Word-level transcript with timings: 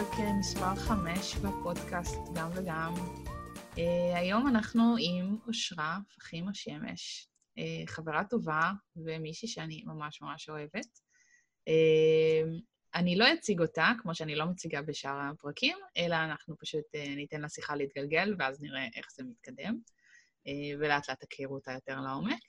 לפרק 0.00 0.20
אה, 0.20 0.32
מספר 0.32 0.74
5 0.74 1.36
בפודקאסט 1.36 2.18
גם 2.34 2.50
וגם. 2.54 2.94
Uh, 3.74 4.16
היום 4.16 4.48
אנחנו 4.48 4.94
עם 5.00 5.36
אושרה 5.46 5.98
פחים 6.16 6.48
השמש, 6.48 7.28
uh, 7.58 7.62
חברה 7.86 8.24
טובה 8.24 8.70
ומישהי 8.96 9.48
שאני 9.48 9.82
ממש 9.86 10.22
ממש 10.22 10.48
אוהבת. 10.48 10.98
Uh, 11.68 12.60
אני 12.94 13.16
לא 13.16 13.32
אציג 13.32 13.60
אותה, 13.60 13.92
כמו 13.98 14.14
שאני 14.14 14.34
לא 14.34 14.46
מציגה 14.46 14.82
בשאר 14.82 15.20
הפרקים, 15.20 15.76
אלא 15.96 16.14
אנחנו 16.14 16.56
פשוט 16.58 16.84
uh, 16.96 17.16
ניתן 17.16 17.40
לה 17.40 17.48
שיחה 17.48 17.76
להתגלגל, 17.76 18.34
ואז 18.38 18.62
נראה 18.62 18.86
איך 18.96 19.06
זה 19.12 19.22
מתקדם, 19.24 19.78
uh, 20.46 20.50
ולאט 20.78 21.08
לאט 21.08 21.24
תכירו 21.24 21.54
אותה 21.54 21.72
יותר 21.72 22.00
לעומק. 22.00 22.42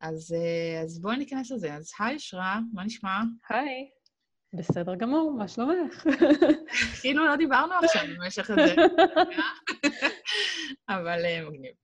אז, 0.00 0.34
אז 0.82 1.00
בואי 1.00 1.16
ניכנס 1.16 1.50
לזה. 1.50 1.74
אז 1.74 1.90
היי, 1.98 2.14
אושרה, 2.14 2.60
מה 2.72 2.84
נשמע? 2.84 3.20
היי. 3.50 4.01
בסדר 4.52 4.94
גמור, 4.94 5.32
מה 5.38 5.48
שלומך? 5.48 6.04
כאילו 7.00 7.26
לא 7.26 7.36
דיברנו 7.36 7.74
עכשיו 7.74 8.02
במשך 8.16 8.50
הזה, 8.50 8.74
אבל 10.88 11.24
uh, 11.24 11.50
מגניב. 11.50 11.74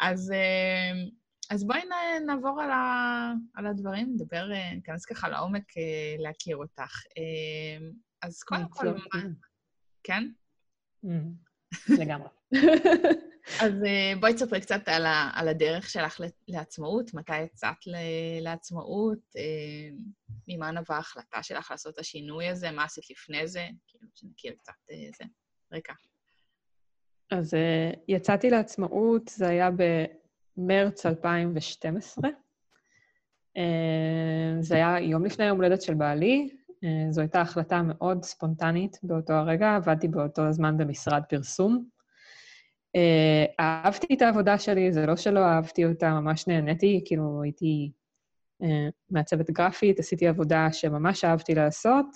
אז, 0.00 0.30
uh, 0.30 1.10
אז 1.50 1.64
בואי 1.64 1.80
נעבור 2.26 2.62
על, 2.62 2.70
ה, 2.70 3.32
על 3.54 3.66
הדברים, 3.66 4.12
נדבר, 4.14 4.48
uh, 4.52 4.74
ניכנס 4.74 5.04
ככה 5.04 5.28
לעומק 5.28 5.72
להכיר 6.18 6.56
אותך. 6.56 7.02
אז 8.22 8.42
קודם 8.42 8.68
כל. 8.68 8.86
כן? 10.02 10.28
לגמרי. 12.00 12.28
אז 13.60 13.72
uh, 13.72 14.20
בואי 14.20 14.34
תספרי 14.34 14.60
קצת 14.60 14.88
על, 14.88 15.06
ה, 15.06 15.30
על 15.34 15.48
הדרך 15.48 15.90
שלך 15.90 16.20
לעצמאות, 16.48 17.14
מתי 17.14 17.40
יצאת 17.40 17.76
לעצמאות, 18.40 19.18
uh, 19.18 19.94
ממה 20.48 20.70
נבעה 20.70 20.96
ההחלטה 20.96 21.42
שלך 21.42 21.70
לעשות 21.70 21.94
את 21.94 21.98
השינוי 21.98 22.48
הזה, 22.48 22.70
מה 22.70 22.84
עשית 22.84 23.10
לפני 23.10 23.48
זה, 23.48 23.66
כאילו, 23.86 24.08
שנכיר 24.14 24.52
קצת 24.58 24.72
uh, 24.90 25.16
זה. 25.18 25.24
רקע. 25.72 25.92
אז 27.30 27.54
uh, 27.54 27.98
יצאתי 28.08 28.50
לעצמאות, 28.50 29.28
זה 29.28 29.48
היה 29.48 29.70
במרץ 30.56 31.06
2012. 31.06 32.30
Uh, 33.58 33.60
זה 34.60 34.74
היה 34.74 35.00
יום 35.00 35.24
לפני 35.24 35.44
יום 35.44 35.56
הולדת 35.56 35.82
של 35.82 35.94
בעלי, 35.94 36.48
זו 37.10 37.20
הייתה 37.20 37.40
החלטה 37.40 37.82
מאוד 37.82 38.24
ספונטנית 38.24 38.98
באותו 39.02 39.32
הרגע, 39.32 39.76
עבדתי 39.76 40.08
באותו 40.08 40.42
הזמן 40.42 40.78
במשרד 40.78 41.22
פרסום. 41.28 41.95
Uh, 42.96 42.98
אהבתי 43.60 44.14
את 44.14 44.22
העבודה 44.22 44.58
שלי, 44.58 44.92
זה 44.92 45.06
לא 45.06 45.16
שלא 45.16 45.40
אהבתי 45.40 45.84
אותה, 45.84 46.10
ממש 46.10 46.46
נהניתי, 46.46 47.02
כאילו 47.04 47.42
הייתי 47.42 47.92
uh, 48.62 48.66
מעצבת 49.10 49.50
גרפית, 49.50 49.98
עשיתי 49.98 50.26
עבודה 50.26 50.68
שממש 50.72 51.24
אהבתי 51.24 51.54
לעשות, 51.54 52.06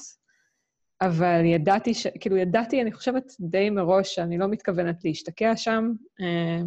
אבל 1.00 1.44
ידעתי, 1.44 1.94
ש... 1.94 2.06
כאילו 2.20 2.36
ידעתי, 2.36 2.82
אני 2.82 2.92
חושבת 2.92 3.32
די 3.40 3.70
מראש 3.70 4.14
שאני 4.14 4.38
לא 4.38 4.48
מתכוונת 4.48 5.04
להשתקע 5.04 5.56
שם, 5.56 5.92
uh, 6.20 6.64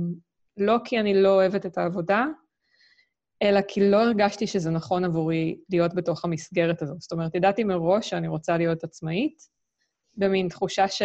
לא 0.57 0.77
כי 0.85 0.99
אני 0.99 1.21
לא 1.21 1.33
אוהבת 1.33 1.65
את 1.65 1.77
העבודה, 1.77 2.25
אלא 3.41 3.59
כי 3.67 3.89
לא 3.89 4.03
הרגשתי 4.03 4.47
שזה 4.47 4.71
נכון 4.71 5.05
עבורי 5.05 5.57
להיות 5.69 5.93
בתוך 5.93 6.25
המסגרת 6.25 6.81
הזאת. 6.81 7.01
זאת 7.01 7.11
אומרת, 7.11 7.35
ידעתי 7.35 7.63
מראש 7.63 8.09
שאני 8.09 8.27
רוצה 8.27 8.57
להיות 8.57 8.83
עצמאית, 8.83 9.37
במין 10.17 10.47
תחושה 10.47 10.87
ש... 10.87 11.01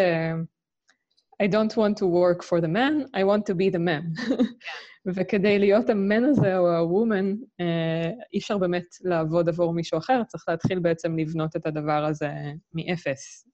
I 1.42 1.46
don't 1.46 1.76
want 1.76 1.96
to 1.98 2.06
work 2.06 2.42
for 2.42 2.60
the 2.60 2.68
man, 2.68 3.06
I 3.14 3.22
want 3.24 3.46
to 3.46 3.54
be 3.54 3.70
the 3.70 3.78
man. 3.78 4.04
וכדי 5.14 5.58
להיות 5.58 5.90
המן 5.90 6.24
הזה 6.24 6.58
או 6.58 6.76
הוומן, 6.76 7.34
אי 8.32 8.38
אפשר 8.38 8.58
באמת 8.58 8.84
לעבוד 9.04 9.48
עבור 9.48 9.74
מישהו 9.74 9.98
אחר, 9.98 10.22
צריך 10.24 10.44
להתחיל 10.48 10.78
בעצם 10.78 11.16
לבנות 11.16 11.56
את 11.56 11.66
הדבר 11.66 12.04
הזה 12.04 12.30
מאפס. 12.74 13.48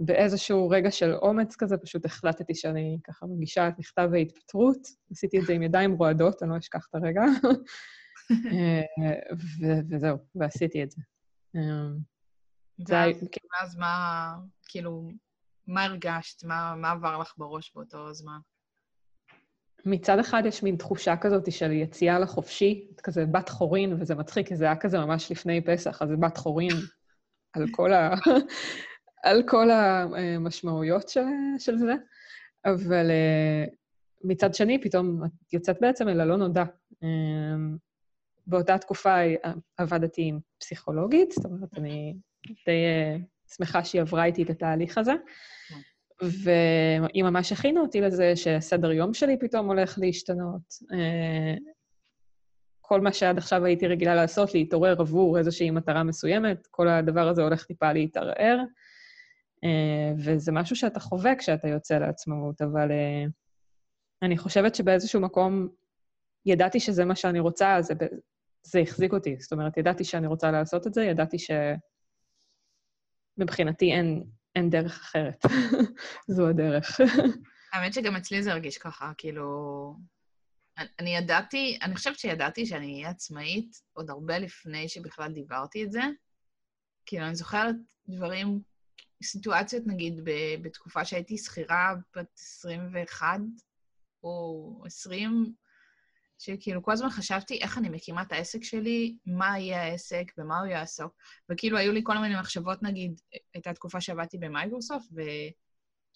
באיזשהו 0.00 0.68
רגע 0.68 0.90
של 0.90 1.14
אומץ 1.14 1.56
כזה, 1.56 1.76
פשוט 1.76 2.04
החלטתי 2.04 2.54
שאני 2.54 2.98
ככה 3.04 3.26
מגישה 3.26 3.68
את 3.68 3.78
מכתב 3.78 4.10
ההתפטרות. 4.14 4.78
עשיתי 5.10 5.38
את 5.38 5.46
זה 5.46 5.52
עם 5.52 5.62
ידיים 5.62 5.92
רועדות, 5.92 6.42
אני 6.42 6.50
לא 6.50 6.58
אשכח 6.58 6.86
את 6.90 6.94
הרגע. 6.94 7.22
וזהו, 9.90 10.16
ועשיתי 10.34 10.82
את 10.82 10.90
זה. 10.90 11.02
ואז 13.52 13.76
מה, 13.76 14.34
כאילו, 14.68 15.08
מה 15.72 15.84
הרגשת? 15.84 16.44
מה, 16.44 16.74
מה 16.76 16.90
עבר 16.90 17.18
לך 17.18 17.34
בראש 17.36 17.72
באותו 17.74 18.14
זמן? 18.14 18.38
מצד 19.84 20.18
אחד 20.18 20.42
יש 20.46 20.62
מין 20.62 20.76
תחושה 20.76 21.16
כזאת 21.16 21.52
של 21.52 21.72
יציאה 21.72 22.18
לחופשי, 22.18 22.88
את 22.94 23.00
כזה 23.00 23.26
בת 23.26 23.48
חורין, 23.48 23.96
וזה 24.00 24.14
מצחיק, 24.14 24.48
כי 24.48 24.56
זה 24.56 24.64
היה 24.64 24.76
כזה 24.76 24.98
ממש 24.98 25.32
לפני 25.32 25.60
פסח, 25.64 26.02
אז 26.02 26.08
זה 26.08 26.16
בת 26.16 26.36
חורין 26.36 26.74
על 27.54 27.66
כל, 27.70 27.92
ה... 27.92 28.14
על 29.24 29.42
כל 29.48 29.70
המשמעויות 29.70 31.08
של, 31.08 31.24
של 31.58 31.78
זה. 31.78 31.94
אבל 32.64 33.10
uh, 33.10 33.74
מצד 34.24 34.54
שני, 34.54 34.80
פתאום 34.80 35.24
את 35.24 35.52
יוצאת 35.52 35.76
בעצם 35.80 36.08
אל 36.08 36.20
הלא 36.20 36.36
נודע. 36.36 36.64
Um, 36.94 37.78
באותה 38.46 38.78
תקופה 38.78 39.16
עבדתי 39.76 40.22
עם 40.22 40.38
פסיכולוגית, 40.58 41.32
זאת 41.32 41.44
אומרת, 41.44 41.78
אני 41.78 42.16
די 42.66 42.84
שמחה 43.56 43.84
שהיא 43.84 44.00
עברה 44.00 44.24
איתי 44.24 44.42
את 44.42 44.50
התהליך 44.50 44.98
הזה. 44.98 45.12
והיא 46.22 47.24
ממש 47.24 47.52
הכינה 47.52 47.80
אותי 47.80 48.00
לזה 48.00 48.32
שסדר 48.36 48.92
יום 48.92 49.14
שלי 49.14 49.36
פתאום 49.38 49.66
הולך 49.66 49.98
להשתנות. 49.98 50.62
אה, 50.92 51.54
כל 52.80 53.00
מה 53.00 53.12
שעד 53.12 53.38
עכשיו 53.38 53.64
הייתי 53.64 53.86
רגילה 53.86 54.14
לעשות, 54.14 54.54
להתעורר 54.54 55.00
עבור 55.00 55.38
איזושהי 55.38 55.70
מטרה 55.70 56.02
מסוימת, 56.02 56.66
כל 56.70 56.88
הדבר 56.88 57.28
הזה 57.28 57.42
הולך 57.42 57.64
טיפה 57.64 57.92
להתערער. 57.92 58.58
אה, 59.64 60.12
וזה 60.18 60.52
משהו 60.52 60.76
שאתה 60.76 61.00
חווה 61.00 61.36
כשאתה 61.36 61.68
יוצא 61.68 61.98
לעצמאות, 61.98 62.62
אבל 62.62 62.90
אה, 62.90 63.24
אני 64.22 64.38
חושבת 64.38 64.74
שבאיזשהו 64.74 65.20
מקום 65.20 65.68
ידעתי 66.46 66.80
שזה 66.80 67.04
מה 67.04 67.16
שאני 67.16 67.40
רוצה, 67.40 67.76
זה, 67.80 67.94
זה 68.62 68.78
החזיק 68.78 69.12
אותי. 69.12 69.36
זאת 69.38 69.52
אומרת, 69.52 69.76
ידעתי 69.76 70.04
שאני 70.04 70.26
רוצה 70.26 70.50
לעשות 70.50 70.86
את 70.86 70.94
זה, 70.94 71.04
ידעתי 71.04 71.36
שמבחינתי 73.36 73.92
אין, 73.92 74.24
אין 74.56 74.70
דרך 74.70 75.00
אחרת. 75.00 75.44
זו 76.34 76.48
הדרך. 76.48 77.00
האמת 77.72 77.94
שגם 77.94 78.16
אצלי 78.16 78.42
זה 78.42 78.52
הרגיש 78.52 78.78
ככה, 78.78 79.12
כאילו... 79.18 79.96
אני 80.98 81.16
ידעתי, 81.16 81.78
אני 81.82 81.96
חושבת 81.96 82.18
שידעתי 82.18 82.66
שאני 82.66 82.94
אהיה 82.94 83.10
עצמאית 83.10 83.76
עוד 83.92 84.10
הרבה 84.10 84.38
לפני 84.38 84.88
שבכלל 84.88 85.32
דיברתי 85.32 85.84
את 85.84 85.92
זה. 85.92 86.00
כאילו, 87.06 87.26
אני 87.26 87.34
זוכרת 87.34 87.74
דברים, 88.08 88.60
סיטואציות, 89.22 89.82
נגיד, 89.86 90.20
בתקופה 90.62 91.04
שהייתי 91.04 91.38
שכירה 91.38 91.94
בת 92.16 92.38
21 92.38 93.40
או 94.22 94.82
20, 94.86 95.54
שכאילו 96.42 96.82
כל 96.82 96.92
הזמן 96.92 97.10
חשבתי 97.10 97.58
איך 97.62 97.78
אני 97.78 97.88
מקימה 97.88 98.22
את 98.22 98.32
העסק 98.32 98.64
שלי, 98.64 99.16
מה 99.26 99.58
יהיה 99.58 99.82
העסק, 99.82 100.32
במה 100.36 100.58
הוא 100.58 100.66
יעסוק. 100.66 101.16
וכאילו 101.50 101.78
היו 101.78 101.92
לי 101.92 102.00
כל 102.04 102.18
מיני 102.18 102.40
מחשבות, 102.40 102.82
נגיד, 102.82 103.20
הייתה 103.54 103.74
תקופה 103.74 104.00
שעבדתי 104.00 104.38
במייקרוסופט, 104.38 105.08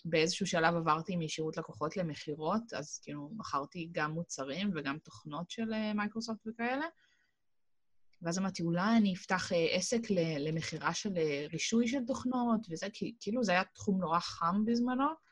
ובאיזשהו 0.04 0.46
שלב 0.46 0.74
עברתי 0.74 1.16
משירות 1.16 1.56
לקוחות 1.56 1.96
למכירות, 1.96 2.72
אז 2.72 3.00
כאילו 3.02 3.30
מכרתי 3.36 3.88
גם 3.92 4.10
מוצרים 4.10 4.70
וגם 4.74 4.98
תוכנות 4.98 5.50
של 5.50 5.72
אה, 5.72 5.94
מייקרוסופט 5.94 6.46
וכאלה. 6.46 6.86
ואז 8.22 8.38
אמרתי, 8.38 8.62
אולי 8.62 8.96
אני 8.96 9.14
אפתח 9.14 9.52
אה, 9.52 9.66
עסק 9.70 10.00
למכירה 10.38 10.94
של 10.94 11.16
אה, 11.16 11.46
רישוי 11.52 11.88
של 11.88 12.04
תוכנות, 12.06 12.66
וזה, 12.70 12.86
כאילו 13.20 13.44
זה 13.44 13.52
היה 13.52 13.64
תחום 13.64 14.00
נורא 14.00 14.18
חם 14.20 14.64
בזמנו. 14.66 15.25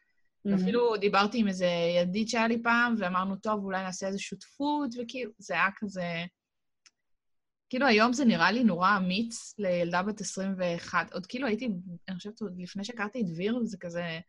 Mm-hmm. 0.47 0.53
ואפילו 0.53 0.97
דיברתי 0.97 1.39
עם 1.39 1.49
איזה 1.49 1.67
ידיד 2.01 2.29
שהיה 2.29 2.49
לי 2.49 2.63
פעם, 2.63 2.95
ואמרנו, 2.99 3.37
טוב, 3.37 3.65
אולי 3.65 3.83
נעשה 3.83 4.07
איזו 4.07 4.23
שותפות, 4.23 4.91
וכאילו, 5.03 5.31
זה 5.39 5.55
היה 5.55 5.69
כזה... 5.77 6.25
כאילו, 7.71 7.87
היום 7.87 8.13
זה 8.13 8.25
נראה 8.25 8.53
לי 8.53 8.65
נורא 8.65 8.97
אמיץ 8.97 9.55
לילדה 9.59 10.03
בת 10.03 10.21
21. 10.21 11.13
עוד 11.13 11.27
כאילו 11.27 11.47
הייתי, 11.47 11.69
אני 12.09 12.17
חושבת, 12.17 12.41
עוד 12.41 12.55
לפני 12.59 12.85
שהכרתי 12.85 13.21
את 13.21 13.27
דביר, 13.27 13.61
זה 13.65 13.77
כזה... 13.81 14.21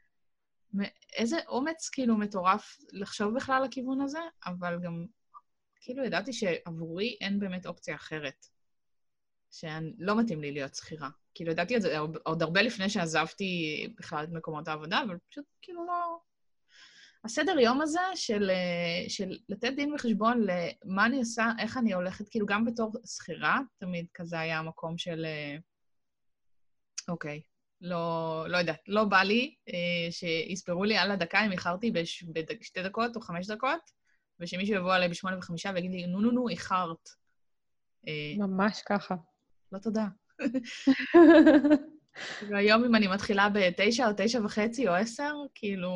איזה 1.16 1.38
אומץ, 1.48 1.90
כאילו, 1.90 2.18
מטורף 2.18 2.78
לחשוב 2.92 3.36
בכלל 3.36 3.64
לכיוון 3.64 4.02
הזה, 4.02 4.20
אבל 4.46 4.80
גם, 4.84 5.06
כאילו, 5.82 6.04
ידעתי 6.04 6.34
שעבורי 6.34 7.18
אין 7.22 7.40
באמת 7.40 7.66
אופציה 7.66 7.96
אחרת. 7.96 8.46
שלא 9.56 10.20
מתאים 10.20 10.42
לי 10.42 10.52
להיות 10.52 10.76
שכירה. 10.76 11.10
כאילו, 11.34 11.52
ידעתי 11.52 11.78
את 11.78 11.82
זה 11.82 11.98
עוד 12.24 12.42
הרבה 12.42 12.62
לפני 12.62 12.90
שעזבתי 12.90 13.88
בכלל 13.98 14.24
את 14.24 14.30
מקומות 14.30 14.68
העבודה, 14.68 15.04
אבל 15.04 15.18
פשוט 15.30 15.46
כאילו 15.62 15.88
לא... 15.88 16.18
הסדר 17.26 17.60
יום 17.60 17.82
הזה 17.82 18.00
של, 18.16 18.50
אה, 18.50 19.10
של 19.10 19.38
לתת 19.50 19.74
דין 19.76 19.94
וחשבון 19.94 20.42
למה 20.86 21.06
אני 21.06 21.18
עושה, 21.18 21.52
איך 21.60 21.78
אני 21.78 21.94
הולכת, 21.94 22.30
כאילו, 22.30 22.46
גם 22.46 22.66
בתור 22.66 22.92
שכירה, 23.06 23.60
תמיד 23.78 24.06
כזה 24.14 24.40
היה 24.40 24.60
המקום 24.60 24.98
של... 24.98 25.26
אה, 25.26 25.58
אוקיי, 27.08 27.42
לא, 27.82 28.46
לא 28.48 28.58
יודעת, 28.58 28.80
לא 28.88 29.04
בא 29.04 29.22
לי 29.22 29.56
אה, 29.70 30.12
שיספרו 30.12 30.84
לי 30.84 30.98
על 30.98 31.12
הדקה 31.12 31.46
אם 31.46 31.52
איחרתי 31.52 31.92
בש, 31.92 32.24
בשתי 32.60 32.84
דקות 32.84 33.16
או 33.16 33.22
חמש 33.22 33.48
דקות, 33.48 33.92
ושמישהו 34.40 34.76
יבוא 34.76 34.94
עליי 34.94 35.10
בשמונה 35.10 35.38
וחמישה 35.38 35.72
ויגיד 35.76 35.92
לי, 35.92 36.08
נו, 36.08 36.22
נו, 36.22 36.32
נו, 36.32 36.50
איחרת. 36.50 37.10
ממש 38.38 38.82
ככה. 38.86 39.16
לא 39.76 39.80
תודה. 39.80 40.08
והיום 42.50 42.84
אם 42.84 42.96
אני 42.96 43.08
מתחילה 43.08 43.50
בתשע 43.54 44.08
או 44.08 44.12
תשע 44.18 44.40
וחצי 44.46 44.88
או 44.88 44.94
עשר, 44.94 45.34
כאילו... 45.56 45.92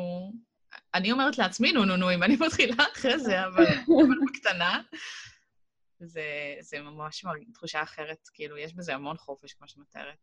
אני 0.94 1.12
אומרת 1.12 1.38
לעצמי, 1.38 1.72
נו, 1.72 1.84
נו, 1.84 1.96
נו, 1.96 2.14
אם 2.14 2.22
אני 2.22 2.36
מתחילה 2.46 2.84
אחרי 2.92 3.18
זה, 3.18 3.40
אבל, 3.46 3.64
אבל 3.64 4.16
בקטנה, 4.26 4.82
זה, 6.00 6.22
זה 6.60 6.80
ממש 6.80 7.24
תחושה 7.52 7.82
אחרת, 7.82 8.28
כאילו, 8.34 8.56
יש 8.56 8.74
בזה 8.74 8.94
המון 8.94 9.16
חופש, 9.16 9.52
כמו 9.52 9.68
שאת 9.68 9.78
מתארת. 9.78 10.18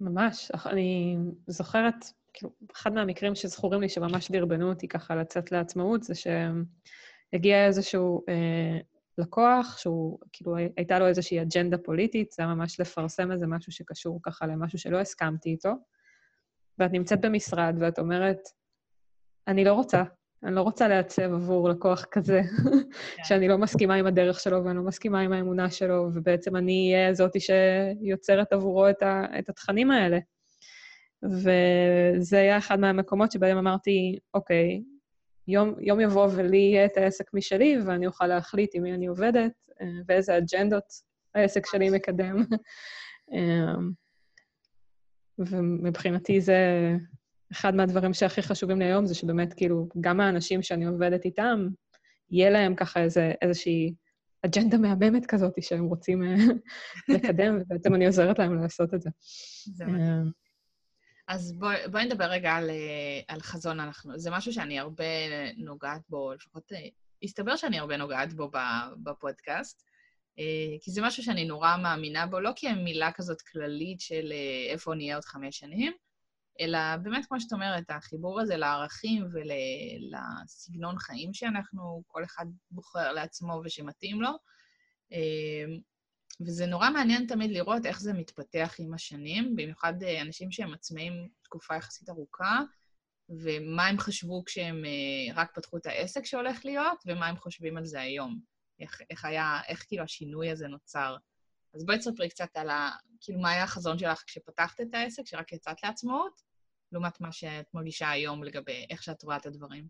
ממש. 0.00 0.50
אני 0.66 1.16
זוכרת, 1.46 1.94
כאילו, 2.32 2.52
אחד 2.74 2.92
מהמקרים 2.92 3.34
שזכורים 3.34 3.80
לי 3.80 3.88
שממש 3.88 4.30
דרבנו 4.30 4.68
אותי 4.68 4.88
ככה 4.88 5.14
לצאת 5.14 5.52
לעצמאות, 5.52 6.02
זה 6.02 6.14
שהגיע 6.14 7.66
איזשהו 7.66 8.24
אה, 8.28 8.78
לקוח, 9.18 9.78
שהוא, 9.78 10.18
כאילו, 10.32 10.56
הייתה 10.76 10.98
לו 10.98 11.06
איזושהי 11.06 11.42
אג'נדה 11.42 11.78
פוליטית, 11.78 12.32
זה 12.32 12.42
היה 12.42 12.54
ממש 12.54 12.80
לפרסם 12.80 13.32
איזה 13.32 13.46
משהו 13.46 13.72
שקשור 13.72 14.20
ככה 14.22 14.46
למשהו 14.46 14.78
שלא 14.78 15.00
הסכמתי 15.00 15.50
איתו, 15.50 15.72
ואת 16.78 16.92
נמצאת 16.92 17.20
במשרד 17.20 17.76
ואת 17.80 17.98
אומרת, 17.98 18.38
אני 19.48 19.64
לא 19.64 19.72
רוצה, 19.72 20.02
אני 20.44 20.54
לא 20.54 20.60
רוצה 20.62 20.88
לעצב 20.88 21.32
עבור 21.34 21.68
לקוח 21.68 22.04
כזה, 22.04 22.40
כן. 23.16 23.24
שאני 23.28 23.48
לא 23.48 23.58
מסכימה 23.58 23.94
עם 23.94 24.06
הדרך 24.06 24.40
שלו 24.40 24.64
ואני 24.64 24.76
לא 24.76 24.82
מסכימה 24.82 25.20
עם 25.20 25.32
האמונה 25.32 25.70
שלו, 25.70 26.10
ובעצם 26.14 26.56
אני 26.56 26.94
אהיה 26.94 27.14
זאתי 27.14 27.38
שיוצרת 27.40 28.52
עבורו 28.52 28.88
את, 28.88 29.02
ה, 29.02 29.24
את 29.38 29.48
התכנים 29.48 29.90
האלה. 29.90 30.18
וזה 31.22 32.38
היה 32.38 32.58
אחד 32.58 32.80
מהמקומות 32.80 33.32
שבהם 33.32 33.58
אמרתי, 33.58 34.18
אוקיי, 34.34 34.82
יום, 35.48 35.74
יום 35.80 36.00
יבוא 36.00 36.28
ולי 36.36 36.56
יהיה 36.56 36.86
את 36.86 36.96
העסק 36.96 37.34
משלי, 37.34 37.78
ואני 37.86 38.06
אוכל 38.06 38.26
להחליט 38.26 38.70
עם 38.74 38.82
מי 38.82 38.94
אני 38.94 39.06
עובדת 39.06 39.52
אה, 39.80 39.86
ואיזה 40.08 40.38
אג'נדות 40.38 40.84
העסק 41.34 41.66
שלי 41.66 41.90
מקדם. 41.90 42.36
אה, 43.34 43.74
ומבחינתי 45.38 46.40
זה 46.40 46.56
אחד 47.52 47.74
מהדברים 47.74 48.14
שהכי 48.14 48.42
חשובים 48.42 48.78
לי 48.78 48.84
היום, 48.84 49.06
זה 49.06 49.14
שבאמת, 49.14 49.54
כאילו, 49.54 49.88
גם 50.00 50.20
האנשים 50.20 50.62
שאני 50.62 50.86
עובדת 50.86 51.24
איתם, 51.24 51.68
יהיה 52.30 52.50
להם 52.50 52.74
ככה 52.74 53.00
איזה, 53.00 53.32
איזושהי 53.42 53.94
אג'נדה 54.42 54.78
מהממת 54.78 55.26
כזאת 55.26 55.62
שהם 55.62 55.84
רוצים 55.84 56.22
אה, 56.22 56.34
לקדם, 57.14 57.58
ובעצם 57.60 57.94
אני 57.94 58.06
עוזרת 58.06 58.38
להם 58.38 58.54
לעשות 58.54 58.94
את 58.94 59.02
זה. 59.02 59.10
זה 59.74 59.86
מדהים. 59.86 60.45
אז 61.28 61.52
בואי 61.52 61.76
בוא 61.90 62.00
נדבר 62.00 62.24
רגע 62.24 62.52
על, 62.52 62.70
אה, 62.70 63.20
על 63.28 63.40
חזון 63.40 63.80
אנחנו. 63.80 64.18
זה 64.18 64.30
משהו 64.30 64.52
שאני 64.52 64.78
הרבה 64.78 65.04
נוגעת 65.56 66.02
בו, 66.08 66.32
לפחות 66.34 66.72
אה, 66.72 66.88
הסתבר 67.22 67.56
שאני 67.56 67.78
הרבה 67.78 67.96
נוגעת 67.96 68.32
בו 68.32 68.50
בפודקאסט, 69.02 69.82
אה, 70.38 70.78
כי 70.80 70.90
זה 70.90 71.02
משהו 71.02 71.22
שאני 71.22 71.44
נורא 71.44 71.76
מאמינה 71.76 72.26
בו, 72.26 72.40
לא 72.40 72.52
כי 72.56 72.72
מילה 72.72 73.12
כזאת 73.12 73.42
כללית 73.42 74.00
של 74.00 74.32
איפה 74.70 74.94
נהיה 74.94 75.14
עוד 75.14 75.24
חמש 75.24 75.58
שנים, 75.58 75.92
אלא 76.60 76.78
באמת, 77.02 77.26
כמו 77.26 77.40
שאת 77.40 77.52
אומרת, 77.52 77.90
החיבור 77.90 78.40
הזה 78.40 78.56
לערכים 78.56 79.26
ולסגנון 79.32 80.98
חיים 80.98 81.34
שאנחנו, 81.34 82.02
כל 82.06 82.24
אחד 82.24 82.46
בוחר 82.70 83.12
לעצמו 83.12 83.60
ושמתאים 83.64 84.22
לו. 84.22 84.30
וזה 86.40 86.66
נורא 86.66 86.90
מעניין 86.90 87.26
תמיד 87.26 87.50
לראות 87.50 87.86
איך 87.86 88.00
זה 88.00 88.12
מתפתח 88.12 88.74
עם 88.78 88.94
השנים, 88.94 89.56
במיוחד 89.56 90.02
אה, 90.02 90.22
אנשים 90.22 90.50
שהם 90.50 90.74
עצמאים 90.74 91.28
תקופה 91.42 91.76
יחסית 91.76 92.08
ארוכה, 92.08 92.60
ומה 93.28 93.86
הם 93.86 93.98
חשבו 93.98 94.44
כשהם 94.44 94.84
אה, 94.84 95.34
רק 95.34 95.54
פתחו 95.54 95.76
את 95.76 95.86
העסק 95.86 96.24
שהולך 96.24 96.64
להיות, 96.64 97.02
ומה 97.06 97.26
הם 97.26 97.36
חושבים 97.36 97.76
על 97.76 97.84
זה 97.84 98.00
היום. 98.00 98.40
איך, 98.80 99.00
איך 99.10 99.24
היה, 99.24 99.60
איך 99.68 99.84
כאילו 99.88 100.04
השינוי 100.04 100.50
הזה 100.50 100.68
נוצר. 100.68 101.16
אז 101.74 101.86
בואי 101.86 101.98
תספרי 101.98 102.28
קצת 102.28 102.56
על 102.56 102.70
ה... 102.70 102.90
כאילו, 103.20 103.40
מה 103.40 103.50
היה 103.50 103.62
החזון 103.62 103.98
שלך 103.98 104.22
כשפתחת 104.26 104.80
את 104.80 104.94
העסק, 104.94 105.26
שרק 105.26 105.52
יצאת 105.52 105.82
לעצמאות, 105.82 106.40
לעומת 106.92 107.20
מה 107.20 107.32
שאת 107.32 107.74
מרגישה 107.74 108.10
היום 108.10 108.44
לגבי 108.44 108.86
איך 108.90 109.02
שאת 109.02 109.22
רואה 109.22 109.36
את 109.36 109.46
הדברים. 109.46 109.88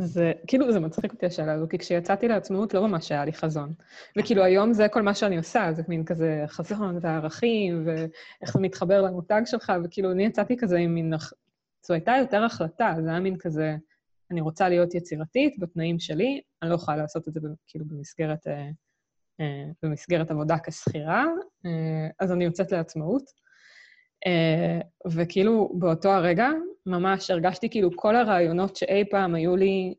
זה, 0.00 0.32
כאילו, 0.46 0.72
זה 0.72 0.80
מצחיק 0.80 1.12
אותי 1.12 1.26
השאלה 1.26 1.52
הזו, 1.52 1.66
כי 1.68 1.78
כשיצאתי 1.78 2.28
לעצמאות 2.28 2.74
לא 2.74 2.88
ממש 2.88 3.12
היה 3.12 3.24
לי 3.24 3.32
חזון. 3.32 3.72
וכאילו, 4.18 4.44
היום 4.44 4.72
זה 4.72 4.88
כל 4.88 5.02
מה 5.02 5.14
שאני 5.14 5.36
עושה, 5.36 5.72
זה 5.72 5.82
מין 5.88 6.04
כזה 6.04 6.44
חזון 6.46 6.98
וערכים, 7.00 7.86
ואיך 7.86 8.52
זה 8.52 8.60
מתחבר 8.60 9.02
למותג 9.02 9.42
שלך, 9.44 9.72
וכאילו, 9.84 10.12
אני 10.12 10.26
יצאתי 10.26 10.56
כזה 10.56 10.78
עם 10.78 10.94
מין... 10.94 11.12
זו 11.86 11.94
הייתה 11.94 12.12
יותר 12.18 12.44
החלטה, 12.44 12.94
זה 13.00 13.10
היה 13.10 13.20
מין 13.20 13.36
כזה, 13.38 13.76
אני 14.30 14.40
רוצה 14.40 14.68
להיות 14.68 14.94
יצירתית 14.94 15.58
בתנאים 15.58 15.98
שלי, 15.98 16.40
אני 16.62 16.70
לא 16.70 16.74
יכולה 16.74 16.96
לעשות 16.96 17.28
את 17.28 17.32
זה 17.32 17.40
כאילו 17.66 17.84
במסגרת, 17.88 18.46
אה, 18.46 18.68
אה, 19.40 19.64
במסגרת 19.82 20.30
עבודה 20.30 20.56
כשכירה, 20.58 21.24
אה, 21.66 22.08
אז 22.20 22.32
אני 22.32 22.44
יוצאת 22.44 22.72
לעצמאות. 22.72 23.22
אה, 24.26 24.80
וכאילו, 25.10 25.72
באותו 25.78 26.08
הרגע, 26.10 26.48
ממש 26.88 27.30
הרגשתי 27.30 27.70
כאילו 27.70 27.90
כל 27.96 28.16
הרעיונות 28.16 28.76
שאי 28.76 29.04
פעם 29.10 29.34
היו 29.34 29.56
לי, 29.56 29.94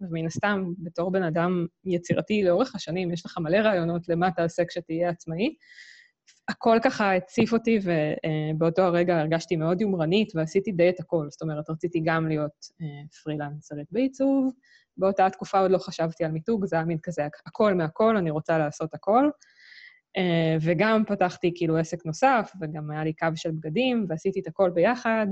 ומן 0.00 0.26
הסתם, 0.26 0.72
בתור 0.78 1.12
בן 1.12 1.22
אדם 1.22 1.66
יצירתי 1.84 2.42
לאורך 2.42 2.74
השנים, 2.74 3.12
יש 3.12 3.26
לך 3.26 3.38
מלא 3.38 3.56
רעיונות 3.56 4.08
למה 4.08 4.30
תעשה 4.30 4.64
כשתהיה 4.64 5.10
עצמאי. 5.10 5.54
הכל 6.48 6.78
ככה 6.84 7.14
הציף 7.14 7.52
אותי, 7.52 7.78
ובאותו 7.82 8.82
הרגע 8.82 9.18
הרגשתי 9.18 9.56
מאוד 9.56 9.80
יומרנית, 9.80 10.32
ועשיתי 10.34 10.72
די 10.72 10.88
את 10.88 11.00
הכל. 11.00 11.26
זאת 11.30 11.42
אומרת, 11.42 11.70
רציתי 11.70 12.00
גם 12.04 12.28
להיות 12.28 12.66
אה, 12.80 12.86
פרילנסרית 13.22 13.86
בעיצוב, 13.90 14.52
באותה 14.96 15.30
תקופה 15.30 15.58
עוד 15.58 15.70
לא 15.70 15.78
חשבתי 15.78 16.24
על 16.24 16.30
מיתוג, 16.30 16.66
זה 16.66 16.76
היה 16.76 16.84
מין 16.84 16.98
כזה, 17.02 17.26
הכל 17.46 17.74
מהכל, 17.74 18.16
אני 18.16 18.30
רוצה 18.30 18.58
לעשות 18.58 18.94
הכל. 18.94 19.30
אה, 20.16 20.56
וגם 20.60 21.02
פתחתי 21.06 21.52
כאילו 21.54 21.76
עסק 21.76 22.06
נוסף, 22.06 22.52
וגם 22.60 22.90
היה 22.90 23.04
לי 23.04 23.12
קו 23.12 23.26
של 23.34 23.50
בגדים, 23.50 24.06
ועשיתי 24.08 24.40
את 24.40 24.46
הכל 24.46 24.70
ביחד, 24.70 25.26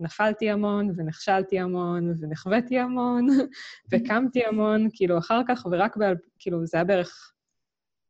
ונפלתי 0.00 0.50
המון, 0.50 0.90
ונכשלתי 0.96 1.58
המון, 1.58 2.14
ונחוויתי 2.20 2.78
המון, 2.78 3.26
וקמתי 3.92 4.44
המון, 4.44 4.88
כאילו, 4.92 5.18
אחר 5.18 5.40
כך, 5.48 5.66
ורק 5.70 5.96
ב... 5.96 6.02
כאילו, 6.38 6.66
זה 6.66 6.76
היה 6.76 6.84
בערך, 6.84 7.32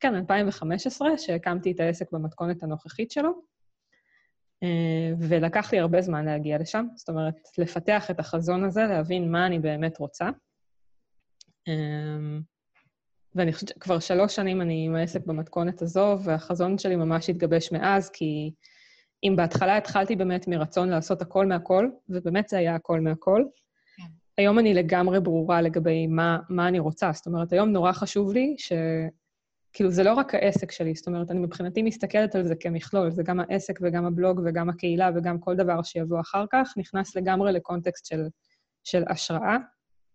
כן, 0.01 0.15
2015, 0.15 1.19
שהקמתי 1.19 1.73
את 1.73 1.81
העסק 1.81 2.13
במתכונת 2.13 2.63
הנוכחית 2.63 3.11
שלו, 3.11 3.43
אה, 4.63 5.13
ולקח 5.19 5.73
לי 5.73 5.79
הרבה 5.79 6.01
זמן 6.01 6.25
להגיע 6.25 6.59
לשם, 6.59 6.87
זאת 6.97 7.09
אומרת, 7.09 7.35
לפתח 7.59 8.11
את 8.11 8.21
החזון 8.21 8.65
הזה, 8.65 8.85
להבין 8.85 9.33
מה 9.33 9.47
אני 9.47 9.59
באמת 9.59 9.99
רוצה. 9.99 10.29
אה, 11.69 12.39
ואני 13.35 13.53
חושבת 13.53 13.69
שכבר 13.69 13.99
שלוש 13.99 14.35
שנים 14.35 14.61
אני 14.61 14.87
עם 14.87 14.95
העסק 14.95 15.27
במתכונת 15.27 15.83
הזו, 15.83 16.19
והחזון 16.25 16.79
שלי 16.79 16.97
ממש 16.97 17.31
התגבש 17.31 17.73
מאז, 17.73 18.11
כי 18.11 18.53
אם 19.25 19.35
בהתחלה 19.37 19.77
התחלתי 19.77 20.17
באמת 20.17 20.49
מרצון 20.49 20.89
לעשות 20.89 21.23
הכל 21.23 21.47
מהכל, 21.47 21.89
ובאמת 22.09 22.49
זה 22.49 22.59
היה 22.59 22.75
הכל 22.75 23.01
מהכל, 23.01 23.45
כן. 23.97 24.03
היום 24.39 24.59
אני 24.59 24.75
לגמרי 24.75 25.21
ברורה 25.21 25.63
לגבי 25.63 26.07
מה, 26.07 26.39
מה 26.49 26.69
אני 26.69 26.79
רוצה. 26.79 27.11
זאת 27.15 27.27
אומרת, 27.27 27.53
היום 27.53 27.69
נורא 27.69 27.93
חשוב 27.93 28.33
לי 28.33 28.55
ש... 28.59 28.73
כאילו, 29.73 29.91
זה 29.91 30.03
לא 30.03 30.15
רק 30.15 30.35
העסק 30.35 30.73
שלי, 30.73 30.95
זאת 30.95 31.07
אומרת, 31.07 31.31
אני 31.31 31.41
מבחינתי 31.41 31.83
מסתכלת 31.83 32.35
על 32.35 32.47
זה 32.47 32.55
כמכלול, 32.55 33.11
זה 33.11 33.23
גם 33.23 33.41
העסק 33.41 33.79
וגם 33.83 34.05
הבלוג 34.05 34.41
וגם 34.45 34.69
הקהילה 34.69 35.11
וגם 35.15 35.39
כל 35.39 35.57
דבר 35.57 35.83
שיבוא 35.83 36.21
אחר 36.21 36.45
כך, 36.53 36.75
נכנס 36.77 37.17
לגמרי 37.17 37.53
לקונטקסט 37.53 38.07
של, 38.07 38.23
של 38.85 39.03
השראה, 39.09 39.57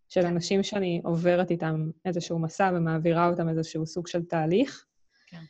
של 0.10 0.22
כן. 0.22 0.27
אנשים 0.27 0.63
שאני 0.63 1.01
עוברת 1.03 1.51
איתם 1.51 1.89
איזשהו 2.05 2.39
מסע 2.39 2.72
ומעבירה 2.75 3.27
אותם 3.27 3.50
איזשהו 3.50 3.86
סוג 3.86 4.07
של 4.07 4.24
תהליך. 4.24 4.86
כן. 5.27 5.41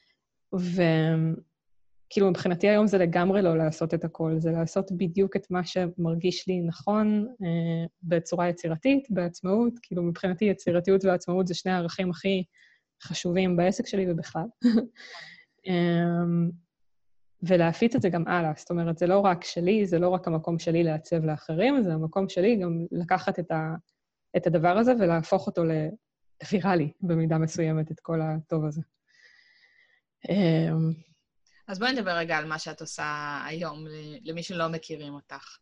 וכאילו, 2.14 2.30
מבחינתי 2.30 2.70
היום 2.70 2.88
זה 2.88 2.98
לגמרי 2.98 3.42
לא 3.42 3.58
לעשות 3.58 3.94
את 3.94 4.04
הכל, 4.04 4.36
זה 4.38 4.52
לעשות 4.52 4.92
בדיוק 4.92 5.36
את 5.36 5.52
מה 5.52 5.66
שמרגיש 5.66 6.48
לי 6.48 6.62
נכון 6.62 7.28
אה, 7.44 7.86
בצורה 8.04 8.50
יצירתית, 8.50 9.08
בעצמאות. 9.10 9.74
כאילו, 9.82 10.04
מבחינתי 10.04 10.46
יצירתיות 10.46 11.06
ועצמאות 11.06 11.48
זה 11.48 11.54
שני 11.54 11.72
הערכים 11.72 12.10
הכי 12.10 12.44
חשובים 13.04 13.58
בעסק 13.58 13.88
שלי 13.88 14.12
ובכלל. 14.12 14.46
אמ, 15.68 16.50
ולהפיץ 17.44 17.96
את 17.96 18.02
זה 18.02 18.10
גם 18.10 18.28
הלאה. 18.28 18.52
זאת 18.56 18.70
אומרת, 18.70 18.98
זה 18.98 19.08
לא 19.08 19.20
רק 19.20 19.44
שלי, 19.44 19.86
זה 19.86 20.00
לא 20.00 20.10
רק 20.10 20.28
המקום 20.28 20.60
שלי 20.60 20.84
לעצב 20.84 21.26
לאחרים, 21.26 21.84
זה 21.84 21.94
המקום 21.94 22.30
שלי 22.30 22.56
גם 22.56 22.86
לקחת 22.92 23.40
את 23.40 23.52
ה... 23.52 23.76
את 24.38 24.48
הדבר 24.48 24.78
הזה 24.78 24.94
ולהפוך 25.00 25.48
אותו 25.48 25.64
לוויראלי 25.64 26.92
במידה 27.02 27.38
מסוימת, 27.38 27.92
את 27.92 28.00
כל 28.00 28.22
הטוב 28.22 28.66
הזה. 28.66 28.82
אז 31.68 31.80
בואי 31.80 31.92
נדבר 31.92 32.12
רגע 32.12 32.38
על 32.38 32.46
מה 32.46 32.60
שאת 32.60 32.82
עושה 32.82 33.40
היום, 33.46 33.86
למי 34.24 34.44
שלא 34.44 34.68
מכירים 34.68 35.14
אותך. 35.14 35.58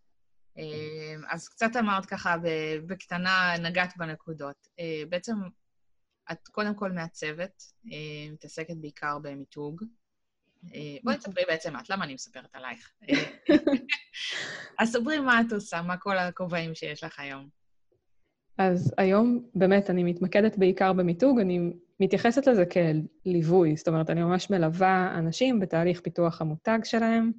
אמ, 0.57 1.21
אז 1.29 1.49
קצת 1.49 1.69
אמרת 1.79 2.05
ככה, 2.05 2.35
בקטנה 2.87 3.53
נגעת 3.59 3.97
בנקודות. 3.97 4.67
אה, 4.79 5.03
בעצם 5.09 5.33
את 6.31 6.47
קודם 6.47 6.75
כל 6.75 6.91
מעצבת, 6.91 7.63
אה, 7.91 8.31
מתעסקת 8.33 8.75
בעיקר 8.77 9.19
במיתוג. 9.19 9.83
אה, 10.73 10.97
בואי 11.03 11.17
תספרי 11.17 11.43
בעצם 11.47 11.77
את, 11.77 11.89
למה 11.89 12.05
אני 12.05 12.13
מספרת 12.13 12.55
עלייך? 12.55 12.91
אז 14.79 14.89
ספרי 14.91 15.19
מה 15.19 15.41
את 15.41 15.53
עושה, 15.53 15.81
מה 15.81 15.97
כל 15.97 16.17
הכובעים 16.17 16.75
שיש 16.75 17.03
לך 17.03 17.19
היום. 17.19 17.49
אז 18.57 18.93
היום 18.97 19.49
באמת 19.55 19.89
אני 19.89 20.03
מתמקדת 20.03 20.57
בעיקר 20.57 20.93
במיתוג, 20.93 21.39
אני 21.39 21.73
מתייחסת 22.01 22.47
לזה 22.47 22.63
כליווי, 22.65 23.75
זאת 23.77 23.87
אומרת, 23.87 24.09
אני 24.09 24.23
ממש 24.23 24.49
מלווה 24.49 25.13
אנשים 25.17 25.59
בתהליך 25.59 26.01
פיתוח 26.01 26.41
המותג 26.41 26.79
שלהם, 26.83 27.31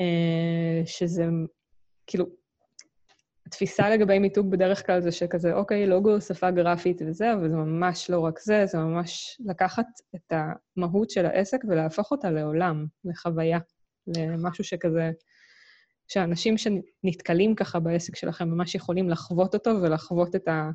אה, 0.00 0.82
שזה 0.86 1.24
כאילו, 2.06 2.26
התפיסה 3.46 3.90
לגבי 3.90 4.18
מיתוג 4.18 4.50
בדרך 4.50 4.86
כלל 4.86 5.00
זה 5.00 5.12
שכזה, 5.12 5.54
אוקיי, 5.54 5.86
לוגו, 5.86 6.20
שפה 6.20 6.50
גרפית 6.50 7.02
וזה, 7.06 7.32
אבל 7.32 7.50
זה 7.50 7.56
ממש 7.56 8.10
לא 8.10 8.20
רק 8.20 8.38
זה, 8.40 8.66
זה 8.66 8.78
ממש 8.78 9.40
לקחת 9.46 9.86
את 10.14 10.32
המהות 10.76 11.10
של 11.10 11.26
העסק 11.26 11.58
ולהפוך 11.68 12.10
אותה 12.10 12.30
לעולם, 12.30 12.86
לחוויה, 13.04 13.58
למשהו 14.16 14.64
שכזה, 14.64 15.10
שאנשים 16.08 16.54
שנתקלים 16.58 17.54
ככה 17.54 17.80
בעסק 17.80 18.16
שלכם 18.16 18.48
ממש 18.48 18.74
יכולים 18.74 19.10
לחוות 19.10 19.54
אותו 19.54 19.70
ולחוות 19.82 20.36
את, 20.36 20.48
ה, 20.48 20.70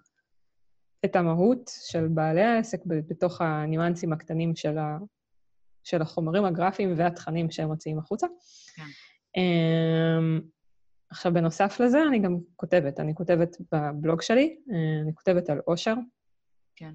את 1.05 1.15
המהות 1.15 1.71
של 1.83 2.07
בעלי 2.07 2.43
העסק 2.43 2.79
בתוך 2.85 3.41
הניואנסים 3.41 4.13
הקטנים 4.13 4.55
של, 4.55 4.77
ה, 4.77 4.97
של 5.83 6.01
החומרים 6.01 6.45
הגרפיים 6.45 6.93
והתכנים 6.97 7.51
שהם 7.51 7.67
מוציאים 7.67 7.99
החוצה. 7.99 8.27
כן. 8.75 8.83
אמ, 9.37 10.41
עכשיו, 11.09 11.33
בנוסף 11.33 11.79
לזה, 11.79 12.03
אני 12.07 12.19
גם 12.19 12.37
כותבת. 12.55 12.99
אני 12.99 13.15
כותבת 13.15 13.57
בבלוג 13.71 14.21
שלי, 14.21 14.57
אה, 14.71 15.01
אני 15.03 15.15
כותבת 15.15 15.49
על 15.49 15.59
אושר. 15.67 15.95
כן. 16.75 16.93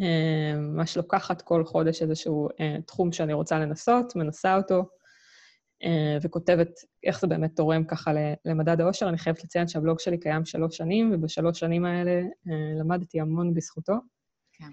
אה, 0.00 0.54
ממש 0.56 0.96
לוקחת 0.96 1.42
כל 1.42 1.64
חודש 1.64 2.02
איזשהו 2.02 2.48
אה, 2.60 2.76
תחום 2.86 3.12
שאני 3.12 3.32
רוצה 3.32 3.58
לנסות, 3.58 4.16
מנסה 4.16 4.56
אותו, 4.56 4.84
וכותבת 6.22 6.70
איך 7.04 7.20
זה 7.20 7.26
באמת 7.26 7.56
תורם 7.56 7.84
ככה 7.84 8.12
למדד 8.44 8.80
האושר. 8.80 9.08
אני 9.08 9.18
חייבת 9.18 9.44
לציין 9.44 9.68
שהבלוג 9.68 10.00
שלי 10.00 10.18
קיים 10.18 10.44
שלוש 10.44 10.76
שנים, 10.76 11.10
ובשלוש 11.14 11.58
שנים 11.58 11.84
האלה 11.84 12.22
למדתי 12.78 13.20
המון 13.20 13.54
בזכותו. 13.54 13.94
כן. 14.52 14.68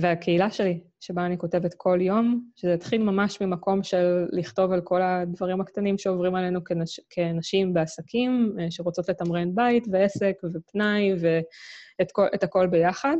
והקהילה 0.00 0.50
שלי, 0.50 0.80
שבה 1.00 1.26
אני 1.26 1.38
כותבת 1.38 1.74
כל 1.74 1.98
יום, 2.00 2.48
שזה 2.56 2.74
התחיל 2.74 3.02
ממש 3.02 3.40
ממקום 3.40 3.82
של 3.82 4.26
לכתוב 4.32 4.72
על 4.72 4.80
כל 4.80 5.02
הדברים 5.02 5.60
הקטנים 5.60 5.98
שעוברים 5.98 6.34
עלינו 6.34 6.64
כנש, 6.64 7.00
כנשים 7.10 7.74
בעסקים, 7.74 8.56
אה, 8.60 8.70
שרוצות 8.70 9.08
לתמרן 9.08 9.54
בית 9.54 9.84
ועסק 9.92 10.36
ופנאי 10.54 11.12
ואת 11.20 12.12
כל, 12.12 12.26
הכל 12.42 12.66
ביחד. 12.66 13.16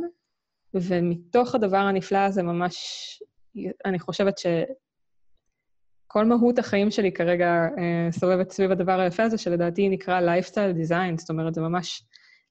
ומתוך 0.73 1.55
הדבר 1.55 1.77
הנפלא 1.77 2.17
הזה 2.17 2.43
ממש, 2.43 2.75
אני 3.85 3.99
חושבת 3.99 4.37
שכל 6.07 6.25
מהות 6.25 6.59
החיים 6.59 6.91
שלי 6.91 7.11
כרגע 7.11 7.67
אה, 7.77 8.11
סובבת 8.11 8.51
סביב 8.51 8.71
הדבר 8.71 8.99
היפה 8.99 9.23
הזה, 9.23 9.37
שלדעתי 9.37 9.89
נקרא 9.89 10.21
lifestyle 10.21 10.87
design, 10.87 11.17
זאת 11.17 11.29
אומרת, 11.29 11.53
זה 11.53 11.61
ממש 11.61 12.03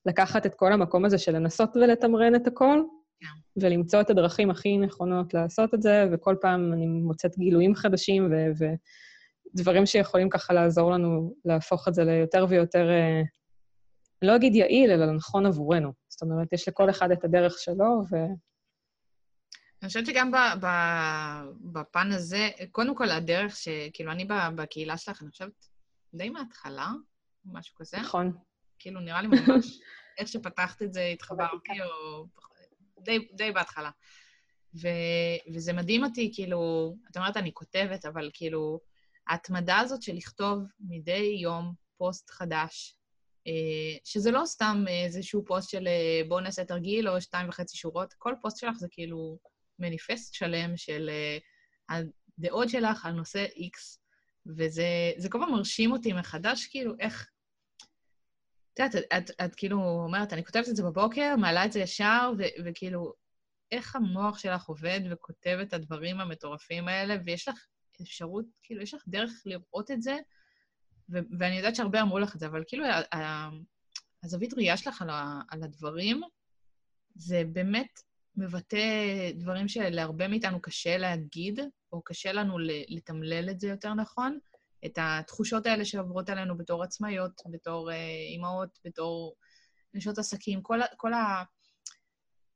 לקחת 0.07 0.47
את 0.47 0.55
כל 0.55 0.73
המקום 0.73 1.05
הזה 1.05 1.19
של 1.19 1.37
לנסות 1.37 1.77
ולתמרן 1.77 2.35
את 2.35 2.47
הכל, 2.47 2.83
כן. 3.21 3.61
ולמצוא 3.63 4.01
את 4.01 4.11
הדרכים 4.11 4.51
הכי 4.51 4.79
נכונות 4.79 5.35
לעשות 5.35 5.75
את 5.75 5.83
זה, 5.83 6.09
וכל 6.13 6.37
פעם 6.41 6.73
אני 6.73 6.87
מוצאת 6.87 7.39
גילויים 7.39 7.75
חדשים 7.75 8.33
ו- 8.33 8.67
ודברים 9.55 9.87
שיכולים 9.87 10.29
ככה 10.29 10.55
לעזור 10.55 10.91
לנו 10.91 11.35
להפוך 11.45 11.89
את 11.89 11.95
זה 11.95 12.05
ליותר 12.05 12.47
ויותר, 12.49 12.91
אה, 12.91 13.23
לא 14.23 14.37
אגיד 14.37 14.55
יעיל, 14.55 14.91
אלא 14.91 15.13
נכון 15.13 15.47
עבורנו. 15.47 15.93
זאת 16.09 16.23
אומרת, 16.23 16.53
יש 16.53 16.69
לכל 16.69 16.91
אחד 16.91 17.11
את 17.11 17.25
הדרך 17.25 17.59
שלו, 17.59 18.03
ו... 18.13 18.17
אני 19.83 19.89
חושבת 19.89 20.07
שגם 20.07 20.31
בפן 21.61 22.13
הזה, 22.13 22.49
קודם 22.73 22.95
כל 22.95 23.11
הדרך 23.11 23.57
ש... 23.57 23.69
כאילו, 23.93 24.13
אני 24.13 24.29
בקהילה 24.57 24.97
שלך, 24.97 25.23
אני 25.23 25.31
חושבת, 25.31 25.67
די 26.15 26.31
מההתחלה, 26.31 26.89
משהו 27.45 27.75
כזה. 27.75 27.97
נכון. 27.97 28.33
כאילו, 28.79 29.01
נראה 29.01 29.23
לי 29.23 29.29
ממש, 29.29 29.79
איך 30.19 30.29
שפתחת 30.29 30.83
את 30.83 30.93
זה, 30.93 31.05
התחברתי, 31.07 31.83
או 31.83 32.27
די, 33.01 33.29
די 33.33 33.53
בהתחלה. 33.53 33.91
ו, 34.83 34.89
וזה 35.55 35.73
מדהים 35.73 36.05
אותי, 36.05 36.31
כאילו, 36.35 36.95
את 37.11 37.17
אומרת, 37.17 37.37
אני 37.37 37.55
כותבת, 37.55 38.05
אבל 38.05 38.31
כאילו, 38.35 38.81
ההתמדה 39.29 39.79
הזאת 39.79 40.03
של 40.03 40.13
לכתוב 40.15 40.59
מדי 40.81 41.37
יום 41.43 41.75
פוסט 41.97 42.31
חדש, 42.31 42.97
אה, 43.47 43.99
שזה 44.05 44.31
לא 44.31 44.43
סתם 44.45 44.85
איזשהו 44.89 45.45
פוסט 45.45 45.71
של 45.71 45.87
אה, 45.87 46.21
בואו 46.29 46.41
נעשה 46.41 46.65
תרגיל 46.65 47.09
או 47.09 47.21
שתיים 47.21 47.49
וחצי 47.49 47.77
שורות, 47.77 48.15
כל 48.19 48.35
פוסט 48.43 48.59
שלך 48.59 48.77
זה 48.77 48.87
כאילו 48.91 49.39
מניפסט 49.79 50.35
שלם 50.35 50.77
של 50.77 51.11
אה, 51.13 51.39
הדעות 52.39 52.69
שלך 52.69 53.07
על 53.07 53.13
נושא 53.13 53.47
X, 53.47 53.99
וזה 54.47 55.29
כל 55.31 55.39
פעם 55.39 55.53
מרשים 55.53 55.93
אותי 55.93 56.13
מחדש, 56.13 56.67
כאילו, 56.67 56.95
איך, 57.01 57.31
את 58.73 58.79
יודעת, 58.79 58.97
את, 58.97 59.05
את, 59.19 59.41
את 59.45 59.55
כאילו 59.55 59.81
אומרת, 59.81 60.33
אני 60.33 60.45
כותבת 60.45 60.69
את 60.69 60.77
זה 60.77 60.83
בבוקר, 60.83 61.37
מעלה 61.37 61.65
את 61.65 61.73
זה 61.73 61.81
ישר, 61.81 62.33
ו, 62.39 62.43
וכאילו, 62.65 63.13
איך 63.73 63.97
המוח 63.97 64.39
שלך 64.39 64.65
עובד 64.65 65.01
וכותב 65.11 65.59
את 65.63 65.73
הדברים 65.73 66.21
המטורפים 66.21 66.89
האלה, 66.89 67.17
ויש 67.25 67.49
לך 67.49 67.67
אפשרות, 68.03 68.45
כאילו, 68.63 68.83
יש 68.83 68.95
לך 68.95 69.03
דרך 69.09 69.31
לראות 69.47 69.91
את 69.91 70.03
זה, 70.03 70.17
ו, 71.13 71.19
ואני 71.39 71.57
יודעת 71.57 71.77
שהרבה 71.77 72.01
אמרו 72.01 72.19
לך 72.19 72.35
את 72.35 72.41
זה, 72.41 72.47
אבל 72.47 72.63
כאילו, 72.67 72.85
הזווית 74.23 74.55
ראייה 74.55 74.77
שלך 74.77 75.03
על, 75.03 75.11
ה, 75.11 75.41
על 75.49 75.63
הדברים, 75.63 76.21
זה 77.15 77.43
באמת 77.53 78.01
מבטא 78.37 79.31
דברים 79.35 79.69
שלהרבה 79.69 80.29
מאיתנו 80.29 80.61
קשה 80.61 80.97
להגיד, 80.97 81.61
או 81.93 82.03
קשה 82.03 82.33
לנו 82.33 82.59
לתמלל 82.89 83.51
את 83.51 83.61
זה 83.61 83.69
יותר 83.69 83.95
נכון, 83.95 84.39
את 84.87 84.99
התחושות 85.01 85.67
האלה 85.67 85.85
שעוברות 85.85 86.29
עלינו 86.29 86.57
בתור 86.57 86.83
עצמאיות, 86.83 87.43
בתור 87.51 87.91
אה, 87.93 87.97
אימהות, 88.31 88.79
בתור 88.85 89.35
נשות 89.95 90.19
עסקים, 90.19 90.63
כל, 90.63 90.81
כל, 90.97 91.13
ה, 91.13 91.43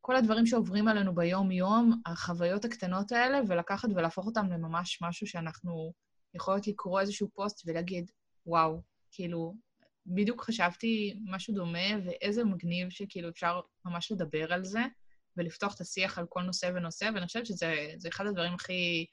כל 0.00 0.16
הדברים 0.16 0.46
שעוברים 0.46 0.88
עלינו 0.88 1.14
ביום-יום, 1.14 2.00
החוויות 2.06 2.64
הקטנות 2.64 3.12
האלה, 3.12 3.40
ולקחת 3.48 3.88
ולהפוך 3.94 4.26
אותם 4.26 4.46
לממש 4.46 5.02
משהו 5.02 5.26
שאנחנו 5.26 5.92
יכולות 6.34 6.66
לקרוא 6.66 7.00
איזשהו 7.00 7.28
פוסט 7.34 7.62
ולהגיד, 7.66 8.10
וואו, 8.46 8.82
כאילו, 9.10 9.54
בדיוק 10.06 10.44
חשבתי 10.44 11.20
משהו 11.24 11.54
דומה, 11.54 11.88
ואיזה 12.04 12.44
מגניב 12.44 12.90
שכאילו 12.90 13.28
אפשר 13.28 13.60
ממש 13.84 14.12
לדבר 14.12 14.52
על 14.52 14.64
זה, 14.64 14.80
ולפתוח 15.36 15.74
את 15.74 15.80
השיח 15.80 16.18
על 16.18 16.26
כל 16.28 16.42
נושא 16.42 16.70
ונושא, 16.74 17.10
ואני 17.14 17.26
חושבת 17.26 17.46
שזה 17.46 18.08
אחד 18.08 18.26
הדברים 18.26 18.54
הכי... 18.54 19.06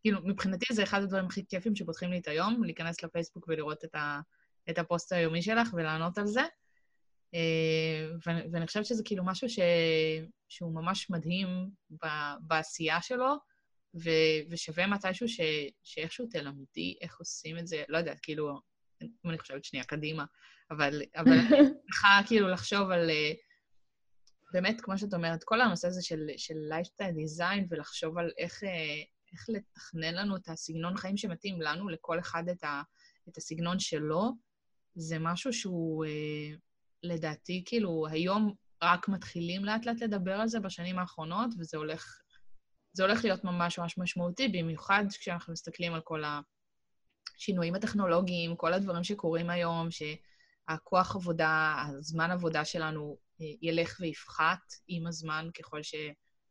כאילו, 0.00 0.20
מבחינתי 0.24 0.74
זה 0.74 0.82
אחד 0.82 1.02
הדברים 1.02 1.26
הכי 1.26 1.44
כיפים 1.48 1.76
שפותחים 1.76 2.10
לי 2.10 2.18
את 2.18 2.28
היום, 2.28 2.64
להיכנס 2.64 3.02
לפייסבוק 3.02 3.48
ולראות 3.48 3.84
את, 3.84 3.94
ה, 3.94 4.20
את 4.70 4.78
הפוסט 4.78 5.12
היומי 5.12 5.42
שלך 5.42 5.68
ולענות 5.72 6.18
על 6.18 6.26
זה. 6.26 6.42
אה, 7.34 8.32
ואני 8.52 8.66
חושבת 8.66 8.86
שזה 8.86 9.02
כאילו 9.04 9.24
משהו 9.24 9.48
ש, 9.48 9.58
שהוא 10.48 10.74
ממש 10.74 11.10
מדהים 11.10 11.70
ב- 11.90 12.34
בעשייה 12.40 13.02
שלו, 13.02 13.34
ו- 13.94 14.40
ושווה 14.50 14.86
מתישהו 14.86 15.28
ש, 15.28 15.40
שאיכשהו 15.82 16.26
תלמדי 16.30 16.98
איך 17.00 17.18
עושים 17.18 17.58
את 17.58 17.66
זה, 17.66 17.84
לא 17.88 17.98
יודעת, 17.98 18.20
כאילו, 18.20 18.60
אם 19.02 19.30
אני 19.30 19.38
חושבת 19.38 19.64
שנייה 19.64 19.84
קדימה, 19.84 20.24
אבל, 20.70 21.02
אבל 21.16 21.32
אני 21.32 21.48
צריכה 21.84 22.20
כאילו 22.26 22.48
לחשוב 22.48 22.90
על... 22.90 23.10
באמת, 24.52 24.80
כמו 24.80 24.98
שאת 24.98 25.14
אומרת, 25.14 25.44
כל 25.44 25.60
הנושא 25.60 25.88
הזה 25.88 26.02
של, 26.02 26.26
של 26.36 26.54
lifestyle 26.72 27.40
design 27.40 27.66
ולחשוב 27.70 28.18
על 28.18 28.30
איך, 28.38 28.64
אה, 28.64 29.02
איך 29.32 29.46
לתכנן 29.48 30.14
לנו 30.14 30.36
את 30.36 30.48
הסגנון 30.48 30.96
חיים 30.96 31.16
שמתאים 31.16 31.62
לנו, 31.62 31.88
לכל 31.88 32.18
אחד 32.18 32.48
את, 32.48 32.64
ה, 32.64 32.82
את 33.28 33.36
הסגנון 33.36 33.78
שלו, 33.78 34.32
זה 34.94 35.18
משהו 35.18 35.52
שהוא, 35.52 36.04
אה, 36.04 36.54
לדעתי, 37.02 37.62
כאילו, 37.66 38.06
היום 38.10 38.54
רק 38.82 39.08
מתחילים 39.08 39.64
לאט-לאט 39.64 40.00
לדבר 40.00 40.34
על 40.34 40.48
זה 40.48 40.60
בשנים 40.60 40.98
האחרונות, 40.98 41.50
וזה 41.58 41.76
הולך, 41.76 42.20
זה 42.92 43.02
הולך 43.02 43.24
להיות 43.24 43.44
ממש 43.44 43.78
ממש 43.78 43.98
משמעותי, 43.98 44.48
במיוחד 44.48 45.04
כשאנחנו 45.10 45.52
מסתכלים 45.52 45.94
על 45.94 46.00
כל 46.00 46.22
השינויים 47.36 47.74
הטכנולוגיים, 47.74 48.56
כל 48.56 48.72
הדברים 48.72 49.04
שקורים 49.04 49.50
היום, 49.50 49.88
שהכוח 49.90 51.16
עבודה, 51.16 51.82
הזמן 51.88 52.30
עבודה 52.30 52.64
שלנו 52.64 53.16
ילך 53.62 53.96
ויפחת 54.00 54.72
עם 54.88 55.06
הזמן 55.06 55.48
ככל 55.58 55.82
ש... 55.82 55.94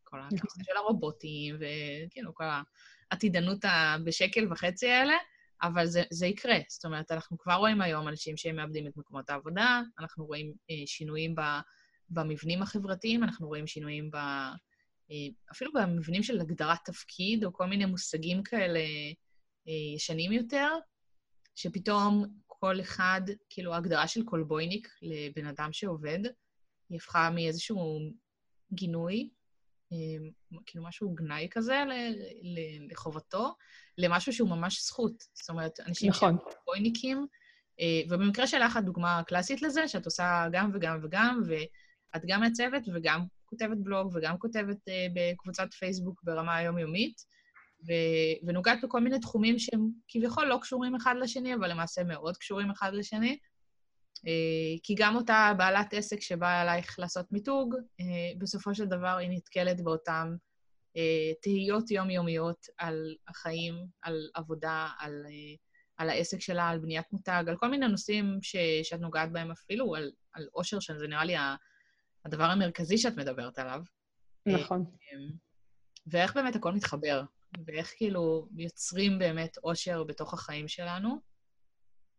כל 0.10 0.20
הכניסה 0.20 0.46
נכון. 0.46 0.64
של 0.64 0.78
הרובוטים, 0.78 1.56
וכאילו, 1.56 2.34
כל 2.34 2.44
העתידנות 3.12 3.66
בשקל 4.06 4.52
וחצי 4.52 4.90
האלה, 4.90 5.14
אבל 5.62 5.86
זה, 5.86 6.04
זה 6.12 6.28
יקרה. 6.28 6.58
זאת 6.70 6.86
אומרת, 6.86 7.12
אנחנו 7.12 7.38
כבר 7.38 7.54
רואים 7.54 7.82
היום 7.82 8.08
אנשים 8.08 8.38
שהם 8.38 8.56
מאבדים 8.56 8.88
את 8.88 8.98
מקומות 8.98 9.30
העבודה, 9.30 9.82
אנחנו 10.00 10.26
רואים 10.26 10.54
אה, 10.70 10.76
שינויים 10.86 11.36
ב, 11.36 11.42
במבנים 12.10 12.62
החברתיים, 12.62 13.24
אנחנו 13.24 13.48
רואים 13.48 13.68
שינויים 13.68 14.12
ב... 14.12 14.16
אה, 15.12 15.28
אפילו 15.52 15.72
במבנים 15.74 16.24
של 16.24 16.42
הגדרת 16.42 16.78
תפקיד, 16.86 17.46
או 17.46 17.54
כל 17.54 17.66
מיני 17.66 17.86
מושגים 17.86 18.44
כאלה 18.44 18.80
אה, 19.68 19.96
ישנים 19.96 20.32
יותר, 20.32 20.68
שפתאום 21.56 22.26
כל 22.48 22.82
אחד, 22.82 23.22
כאילו, 23.50 23.74
ההגדרה 23.74 24.08
של 24.08 24.24
קולבויניק 24.24 24.88
לבן 25.02 25.46
אדם 25.48 25.74
שעובד, 25.74 26.20
היא 26.90 26.98
הפכה 26.98 27.30
מאיזשהו 27.30 28.00
גינוי 28.74 29.30
אמ, 29.92 30.30
כאילו 30.66 30.84
משהו 30.84 31.16
גנאי 31.16 31.48
כזה 31.52 31.84
לחובתו, 32.92 33.56
למשהו 33.98 34.34
שהוא 34.34 34.50
ממש 34.50 34.86
זכות. 34.86 35.24
זאת 35.34 35.50
אומרת, 35.50 35.80
אנשים 35.80 36.10
נכון. 36.10 36.38
שהם 36.42 36.52
בויניקים, 36.66 37.28
אה, 37.80 38.02
ובמקרה 38.10 38.48
שלך 38.48 38.78
הדוגמה 38.78 39.20
הקלאסית 39.20 39.62
לזה, 39.62 39.88
שאת 39.88 40.06
עושה 40.06 40.48
גם 40.52 40.72
וגם 40.74 41.00
וגם, 41.04 41.42
ואת 41.48 42.22
גם 42.28 42.42
מעצבת 42.42 42.82
וגם 42.94 43.26
כותבת 43.46 43.78
בלוג 43.78 44.12
וגם 44.16 44.38
כותבת 44.38 44.78
uh, 44.78 44.92
בקבוצת 45.14 45.74
פייסבוק 45.74 46.22
ברמה 46.24 46.56
היומיומית, 46.56 47.22
ו- 47.88 48.48
ונוגעת 48.48 48.80
בכל 48.84 49.00
מיני 49.00 49.20
תחומים 49.20 49.60
שהם 49.60 49.90
כביכול 50.08 50.46
לא 50.46 50.58
קשורים 50.62 50.96
אחד 50.96 51.16
לשני, 51.22 51.56
אבל 51.56 51.72
למעשה 51.72 52.04
מאוד 52.04 52.38
קשורים 52.38 52.72
אחד 52.72 52.94
לשני. 52.94 53.38
Uh, 54.18 54.80
כי 54.84 54.96
גם 54.98 55.16
אותה 55.16 55.52
בעלת 55.58 55.94
עסק 55.94 56.22
שבאה 56.22 56.62
אלייך 56.62 57.00
לעשות 57.00 57.32
מיתוג, 57.32 57.76
uh, 57.76 58.04
בסופו 58.38 58.76
של 58.76 58.86
דבר 58.86 59.18
היא 59.18 59.30
נתקלת 59.30 59.82
באותן 59.82 60.36
uh, 60.98 61.00
תהיות 61.42 61.92
יומיומיות 61.92 62.66
על 62.78 63.16
החיים, 63.28 63.76
על 64.02 64.30
עבודה, 64.34 64.88
על... 65.00 65.26
על 65.98 66.10
העסק 66.10 66.42
שלה, 66.42 66.70
על 66.70 66.80
בניית 66.80 67.06
מותג, 67.12 67.44
על 67.48 67.58
כל 67.58 67.68
מיני 67.68 67.88
נושאים 67.88 68.40
ש, 68.42 68.56
שאת 68.84 69.00
נוגעת 69.00 69.32
בהם 69.32 69.52
אפילו, 69.52 69.96
על, 69.96 70.12
על 70.34 70.48
אושר, 70.56 70.80
שזה 70.80 71.08
נראה 71.08 71.26
לי 71.26 71.36
הדבר 72.26 72.44
המרכזי 72.44 72.98
שאת 72.98 73.18
מדברת 73.18 73.60
עליו. 73.60 73.82
נכון. 74.46 74.80
אמ, 74.80 75.32
ואיך 76.08 76.36
באמת 76.36 76.56
הכל 76.56 76.74
מתחבר, 76.74 77.24
ואיך 77.66 77.94
כאילו 77.98 78.48
יוצרים 78.58 79.20
באמת 79.20 79.58
אושר 79.64 80.04
בתוך 80.04 80.34
החיים 80.34 80.68
שלנו. 80.68 81.22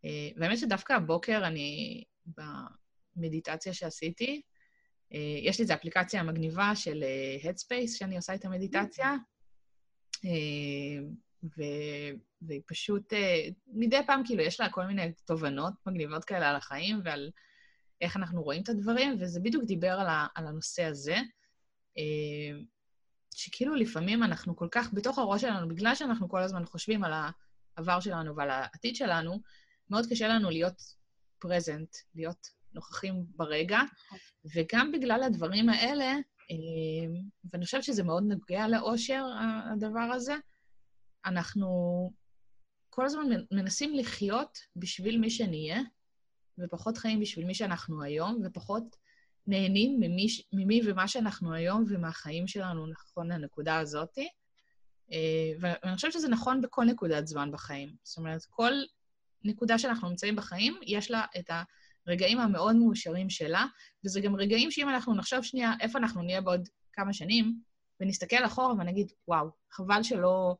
אה, 0.05 0.29
והאמת 0.37 0.57
שדווקא 0.57 0.93
הבוקר 0.93 1.41
אני, 1.47 2.03
במדיטציה 3.15 3.73
שעשיתי, 3.73 4.41
אה, 5.13 5.39
יש 5.43 5.59
לי 5.59 5.63
איזו 5.63 5.73
אפליקציה 5.73 6.23
מגניבה 6.23 6.75
של 6.75 7.03
אה, 7.03 7.49
Headspace, 7.49 7.97
שאני 7.97 8.15
עושה 8.15 8.35
את 8.35 8.45
המדיטציה, 8.45 9.15
ו... 11.43 11.61
והיא 12.41 12.61
פשוט, 12.67 13.13
מדי 13.67 13.99
פעם 14.07 14.21
כאילו 14.25 14.43
יש 14.43 14.59
לה 14.59 14.69
כל 14.69 14.85
מיני 14.85 15.11
תובנות 15.25 15.73
מגניבות 15.85 16.25
כאלה 16.25 16.49
על 16.49 16.55
החיים 16.55 17.01
ועל 17.03 17.31
איך 18.01 18.17
אנחנו 18.17 18.43
רואים 18.43 18.63
את 18.63 18.69
הדברים, 18.69 19.17
וזה 19.19 19.39
בדיוק 19.39 19.63
דיבר 19.63 19.91
על, 19.91 20.07
ה, 20.07 20.27
על 20.35 20.47
הנושא 20.47 20.83
הזה, 20.83 21.17
שכאילו 23.35 23.75
לפעמים 23.75 24.23
אנחנו 24.23 24.55
כל 24.55 24.67
כך 24.71 24.93
בתוך 24.93 25.19
הראש 25.19 25.41
שלנו, 25.41 25.67
בגלל 25.67 25.95
שאנחנו 25.95 26.29
כל 26.29 26.41
הזמן 26.41 26.65
חושבים 26.65 27.03
על 27.03 27.13
העבר 27.77 27.99
שלנו 27.99 28.35
ועל 28.35 28.49
העתיד 28.49 28.95
שלנו, 28.95 29.41
מאוד 29.89 30.05
קשה 30.09 30.27
לנו 30.27 30.49
להיות 30.49 30.81
פרזנט, 31.39 31.95
להיות 32.15 32.47
נוכחים 32.73 33.25
ברגע, 33.35 33.79
וגם 34.55 34.91
בגלל 34.91 35.23
הדברים 35.23 35.69
האלה, 35.69 36.05
אה, 36.51 37.19
ואני 37.53 37.65
חושבת 37.65 37.83
שזה 37.83 38.03
מאוד 38.03 38.23
נוגע 38.23 38.67
לאושר, 38.67 39.25
הדבר 39.73 39.99
הזה, 40.13 40.35
אנחנו 41.25 41.69
כל 42.89 43.05
הזמן 43.05 43.23
מנסים 43.51 43.93
לחיות 43.95 44.57
בשביל 44.75 45.17
מי 45.17 45.29
שנהיה, 45.29 45.81
ופחות 46.59 46.97
חיים 46.97 47.19
בשביל 47.19 47.45
מי 47.45 47.53
שאנחנו 47.53 48.03
היום, 48.03 48.41
ופחות 48.45 48.95
נהנים 49.47 49.99
ממי, 49.99 50.27
ממי 50.53 50.81
ומה 50.85 51.07
שאנחנו 51.07 51.53
היום 51.53 51.85
ומהחיים 51.89 52.47
שלנו 52.47 52.87
נכון 52.87 53.31
לנקודה 53.31 53.79
הזאת. 53.79 54.17
אה, 55.11 55.51
ואני 55.59 55.95
חושבת 55.95 56.13
שזה 56.13 56.29
נכון 56.29 56.61
בכל 56.61 56.85
נקודת 56.85 57.27
זמן 57.27 57.51
בחיים. 57.51 57.95
זאת 58.03 58.17
אומרת, 58.17 58.45
כל 58.49 58.71
נקודה 59.43 59.79
שאנחנו 59.79 60.09
נמצאים 60.09 60.35
בחיים, 60.35 60.79
יש 60.85 61.11
לה 61.11 61.25
את 61.39 61.49
הרגעים 62.07 62.39
המאוד 62.39 62.75
מאושרים 62.75 63.29
שלה, 63.29 63.65
וזה 64.05 64.21
גם 64.21 64.35
רגעים 64.35 64.71
שאם 64.71 64.89
אנחנו 64.89 65.15
נחשוב 65.15 65.43
שנייה 65.43 65.73
איפה 65.81 65.99
אנחנו 65.99 66.21
נהיה 66.21 66.41
בעוד 66.41 66.69
כמה 66.93 67.13
שנים, 67.13 67.59
ונסתכל 67.99 68.45
אחורה 68.45 68.73
ונגיד, 68.73 69.11
וואו, 69.27 69.49
חבל 69.71 70.03
שלא 70.03 70.55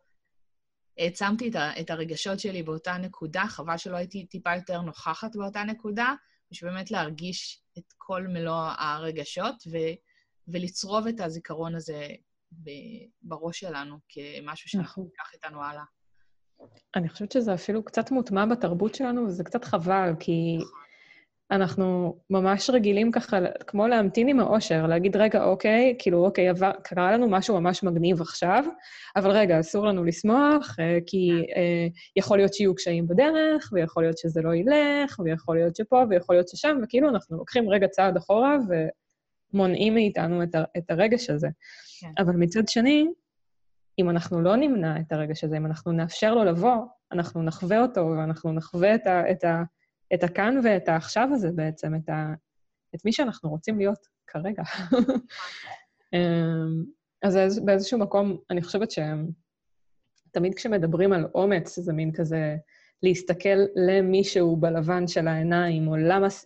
העצמתי 0.98 1.50
את, 1.50 1.56
את 1.80 1.90
הרגשות 1.90 2.40
שלי 2.40 2.64
באותה 2.64 2.98
נקודה, 2.98 3.44
חבל 3.48 3.78
שלא 3.78 3.98
הייתי 3.98 4.26
טיפה 4.26 4.56
יותר 4.56 4.82
נוכחת 4.82 5.36
באותה 5.36 5.64
נקודה, 5.64 6.14
בשביל 6.52 6.72
באמת 6.72 6.92
להרגיש 6.92 7.64
את 7.78 7.94
כל 7.98 8.28
מלוא 8.28 8.72
הרגשות 8.78 9.56
ו, 9.72 9.78
ולצרוב 10.48 11.08
את 11.08 11.20
הזיכרון 11.20 11.76
הזה 11.76 12.08
ב, 12.52 12.70
בראש 13.22 13.60
שלנו 13.60 13.98
כמשהו 14.10 14.70
שאנחנו 14.70 15.04
נכון. 15.04 15.04
ניקח 15.04 15.34
איתנו 15.34 15.64
הלאה. 15.64 15.84
אני 16.96 17.10
חושבת 17.10 17.32
שזה 17.32 17.54
אפילו 17.54 17.84
קצת 17.84 18.12
מוטמע 18.12 18.46
בתרבות 18.46 18.96
שלנו, 18.96 19.26
וזה 19.28 19.44
קצת 19.44 19.66
חבל, 19.66 20.14
כי. 20.20 20.60
אנחנו 21.52 22.18
ממש 22.30 22.70
רגילים 22.70 23.12
ככה, 23.12 23.38
כמו 23.68 23.88
להמתין 23.88 24.28
עם 24.28 24.40
האושר, 24.40 24.88
להגיד, 24.88 25.16
רגע, 25.16 25.44
אוקיי, 25.44 25.96
כאילו, 26.00 26.26
אוקיי, 26.26 26.50
עבר, 26.50 26.72
קרה 26.84 27.12
לנו 27.12 27.30
משהו 27.30 27.62
ממש 27.62 27.84
מגניב 27.84 28.22
עכשיו, 28.22 28.66
אבל 29.16 29.32
רגע, 29.32 29.60
אסור 29.60 29.86
לנו 29.86 30.04
לשמוח, 30.04 30.76
אה, 30.80 30.98
כי 31.06 31.30
אה, 31.56 31.88
יכול 32.16 32.38
להיות 32.38 32.54
שיהיו 32.54 32.76
קשיים 32.76 33.08
בדרך, 33.08 33.70
ויכול 33.74 34.04
להיות 34.04 34.18
שזה 34.18 34.42
לא 34.42 34.56
ילך, 34.56 35.20
ויכול 35.20 35.56
להיות 35.56 35.76
שפה, 35.76 36.04
ויכול 36.10 36.36
להיות 36.36 36.48
ששם, 36.48 36.78
וכאילו 36.84 37.10
אנחנו 37.10 37.38
לוקחים 37.38 37.70
רגע 37.70 37.88
צעד 37.88 38.18
אחורה 38.18 38.58
ומונעים 39.54 39.94
מאיתנו 39.94 40.44
את 40.78 40.90
הרגש 40.90 41.30
הזה. 41.30 41.48
כן. 42.00 42.12
אבל 42.18 42.34
מצד 42.36 42.68
שני, 42.68 43.08
אם 44.00 44.10
אנחנו 44.10 44.42
לא 44.42 44.56
נמנע 44.56 45.00
את 45.00 45.12
הרגש 45.12 45.44
הזה, 45.44 45.58
אם 45.58 45.66
אנחנו 45.66 45.92
נאפשר 45.92 46.34
לו 46.34 46.44
לבוא, 46.44 46.86
אנחנו 47.12 47.44
נחווה 47.44 47.82
אותו, 47.82 48.14
ואנחנו 48.18 48.54
נחווה 48.54 48.96
את 48.96 49.08
ה... 49.08 49.32
את 49.32 49.44
ה 49.44 49.64
את 50.14 50.24
הכאן 50.24 50.60
ואת 50.64 50.90
העכשיו 50.90 51.30
הזה 51.34 51.52
בעצם, 51.56 51.96
את, 51.96 52.10
ה, 52.10 52.34
את 52.96 53.06
מי 53.06 53.12
שאנחנו 53.12 53.50
רוצים 53.50 53.78
להיות 53.78 54.08
כרגע. 54.28 54.64
אמ, 56.14 56.84
אז 57.24 57.60
באיזשהו 57.66 58.00
מקום, 58.00 58.38
אני 58.50 58.62
חושבת 58.62 58.92
שתמיד 58.92 60.56
כשמדברים 60.56 61.14
על 61.14 61.28
אומץ, 61.36 61.80
זה 61.80 61.94
מין 61.94 62.12
כזה 62.14 62.56
להסתכל 63.04 63.60
למישהו 63.76 64.58
בלבן 64.58 65.08
של 65.08 65.28
העיניים, 65.28 65.88
או 65.88 65.96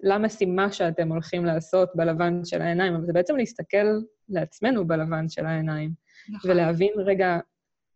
למשימה 0.04 0.72
שאתם 0.72 1.10
הולכים 1.10 1.46
לעשות 1.46 1.90
בלבן 1.96 2.46
של 2.46 2.62
העיניים, 2.62 2.96
אבל 2.96 3.06
זה 3.06 3.14
בעצם 3.14 3.36
להסתכל 3.36 3.88
לעצמנו 4.30 4.88
בלבן 4.88 5.30
של 5.30 5.46
העיניים, 5.46 5.94
נכון. 6.30 6.52
ולהבין 6.52 6.94
רגע 6.98 7.40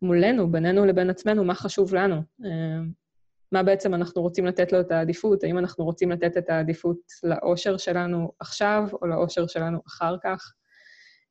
מולנו, 0.02 0.52
בינינו 0.52 0.86
לבין 0.86 1.10
עצמנו, 1.10 1.44
מה 1.44 1.56
חשוב 1.56 1.96
לנו. 1.96 2.22
אמ, 2.46 2.92
מה 3.52 3.63
בעצם 3.63 3.94
אנחנו 3.94 4.22
רוצים 4.22 4.46
לתת 4.46 4.72
לו 4.72 4.80
את 4.80 4.92
העדיפות, 4.92 5.44
האם 5.44 5.58
אנחנו 5.58 5.86
רוצים 5.86 6.12
לתת 6.12 6.38
את 6.38 6.50
העדיפות 6.50 6.98
לאושר 7.24 7.78
שלנו 7.78 8.32
עכשיו 8.40 8.88
או 9.02 9.08
לאושר 9.08 9.48
שלנו 9.48 9.80
אחר 9.88 10.16
כך. 10.24 10.54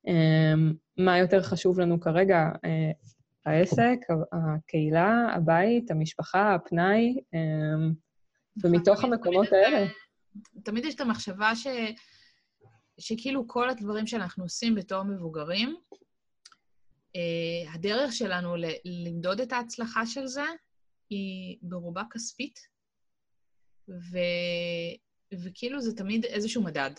אמ, 0.07 0.73
מה 0.99 1.19
יותר 1.19 1.43
חשוב 1.43 1.81
לנו 1.81 2.01
כרגע, 2.01 2.49
אה, 2.65 2.91
העסק, 3.47 3.99
הקהילה, 4.33 5.27
הבית, 5.35 5.91
המשפחה, 5.91 6.55
הפנאי, 6.55 7.21
אמ, 7.35 7.93
ומתוך 8.65 9.05
המקומות 9.05 9.53
האלה. 9.53 9.87
תמיד 10.65 10.85
יש 10.85 10.95
את 10.95 11.01
המחשבה 11.01 11.55
ש... 11.55 11.67
שכאילו 12.99 13.49
כל 13.49 13.71
הדברים 13.71 14.07
שאנחנו 14.07 14.45
עושים 14.45 14.75
בתור 14.75 15.03
מבוגרים, 15.03 15.69
אה, 15.69 15.99
הדרך 17.75 18.13
שלנו 18.13 18.55
למדוד 18.85 19.41
את 19.41 19.53
ההצלחה 19.53 20.07
של 20.07 20.27
זה 20.27 20.45
היא 21.11 21.59
ברובה 21.63 22.03
כספית, 22.11 22.59
ו... 23.89 24.19
וכאילו 25.45 25.81
זה 25.81 25.97
תמיד 25.97 26.25
איזשהו 26.25 26.63
מדד. 26.63 26.91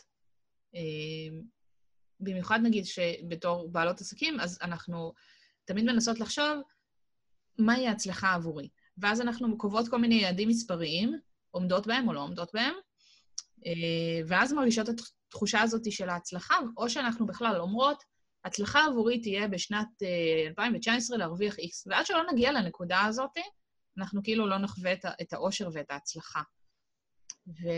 אה, 0.76 1.38
במיוחד 2.20 2.60
נגיד 2.64 2.86
שבתור 2.86 3.70
בעלות 3.72 4.02
עסקים, 4.02 4.40
אז 4.40 4.60
אנחנו 4.62 5.14
תמיד 5.66 5.86
מנסות 5.86 6.20
לחשוב 6.20 6.62
מהי 7.58 7.88
ההצלחה 7.88 8.34
עבורי. 8.34 8.70
ואז 8.98 9.22
אנחנו 9.22 9.58
קובעות 9.58 9.88
כל 9.88 9.98
מיני 9.98 10.16
יעדים 10.16 10.50
מספריים, 10.50 11.20
עומדות 11.52 11.88
בהם 11.88 12.08
או 12.08 12.14
לא 12.14 12.20
עומדות 12.20 12.50
בהם, 12.54 12.74
אה, 13.66 14.22
ואז 14.28 14.54
מרגישות 14.54 14.90
את 14.90 14.96
התחושה 15.28 15.62
הזאת 15.62 15.92
של 15.92 16.10
ההצלחה, 16.10 16.56
או 16.78 16.90
שאנחנו 16.90 17.26
בכלל 17.26 17.60
אומרות, 17.60 18.04
הצלחה 18.48 18.86
עבורי 18.86 19.22
תהיה 19.22 19.48
בשנת 19.48 19.88
2019 20.48 21.16
אה, 21.16 21.20
להרוויח 21.20 21.56
X, 21.56 21.84
ועד 21.86 22.06
שלא 22.06 22.24
נגיע 22.32 22.52
לנקודה 22.52 23.02
הזאת, 23.06 23.38
אנחנו 23.98 24.24
כאילו 24.24 24.48
לא 24.48 24.58
נחווה 24.58 24.94
את, 24.94 25.06
את 25.22 25.34
האושר 25.34 25.70
ואת 25.74 25.92
ההצלחה. 25.92 26.42
ו, 27.48 27.70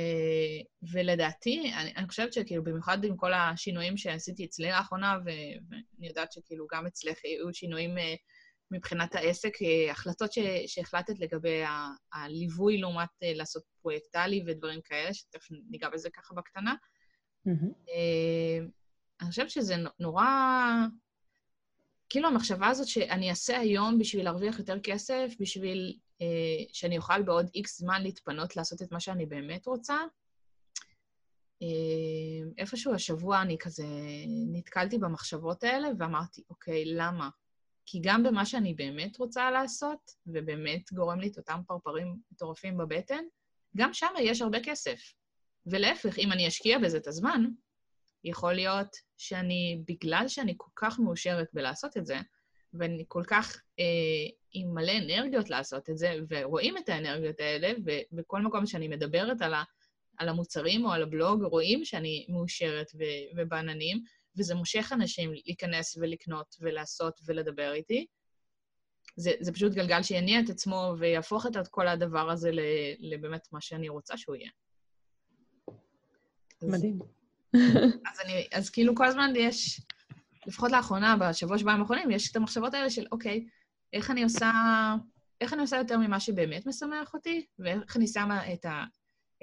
ולדעתי, 0.91 1.71
אני, 1.77 1.93
אני 1.95 2.07
חושבת 2.07 2.33
שכאילו, 2.33 2.63
במיוחד 2.63 3.03
עם 3.03 3.17
כל 3.17 3.33
השינויים 3.33 3.97
שעשיתי 3.97 4.45
אצלי 4.45 4.69
לאחרונה, 4.69 5.17
ו, 5.25 5.29
ואני 5.69 6.07
יודעת 6.07 6.31
שכאילו 6.31 6.67
גם 6.71 6.85
אצלך 6.85 7.17
היו 7.23 7.53
שינויים 7.53 7.97
uh, 7.97 8.01
מבחינת 8.71 9.15
העסק, 9.15 9.53
uh, 9.55 9.91
החלטות 9.91 10.33
ש, 10.33 10.39
שהחלטת 10.67 11.19
לגבי 11.19 11.63
ה, 11.63 11.87
הליווי 12.13 12.77
לעומת 12.77 13.09
uh, 13.09 13.37
לעשות 13.37 13.63
פרויקטלי 13.81 14.43
ודברים 14.47 14.81
כאלה, 14.81 15.13
שתכף 15.13 15.47
ניגע 15.69 15.89
בזה 15.89 16.09
ככה 16.09 16.33
בקטנה. 16.35 16.73
Mm-hmm. 17.47 17.89
Uh, 17.89 18.78
אני 19.21 19.29
חושבת 19.29 19.49
שזה 19.49 19.75
נורא... 19.99 20.25
כאילו 22.09 22.27
המחשבה 22.27 22.67
הזאת 22.67 22.87
שאני 22.87 23.29
אעשה 23.29 23.59
היום 23.59 23.99
בשביל 23.99 24.25
להרוויח 24.25 24.59
יותר 24.59 24.79
כסף, 24.79 25.33
בשביל 25.39 25.97
אה, 26.21 26.27
שאני 26.73 26.97
אוכל 26.97 27.21
בעוד 27.21 27.49
איקס 27.55 27.79
זמן 27.79 28.03
להתפנות 28.03 28.55
לעשות 28.55 28.81
את 28.81 28.91
מה 28.91 28.99
שאני 28.99 29.25
באמת 29.25 29.67
רוצה. 29.67 29.97
אה, 31.61 31.67
איפשהו 32.57 32.93
השבוע 32.93 33.41
אני 33.41 33.57
כזה 33.59 33.85
נתקלתי 34.51 34.97
במחשבות 34.97 35.63
האלה 35.63 35.89
ואמרתי, 35.97 36.43
אוקיי, 36.49 36.85
למה? 36.85 37.29
כי 37.85 37.99
גם 38.03 38.23
במה 38.23 38.45
שאני 38.45 38.73
באמת 38.73 39.17
רוצה 39.17 39.51
לעשות, 39.51 40.11
ובאמת 40.27 40.93
גורם 40.93 41.19
לי 41.19 41.27
את 41.27 41.37
אותם 41.37 41.59
פרפרים 41.67 42.15
מטורפים 42.31 42.77
בבטן, 42.77 43.23
גם 43.77 43.93
שם 43.93 44.13
יש 44.19 44.41
הרבה 44.41 44.57
כסף. 44.63 45.13
ולהפך, 45.65 46.17
אם 46.17 46.31
אני 46.31 46.47
אשקיע 46.47 46.79
בזה 46.79 46.97
את 46.97 47.07
הזמן, 47.07 47.45
יכול 48.23 48.53
להיות 48.53 48.95
שאני, 49.17 49.81
בגלל 49.87 50.27
שאני 50.27 50.53
כל 50.57 50.71
כך 50.75 50.99
מאושרת 50.99 51.47
בלעשות 51.53 51.97
את 51.97 52.05
זה, 52.05 52.17
ואני 52.73 53.05
כל 53.07 53.23
כך 53.27 53.61
אה, 53.79 54.29
עם 54.53 54.73
מלא 54.73 54.91
אנרגיות 54.97 55.49
לעשות 55.49 55.89
את 55.89 55.97
זה, 55.97 56.15
ורואים 56.29 56.77
את 56.77 56.89
האנרגיות 56.89 57.39
האלה, 57.39 57.71
ובכל 58.11 58.41
מקום 58.41 58.65
שאני 58.65 58.87
מדברת 58.87 59.41
על, 59.41 59.53
ה, 59.53 59.63
על 60.17 60.29
המוצרים 60.29 60.85
או 60.85 60.91
על 60.91 61.03
הבלוג, 61.03 61.43
רואים 61.43 61.85
שאני 61.85 62.25
מאושרת 62.29 62.91
ו- 62.95 63.37
ובעננים, 63.37 64.03
וזה 64.37 64.55
מושך 64.55 64.91
אנשים 64.93 65.33
להיכנס 65.33 65.97
ולקנות 65.97 66.55
ולעשות 66.59 67.19
ולדבר 67.25 67.73
איתי. 67.73 68.05
זה, 69.15 69.31
זה 69.39 69.53
פשוט 69.53 69.73
גלגל 69.73 70.03
שיניע 70.03 70.39
את 70.39 70.49
עצמו 70.49 70.93
ויהפוך 70.99 71.45
את 71.45 71.67
כל 71.67 71.87
הדבר 71.87 72.29
הזה 72.29 72.51
לבאמת 72.99 73.47
מה 73.51 73.61
שאני 73.61 73.89
רוצה 73.89 74.17
שהוא 74.17 74.35
יהיה. 74.35 74.51
מדהים. 76.63 76.99
אז, 77.01 77.18
אני, 78.25 78.47
אז 78.53 78.69
כאילו 78.69 78.95
כל 78.95 79.05
הזמן 79.05 79.33
יש, 79.35 79.81
לפחות 80.47 80.71
לאחרונה, 80.71 81.17
בשבוע 81.17 81.57
שבועיים 81.57 81.81
האחרונים, 81.81 82.11
יש 82.11 82.31
את 82.31 82.35
המחשבות 82.35 82.73
האלה 82.73 82.89
של, 82.89 83.05
אוקיי, 83.11 83.45
איך 83.93 84.11
אני 84.11 84.23
עושה, 84.23 84.51
איך 85.41 85.53
אני 85.53 85.61
עושה 85.61 85.77
יותר 85.77 85.97
ממה 85.97 86.19
שבאמת 86.19 86.65
משמח 86.65 87.13
אותי, 87.13 87.45
ואיך 87.59 87.97
אני 87.97 88.07
שמה 88.07 88.53
את, 88.53 88.65
ה, 88.65 88.83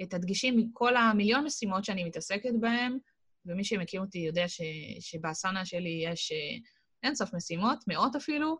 את 0.01 0.13
הדגישים 0.13 0.57
מכל 0.57 0.95
המיליון 0.95 1.45
משימות 1.45 1.85
שאני 1.85 2.03
מתעסקת 2.03 2.53
בהן, 2.59 2.97
ומי 3.45 3.63
שמכיר 3.63 4.01
אותי 4.01 4.19
יודע 4.19 4.47
ש, 4.47 4.61
שבאסנה 4.99 5.65
שלי 5.65 6.03
יש 6.05 6.31
אה, 6.31 6.57
אינסוף 7.03 7.33
משימות, 7.33 7.83
מאות 7.87 8.15
אפילו, 8.15 8.57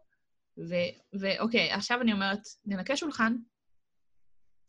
ואוקיי, 1.20 1.72
עכשיו 1.72 2.02
אני 2.02 2.14
אומרת, 2.14 2.42
ננקה 2.66 2.98
שולחן, 2.98 3.36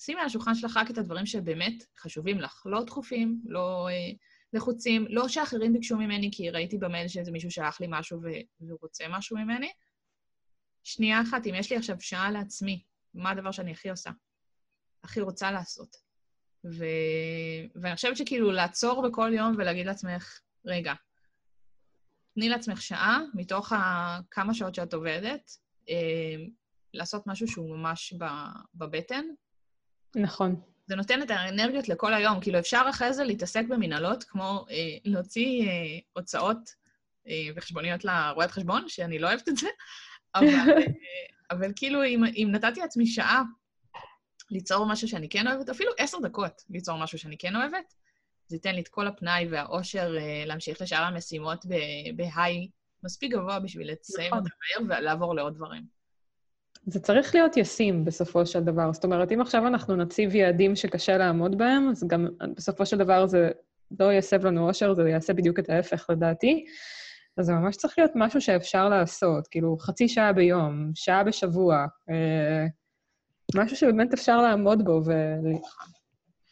שימי 0.01 0.21
על 0.21 0.27
השולחן 0.27 0.55
שלך 0.55 0.77
רק 0.77 0.91
את 0.91 0.99
הדברים 0.99 1.27
שבאמת 1.27 1.85
חשובים 1.99 2.41
לך, 2.41 2.63
לא 2.67 2.85
דחופים, 2.85 3.41
לא 3.45 3.89
אה, 3.91 4.13
לחוצים, 4.53 5.07
לא 5.09 5.29
שאחרים 5.29 5.73
ביקשו 5.73 5.97
ממני, 5.97 6.31
כי 6.33 6.51
ראיתי 6.51 6.79
במייל 6.79 7.09
שאיזה 7.09 7.33
מישהו 7.33 7.51
שלח 7.51 7.81
לי 7.81 7.87
משהו 7.91 8.21
והוא 8.61 8.79
רוצה 8.83 9.05
משהו 9.11 9.37
ממני. 9.37 9.73
שנייה 10.85 11.23
אחת, 11.23 11.47
אם 11.47 11.55
יש 11.55 11.71
לי 11.71 11.77
עכשיו 11.77 11.97
שעה 12.01 12.31
לעצמי, 12.31 12.83
מה 13.15 13.31
הדבר 13.31 13.51
שאני 13.51 13.73
הכי 13.73 13.91
עושה? 13.91 14.11
הכי 15.05 15.21
רוצה 15.21 15.53
לעשות. 15.53 15.97
ו... 16.65 16.85
ואני 17.83 17.95
חושבת 17.95 18.17
שכאילו 18.17 18.53
לעצור 18.53 19.09
בכל 19.09 19.31
יום 19.35 19.55
ולהגיד 19.59 19.87
לעצמך, 19.87 20.41
רגע, 20.65 20.95
תני 22.35 22.49
לעצמך 22.49 22.83
שעה 22.83 23.21
מתוך 23.35 23.73
כמה 24.31 24.55
שעות 24.55 24.75
שאת 24.75 24.95
עובדת, 24.95 25.51
אה, 25.89 26.45
לעשות 26.95 27.27
משהו 27.27 27.49
שהוא 27.49 27.77
ממש 27.77 28.15
בבטן. 28.75 29.25
נכון. 30.17 30.61
זה 30.89 30.97
נותן 30.97 31.23
את 31.23 31.31
האנרגיות 31.31 31.89
לכל 31.89 32.15
היום. 32.15 32.41
כאילו, 32.41 32.59
אפשר 32.59 32.83
אחרי 32.91 33.13
זה 33.13 33.25
להתעסק 33.25 33.65
במנהלות, 33.69 34.25
כמו 34.25 34.65
אה, 34.71 34.97
להוציא 35.05 35.69
אה, 35.69 35.99
הוצאות 36.13 36.75
אה, 37.29 37.49
וחשבוניות 37.57 38.05
לרואת 38.05 38.51
חשבון, 38.51 38.89
שאני 38.89 39.19
לא 39.19 39.29
אוהבת 39.29 39.49
את 39.49 39.57
זה, 39.57 39.69
אבל, 40.35 40.47
אה, 40.47 40.87
אבל 41.51 41.73
כאילו, 41.77 42.05
אם, 42.05 42.25
אם 42.25 42.49
נתתי 42.53 42.81
לעצמי 42.81 43.07
שעה 43.07 43.43
ליצור 44.51 44.87
משהו 44.87 45.09
שאני 45.09 45.29
כן 45.29 45.49
אוהבת, 45.49 45.69
אפילו 45.69 45.93
עשר 45.99 46.19
דקות 46.23 46.65
ליצור 46.71 46.99
משהו 46.99 47.19
שאני 47.19 47.39
כן 47.39 47.57
אוהבת, 47.57 47.95
זה 48.47 48.57
ייתן 48.57 48.75
לי 48.75 48.81
את 48.81 48.89
כל 48.89 49.07
הפנאי 49.07 49.49
והאושר 49.51 50.17
אה, 50.19 50.45
להמשיך 50.47 50.81
לשאר 50.81 51.03
המשימות 51.03 51.67
בהיי 52.17 52.69
מספיק 53.03 53.33
גבוה 53.33 53.61
בשביל 53.61 53.91
לסיים 53.93 54.27
נכון. 54.27 54.39
אותם 54.39 54.51
מהר 54.89 54.99
ולעבור 54.99 55.35
לעוד 55.35 55.55
דברים. 55.55 55.98
זה 56.91 57.01
צריך 57.01 57.35
להיות 57.35 57.57
ישים 57.57 58.05
בסופו 58.05 58.47
של 58.47 58.61
דבר. 58.61 58.93
זאת 58.93 59.05
אומרת, 59.05 59.33
אם 59.33 59.41
עכשיו 59.41 59.67
אנחנו 59.67 59.97
נציב 59.97 60.35
יעדים 60.35 60.77
שקשה 60.77 61.19
לעמוד 61.19 61.59
בהם, 61.59 61.89
אז 61.91 62.05
גם 62.07 62.27
בסופו 62.57 62.87
של 62.87 62.97
דבר 62.97 63.27
זה 63.27 63.51
לא 64.01 64.13
יסב 64.13 64.47
לנו 64.47 64.69
אושר, 64.69 64.95
זה 64.95 65.11
יעשה 65.11 65.33
בדיוק 65.33 65.59
את 65.59 65.71
ההפך 65.71 66.07
לדעתי. 66.11 66.65
אז 67.37 67.47
זה 67.47 67.53
ממש 67.53 67.77
צריך 67.77 67.99
להיות 67.99 68.13
משהו 68.15 68.41
שאפשר 68.41 68.89
לעשות, 68.89 69.49
כאילו 69.49 69.77
חצי 69.79 70.09
שעה 70.09 70.33
ביום, 70.33 70.91
שעה 70.95 71.25
בשבוע, 71.25 71.87
אה, 72.11 72.67
משהו 73.55 73.77
שבאמת 73.77 74.13
אפשר 74.13 74.43
לעמוד 74.43 74.85
בו 74.85 75.01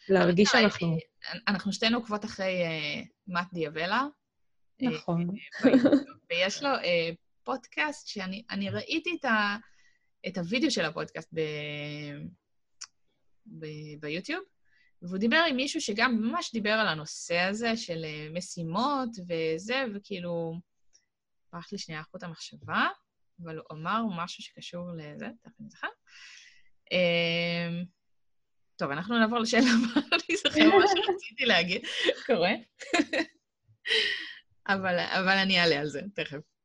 ולהרגיש 0.08 0.48
שאנחנו... 0.48 0.96
אנחנו 1.48 1.72
שתינו 1.72 1.98
עוקבות 1.98 2.24
אחרי 2.24 2.62
uh, 2.64 3.08
מאט 3.28 3.46
דיאבלה. 3.52 4.02
נכון. 4.82 5.26
ויש 6.30 6.62
לו 6.62 6.74
uh, 6.74 7.14
פודקאסט 7.44 8.08
שאני 8.08 8.70
ראיתי 8.70 9.16
את, 9.20 9.24
ה, 9.24 9.56
את 10.28 10.38
הוידאו 10.38 10.70
של 10.70 10.84
הפודקאסט 10.84 11.28
ב, 11.34 11.40
ב, 13.46 13.66
ביוטיוב, 14.00 14.44
והוא 15.02 15.18
דיבר 15.18 15.44
עם 15.48 15.56
מישהו 15.56 15.80
שגם 15.80 16.16
ממש 16.20 16.52
דיבר 16.52 16.70
על 16.70 16.88
הנושא 16.88 17.38
הזה 17.38 17.76
של 17.76 18.04
uh, 18.04 18.36
משימות 18.38 19.08
וזה, 19.28 19.84
וכאילו, 19.94 20.60
ברח 21.52 21.72
לי 21.72 21.78
שנייה 21.78 22.02
חוט 22.02 22.22
המחשבה, 22.22 22.86
אבל 23.42 23.58
הוא 23.58 23.78
אמר 23.78 24.02
משהו 24.16 24.42
שקשור 24.42 24.90
לזה, 24.96 25.26
תכף 25.42 25.60
אני 25.60 25.70
זוכר. 25.70 25.88
אה, 26.84 27.86
טוב, 28.76 28.90
אנחנו 28.90 29.18
נעבור 29.18 29.38
לשאלה 29.38 29.66
הבאה, 29.66 30.02
אני 30.28 30.36
זוכר 30.36 30.78
מה 30.78 30.84
שרציתי 30.86 31.44
להגיד. 31.44 31.82
קורה. 32.26 32.52
אבל, 34.68 34.98
אבל 34.98 35.36
אני 35.42 35.60
אעלה 35.60 35.80
על 35.80 35.88
זה, 35.88 36.00
תכף. 36.14 36.55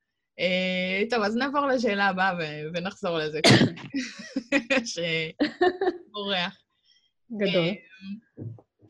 אה, 0.42 1.10
טוב, 1.10 1.24
אז 1.24 1.36
נעבור 1.36 1.68
לשאלה 1.68 2.08
הבאה 2.08 2.34
ונחזור 2.74 3.18
לזה. 3.18 3.40
שבורח. 4.92 6.58
גדול. 7.32 7.70
אה, 7.70 8.42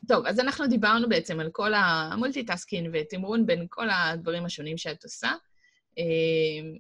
טוב, 0.08 0.26
אז 0.26 0.40
אנחנו 0.40 0.68
דיברנו 0.68 1.10
בעצם 1.10 1.40
על 1.40 1.50
כל 1.52 1.74
ה 1.74 1.83
multitasking 1.83 2.92
ותמרון 2.94 3.46
בין 3.46 3.66
כל 3.70 3.88
הדברים 3.90 4.46
השונים 4.46 4.78
שאת 4.78 5.04
עושה. 5.04 5.32
Uh, 6.00 6.80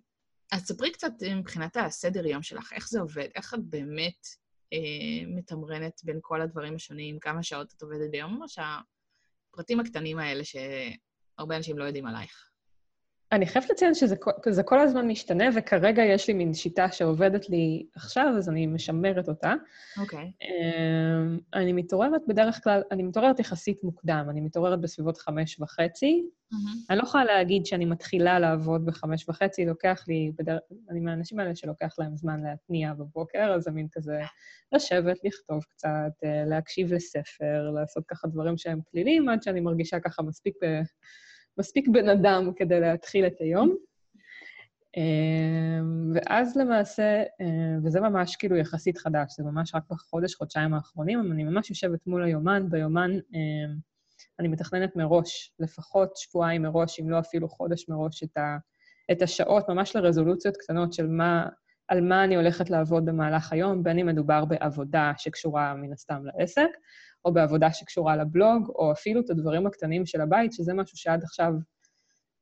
אז 0.51 0.61
ספרי 0.61 0.91
קצת 0.91 1.11
מבחינת 1.35 1.77
הסדר 1.77 2.25
יום 2.25 2.43
שלך, 2.43 2.73
איך 2.73 2.89
זה 2.89 2.99
עובד, 2.99 3.27
איך 3.35 3.53
את 3.53 3.63
באמת 3.63 4.27
אה, 4.73 5.25
מתמרנת 5.27 6.01
בין 6.03 6.19
כל 6.21 6.41
הדברים 6.41 6.75
השונים, 6.75 7.19
כמה 7.19 7.43
שעות 7.43 7.73
את 7.77 7.81
עובדת 7.81 8.11
ביום, 8.11 8.33
ממש 8.39 8.59
הפרטים 9.53 9.79
הקטנים 9.79 10.19
האלה 10.19 10.43
שהרבה 10.43 11.57
אנשים 11.57 11.77
לא 11.77 11.83
יודעים 11.83 12.05
עלייך. 12.05 12.50
אני 13.31 13.47
חייבת 13.47 13.69
לציין 13.69 13.93
שזה 13.93 14.63
כל 14.63 14.79
הזמן 14.79 15.07
משתנה, 15.07 15.45
וכרגע 15.55 16.03
יש 16.03 16.27
לי 16.27 16.33
מין 16.33 16.53
שיטה 16.53 16.91
שעובדת 16.91 17.49
לי 17.49 17.85
עכשיו, 17.95 18.33
אז 18.37 18.49
אני 18.49 18.67
משמרת 18.67 19.29
אותה. 19.29 19.53
אוקיי. 19.97 20.19
Okay. 20.19 20.45
אמ, 20.45 21.39
אני 21.53 21.73
מתעוררת 21.73 22.21
בדרך 22.27 22.63
כלל, 22.63 22.81
אני 22.91 23.03
מתעוררת 23.03 23.39
יחסית 23.39 23.83
מוקדם, 23.83 24.27
אני 24.29 24.41
מתעוררת 24.41 24.81
בסביבות 24.81 25.17
חמש 25.17 25.59
וחצי. 25.59 26.23
Mm-hmm. 26.53 26.85
אני 26.89 26.97
לא 26.97 27.03
יכולה 27.03 27.23
להגיד 27.23 27.65
שאני 27.65 27.85
מתחילה 27.85 28.39
לעבוד 28.39 28.85
בחמש 28.85 29.29
וחצי, 29.29 29.65
לוקח 29.65 30.05
לי, 30.07 30.31
בדר... 30.37 30.57
אני 30.89 30.99
מהאנשים 30.99 31.39
האלה 31.39 31.55
שלוקח 31.55 31.95
להם 31.99 32.17
זמן 32.17 32.43
להתניע 32.43 32.93
בבוקר, 32.93 33.53
אז 33.55 33.63
זה 33.63 33.71
מין 33.71 33.87
כזה 33.91 34.19
לשבת, 34.71 35.17
לכתוב 35.23 35.63
קצת, 35.63 36.11
אה, 36.23 36.45
להקשיב 36.45 36.93
לספר, 36.93 37.71
לעשות 37.75 38.03
ככה 38.07 38.27
דברים 38.27 38.57
שהם 38.57 38.79
פליליים, 38.91 39.29
עד 39.29 39.43
שאני 39.43 39.59
מרגישה 39.59 39.99
ככה 39.99 40.21
מספיק 40.21 40.55
ב... 40.63 40.81
מספיק 41.57 41.87
בן 41.87 42.09
אדם 42.09 42.51
כדי 42.55 42.79
להתחיל 42.79 43.27
את 43.27 43.35
היום. 43.39 43.75
אמ, 44.97 46.11
ואז 46.15 46.57
למעשה, 46.57 47.23
אה, 47.41 47.77
וזה 47.83 47.99
ממש 47.99 48.35
כאילו 48.35 48.57
יחסית 48.57 48.97
חדש, 48.97 49.33
זה 49.37 49.43
ממש 49.43 49.75
רק 49.75 49.83
בחודש, 49.89 50.35
חודשיים 50.35 50.73
האחרונים, 50.73 51.31
אני 51.31 51.43
ממש 51.43 51.69
יושבת 51.69 52.07
מול 52.07 52.23
היומן, 52.23 52.69
ביומן 52.69 53.11
אמ, 53.11 53.91
אני 54.39 54.47
מתכננת 54.47 54.95
מראש, 54.95 55.53
לפחות 55.59 56.17
שבועיים 56.17 56.61
מראש, 56.61 56.99
אם 56.99 57.09
לא 57.09 57.19
אפילו 57.19 57.49
חודש 57.49 57.89
מראש, 57.89 58.23
את, 58.23 58.37
ה, 58.37 58.57
את 59.11 59.21
השעות, 59.21 59.69
ממש 59.69 59.95
לרזולוציות 59.95 60.57
קטנות 60.57 60.93
של 60.93 61.07
מה, 61.07 61.47
על 61.87 62.01
מה 62.01 62.23
אני 62.23 62.35
הולכת 62.35 62.69
לעבוד 62.69 63.05
במהלך 63.05 63.53
היום, 63.53 63.83
בין 63.83 63.99
אם 63.99 64.05
מדובר 64.05 64.45
בעבודה 64.45 65.11
שקשורה 65.17 65.73
מן 65.73 65.93
הסתם 65.93 66.23
לעסק, 66.25 66.69
או 67.25 67.33
בעבודה 67.33 67.73
שקשורה 67.73 68.15
לבלוג, 68.15 68.69
או 68.69 68.91
אפילו 68.91 69.21
את 69.21 69.29
הדברים 69.29 69.67
הקטנים 69.67 70.05
של 70.05 70.21
הבית, 70.21 70.53
שזה 70.53 70.73
משהו 70.73 70.97
שעד 70.97 71.23
עכשיו 71.23 71.53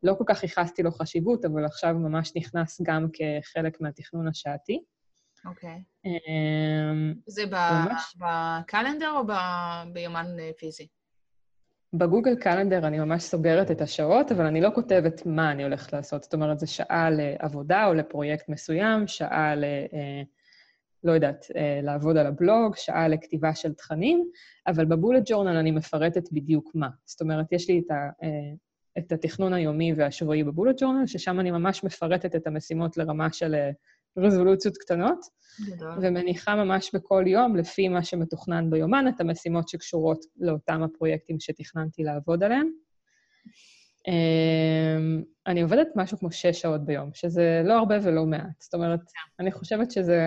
לא 0.04 0.14
כל 0.18 0.24
כך 0.28 0.44
ייחסתי 0.44 0.84
לו 0.84 0.92
חשיבות, 0.92 1.46
אבל 1.46 1.66
עכשיו 1.66 1.94
ממש 1.94 2.32
נכנס 2.36 2.82
גם 2.84 3.08
כחלק 3.14 3.82
מהתכנון 3.82 4.28
השעתי. 4.28 4.84
אוקיי. 5.46 5.70
Okay. 5.70 6.08
אמ, 6.08 7.14
זה 7.28 7.46
ממש... 7.46 8.18
בקלנדר 8.20 9.12
או 9.12 9.28
ב... 9.28 9.34
ביומן 9.94 10.28
פיזי? 10.58 10.88
בגוגל 11.94 12.36
קלנדר 12.36 12.88
אני 12.88 13.00
ממש 13.00 13.24
סוגרת 13.24 13.72
את 13.72 13.82
השעות, 13.82 14.32
אבל 14.32 14.46
אני 14.46 14.62
לא 14.62 14.70
כותבת 14.76 15.26
מה 15.26 15.52
אני 15.52 15.64
הולכת 15.64 15.94
לעשות. 15.94 16.24
זאת 16.24 16.34
אומרת, 16.34 16.60
זו 16.60 16.74
שעה 16.74 17.10
לעבודה 17.10 17.86
או 17.86 17.94
לפרויקט 17.94 18.50
מסוים, 18.50 19.08
שעה 19.08 19.56
ל... 19.56 19.64
אה, 19.64 20.22
לא 21.04 21.12
יודעת, 21.12 21.46
אה, 21.56 21.80
לעבוד 21.84 22.18
על 22.18 22.28
הבלוג, 22.28 22.76
שעה 22.76 23.08
לכתיבה 23.08 23.56
של 23.56 23.74
תכנים, 23.74 24.30
אבל 24.68 24.86
בבולט 24.86 25.24
ג'ורנל 25.26 25.58
אני 25.58 25.72
מפרטת 25.72 26.32
בדיוק 26.32 26.72
מה. 26.76 26.90
זאת 27.06 27.22
אומרת, 27.22 27.52
יש 27.52 27.70
לי 27.70 27.82
את, 27.86 27.92
ה, 27.92 28.10
אה, 28.24 28.54
את 28.98 29.12
התכנון 29.12 29.54
היומי 29.54 29.94
והשבועי 29.98 30.44
בבולט 30.44 30.76
ג'ורנל, 30.82 31.08
ששם 31.08 31.40
אני 31.40 31.52
ממש 31.52 31.84
מפרטת 31.84 32.36
את 32.36 32.48
המשימות 32.48 32.98
לרמה 32.98 33.34
של 33.34 33.56
אה, 33.56 33.72
רזולוציות 34.18 34.78
קטנות, 34.78 35.20
גדול. 35.66 35.98
ומניחה 36.02 36.56
ממש 36.56 36.92
בכל 36.96 37.24
יום, 37.28 37.56
לפי 37.56 37.88
מה 37.88 38.04
שמתוכנן 38.04 38.70
ביומן, 38.70 39.06
את 39.08 39.22
המשימות 39.22 39.70
שקשורות 39.70 40.26
לאותם 40.38 40.84
הפרויקטים 40.84 41.40
שתכננתי 41.40 42.04
לעבוד 42.04 42.44
עליהם. 42.44 42.70
אמ, 44.08 45.24
אני 45.48 45.62
עובדת 45.62 45.88
משהו 45.96 46.18
כמו 46.18 46.32
שש 46.32 46.62
שעות 46.62 46.86
ביום, 46.86 47.10
שזה 47.14 47.62
לא 47.66 47.74
הרבה 47.78 47.96
ולא 48.04 48.26
מעט. 48.26 48.62
זאת 48.62 48.74
אומרת, 48.74 49.00
אני 49.40 49.52
חושבת 49.52 49.92
שזה... 49.92 50.24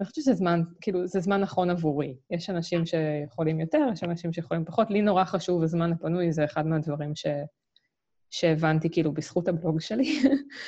אני 0.00 0.06
חושבת 0.06 0.24
שזה 0.24 0.34
זמן, 0.34 0.62
כאילו, 0.80 1.06
זה 1.06 1.20
זמן 1.20 1.40
נכון 1.40 1.70
עבורי. 1.70 2.16
יש 2.30 2.50
אנשים 2.50 2.86
שיכולים 2.86 3.60
יותר, 3.60 3.86
יש 3.92 4.04
אנשים 4.04 4.32
שיכולים 4.32 4.64
פחות. 4.64 4.90
לי 4.90 5.02
נורא 5.02 5.24
חשוב 5.24 5.62
הזמן 5.62 5.92
הפנוי, 5.92 6.32
זה 6.32 6.44
אחד 6.44 6.66
מהדברים 6.66 7.14
ש... 7.14 7.26
שהבנתי 8.30 8.90
כאילו 8.90 9.12
בזכות 9.12 9.48
הבלוג 9.48 9.80
שלי. 9.80 10.20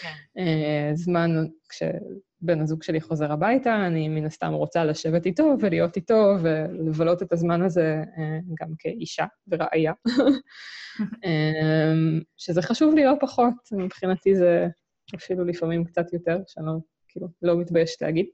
כן. 0.03 0.09
אה, 0.38 0.90
זמן, 0.95 1.31
כשבן 1.68 2.61
הזוג 2.61 2.83
שלי 2.83 3.01
חוזר 3.01 3.33
הביתה, 3.33 3.87
אני 3.87 4.09
מן 4.09 4.27
הסתם 4.27 4.53
רוצה 4.53 4.85
לשבת 4.85 5.27
איתו 5.27 5.55
ולהיות 5.61 5.97
איתו 5.97 6.35
ולבלות 6.42 7.23
את 7.23 7.33
הזמן 7.33 7.62
הזה 7.62 8.03
אה, 8.18 8.38
גם 8.61 8.68
כאישה 8.79 9.27
ורעיה. 9.49 9.92
אה, 11.25 11.92
שזה 12.37 12.62
חשוב 12.62 12.95
לי 12.95 13.05
לא 13.05 13.14
פחות, 13.21 13.55
מבחינתי 13.73 14.37
זה 14.37 14.66
אפילו 15.14 15.45
לפעמים 15.45 15.85
קצת 15.85 16.12
יותר, 16.12 16.38
שאני 16.47 16.66
לא, 16.66 16.73
כאילו, 17.09 17.29
לא 17.42 17.57
מתביישת 17.57 18.03
להגיד. 18.03 18.27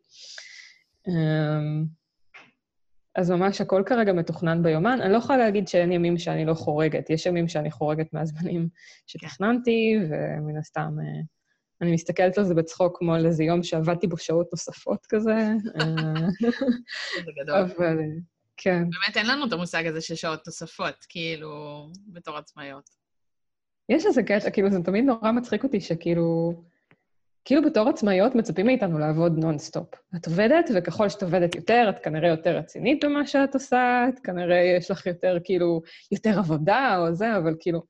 אז 3.14 3.30
ממש 3.30 3.60
הכל 3.60 3.82
כרגע 3.86 4.12
מתוכנן 4.12 4.62
ביומן. 4.62 5.00
אני 5.02 5.12
לא 5.12 5.18
יכולה 5.18 5.38
להגיד 5.38 5.68
שאין 5.68 5.92
ימים 5.92 6.18
שאני 6.18 6.44
לא 6.44 6.54
חורגת. 6.54 7.10
יש 7.10 7.26
ימים 7.26 7.48
שאני 7.48 7.70
חורגת 7.70 8.12
מהזמנים 8.12 8.68
שתכננתי, 9.06 9.96
ומן 10.10 10.56
הסתם 10.56 10.96
אה, 11.00 11.20
אני 11.80 11.92
מסתכלת 11.92 12.38
על 12.38 12.44
זה 12.44 12.54
בצחוק 12.54 12.98
כמו 12.98 13.14
על 13.14 13.26
איזה 13.26 13.44
יום 13.44 13.62
שעבדתי 13.62 14.06
בו 14.06 14.16
שעות 14.16 14.48
נוספות 14.52 15.06
כזה. 15.08 15.36
אה, 15.80 16.14
זה 17.24 17.30
גדול. 17.42 17.54
אבל 17.54 17.98
כן. 18.56 18.82
באמת 18.82 19.16
אין 19.16 19.26
לנו 19.26 19.46
את 19.46 19.52
המושג 19.52 19.86
הזה 19.86 20.00
של 20.00 20.14
שעות 20.14 20.46
נוספות, 20.46 21.06
כאילו, 21.08 21.86
בתור 22.06 22.36
עצמאיות. 22.36 22.90
יש 23.88 24.06
איזה 24.06 24.22
קטע, 24.22 24.50
כאילו, 24.50 24.70
זה 24.70 24.82
תמיד 24.84 25.04
נורא 25.04 25.32
מצחיק 25.32 25.64
אותי 25.64 25.80
שכאילו... 25.80 26.52
כאילו 27.48 27.62
בתור 27.62 27.88
עצמאיות 27.88 28.34
מצפים 28.34 28.66
מאיתנו 28.66 28.98
לעבוד 28.98 29.38
נונסטופ. 29.38 29.86
את 30.16 30.26
עובדת, 30.26 30.70
וככל 30.74 31.08
שאת 31.08 31.22
עובדת 31.22 31.54
יותר, 31.54 31.86
את 31.90 32.04
כנראה 32.04 32.28
יותר 32.28 32.56
רצינית 32.56 33.04
במה 33.04 33.26
שאת 33.26 33.54
עושה, 33.54 34.06
את 34.08 34.18
כנראה 34.18 34.56
יש 34.56 34.90
לך 34.90 35.06
יותר, 35.06 35.38
כאילו, 35.44 35.82
יותר 36.12 36.38
עבודה 36.38 36.96
או 36.98 37.14
זה, 37.14 37.36
אבל 37.36 37.54
כאילו, 37.60 37.82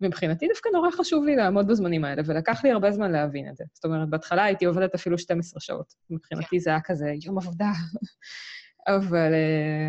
מבחינתי 0.00 0.48
דווקא 0.48 0.68
נורא 0.72 0.90
חשוב 0.90 1.24
לי 1.24 1.36
לעמוד 1.36 1.66
בזמנים 1.66 2.04
האלה, 2.04 2.22
ולקח 2.26 2.64
לי 2.64 2.70
הרבה 2.70 2.90
זמן 2.90 3.12
להבין 3.12 3.48
את 3.48 3.56
זה. 3.56 3.64
זאת 3.72 3.84
אומרת, 3.84 4.08
בהתחלה 4.10 4.44
הייתי 4.44 4.64
עובדת 4.64 4.94
אפילו 4.94 5.18
12 5.18 5.60
שעות. 5.60 5.94
מבחינתי 6.10 6.60
זה 6.60 6.70
היה 6.70 6.80
כזה 6.84 7.12
יום 7.24 7.38
עבודה. 7.38 7.70
אבל... 8.96 9.32
אה, 9.34 9.88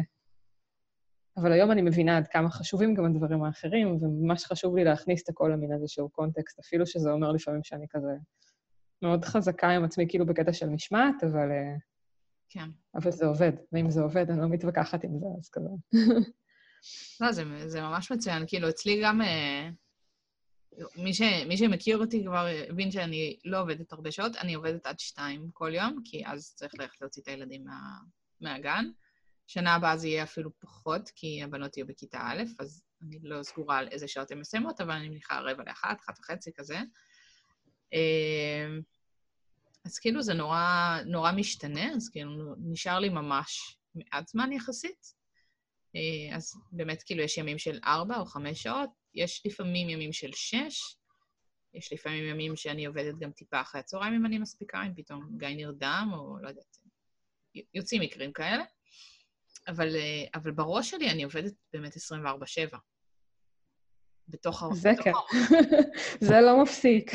אבל 1.38 1.52
היום 1.52 1.72
אני 1.72 1.82
מבינה 1.82 2.18
עד 2.18 2.28
כמה 2.28 2.50
חשובים 2.50 2.94
גם 2.94 3.06
הדברים 3.06 3.44
האחרים, 3.44 3.98
וממש 4.02 4.46
חשוב 4.46 4.76
לי 4.76 4.84
להכניס 4.84 5.24
את 5.24 5.30
הכל 5.30 5.50
למין 5.54 5.74
איזשהו 5.74 6.10
קונטקסט, 6.10 6.60
אפילו 6.60 6.86
שזה 6.86 7.12
אומר 7.12 7.32
לפעמים 7.32 7.64
שאני 7.64 7.86
כזה 7.90 8.12
מאוד 9.02 9.26
חזקה 9.26 9.70
עם 9.70 9.84
עצמי, 9.84 10.06
כאילו 10.10 10.26
בקטע 10.26 10.54
של 10.54 10.70
משמעת, 10.70 11.24
אבל... 11.24 11.52
אה, 11.52 11.76
כן. 12.50 12.70
אבל 12.96 13.12
זה 13.12 13.26
עובד, 13.26 13.52
ואם 13.72 13.92
זה 13.92 14.02
עובד, 14.02 14.30
אני 14.30 14.42
לא 14.42 14.50
מתווכחת 14.50 15.04
עם 15.04 15.20
זה, 15.20 15.26
אז 15.40 15.50
כזה. 15.50 15.70
לא, 17.22 17.32
זה, 17.32 17.70
זה 17.70 17.82
ממש 17.82 18.12
מצוין. 18.12 18.44
כאילו, 18.48 18.70
אצלי 18.70 19.02
גם... 19.04 19.22
אה, 19.22 19.70
מי, 20.96 21.14
ש, 21.14 21.22
מי 21.48 21.58
שמכיר 21.58 21.98
אותי 21.98 22.24
כבר 22.26 22.48
הבין 22.70 22.92
שאני 22.92 23.40
לא 23.46 23.62
עובדת 23.62 23.92
הרבה 23.92 24.12
שעות, 24.12 24.36
אני 24.36 24.54
עובדת 24.54 24.86
עד 24.86 25.00
שתיים 25.00 25.50
כל 25.54 25.72
יום, 25.74 26.02
כי 26.06 26.24
אז 26.26 26.54
צריך 26.56 26.74
ללכת 26.80 27.02
להוציא 27.02 27.22
את 27.22 27.28
הילדים 27.28 27.64
מה, 27.66 27.80
מהגן. 28.42 28.86
שנה 29.48 29.76
הבאה 29.76 29.98
זה 29.98 30.08
יהיה 30.08 30.24
אפילו 30.24 30.52
פחות, 30.60 31.10
כי 31.16 31.44
הבנות 31.44 31.78
יהיו 31.78 31.88
בכיתה 31.88 32.20
א', 32.22 32.44
אז 32.60 32.84
אני 33.02 33.20
לא 33.22 33.44
סגורה 33.44 33.78
על 33.78 33.88
איזה 33.92 34.08
שעות 34.08 34.32
הן 34.32 34.40
מסיימות, 34.40 34.82
אבל 34.82 34.92
אני 34.92 35.10
מניחה 35.10 35.40
רבע 35.40 35.64
לאחת, 35.68 36.00
אחת 36.00 36.20
וחצי 36.20 36.52
כזה. 36.56 36.78
אמ, 37.94 38.82
אז 39.86 40.00
כאילו 40.00 40.22
זה 40.22 40.34
נורא, 40.34 40.98
נורא 41.06 41.32
משתנה, 41.32 41.94
אז 41.96 42.10
כאילו 42.10 42.56
נשאר 42.58 43.00
לי 43.00 43.10
ממש 43.10 43.78
מעט 43.96 44.28
זמן 44.28 44.52
יחסית. 44.52 45.14
אה, 45.96 46.36
אז 46.36 46.54
באמת 46.72 47.04
כאילו 47.04 47.24
יש 47.24 47.38
ימים 47.38 47.58
של 47.58 47.80
ארבע 47.86 48.18
או 48.20 48.26
חמש 48.26 48.64
שעות, 48.64 48.90
יש 49.14 49.42
לפעמים 49.46 49.90
ימים 49.90 50.14
של 50.14 50.32
שש, 50.34 50.96
יש 51.74 51.94
לפעמים 51.94 52.26
ימים 52.26 52.56
שאני 52.56 52.86
עובדת 52.86 53.20
גם 53.20 53.32
טיפה 53.32 53.62
אחרי 53.62 53.82
הצהריים 53.82 54.14
אם 54.14 54.26
אני 54.26 54.38
מספיקה, 54.38 54.84
אם 54.86 54.94
פתאום 54.96 55.38
גיא 55.38 55.48
נרדם, 55.48 56.10
או 56.14 56.38
לא 56.42 56.50
יודעת, 56.50 56.78
יוצאים 57.74 58.02
מקרים 58.02 58.34
כאלה. 58.34 58.64
אבל, 59.68 59.96
אה, 59.96 60.26
אבל 60.36 60.52
בראש 60.52 60.90
שלי 60.90 61.10
אני 61.10 61.24
עובדת 61.24 61.54
באמת 61.74 61.96
24-7. 61.96 62.78
בתוך 64.30 64.64
הראש. 64.64 64.78
זה 64.78 64.92
כן. 65.04 65.12
זה 66.22 66.42
לא 66.42 66.64
מפסיק. 66.64 67.12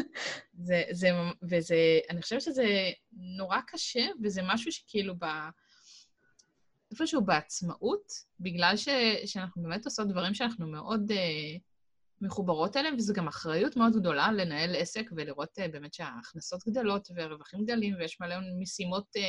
זה, 0.66 0.82
זה, 0.90 1.08
וזה, 1.50 1.76
אני 2.10 2.22
חושבת 2.22 2.40
שזה 2.40 2.90
נורא 3.12 3.58
קשה, 3.66 4.06
וזה 4.22 4.40
משהו 4.44 4.72
שכאילו 4.72 5.14
ב... 5.18 5.24
איפשהו 6.90 7.24
בעצמאות, 7.24 8.12
בגלל 8.40 8.76
ש, 8.76 8.88
שאנחנו 9.24 9.62
באמת 9.62 9.84
עושות 9.84 10.08
דברים 10.08 10.34
שאנחנו 10.34 10.66
מאוד 10.66 11.10
uh, 11.10 11.60
מחוברות 12.20 12.76
אליהם, 12.76 12.94
וזו 12.96 13.14
גם 13.14 13.28
אחריות 13.28 13.76
מאוד 13.76 13.96
גדולה 13.96 14.32
לנהל 14.32 14.76
עסק 14.76 15.10
ולראות 15.16 15.58
uh, 15.58 15.68
באמת 15.72 15.94
שההכנסות 15.94 16.60
גדלות 16.68 17.08
והרווחים 17.14 17.64
גדלים, 17.64 17.94
ויש 17.98 18.20
מלא 18.20 18.36
משימות 18.60 19.06
uh, 19.16 19.20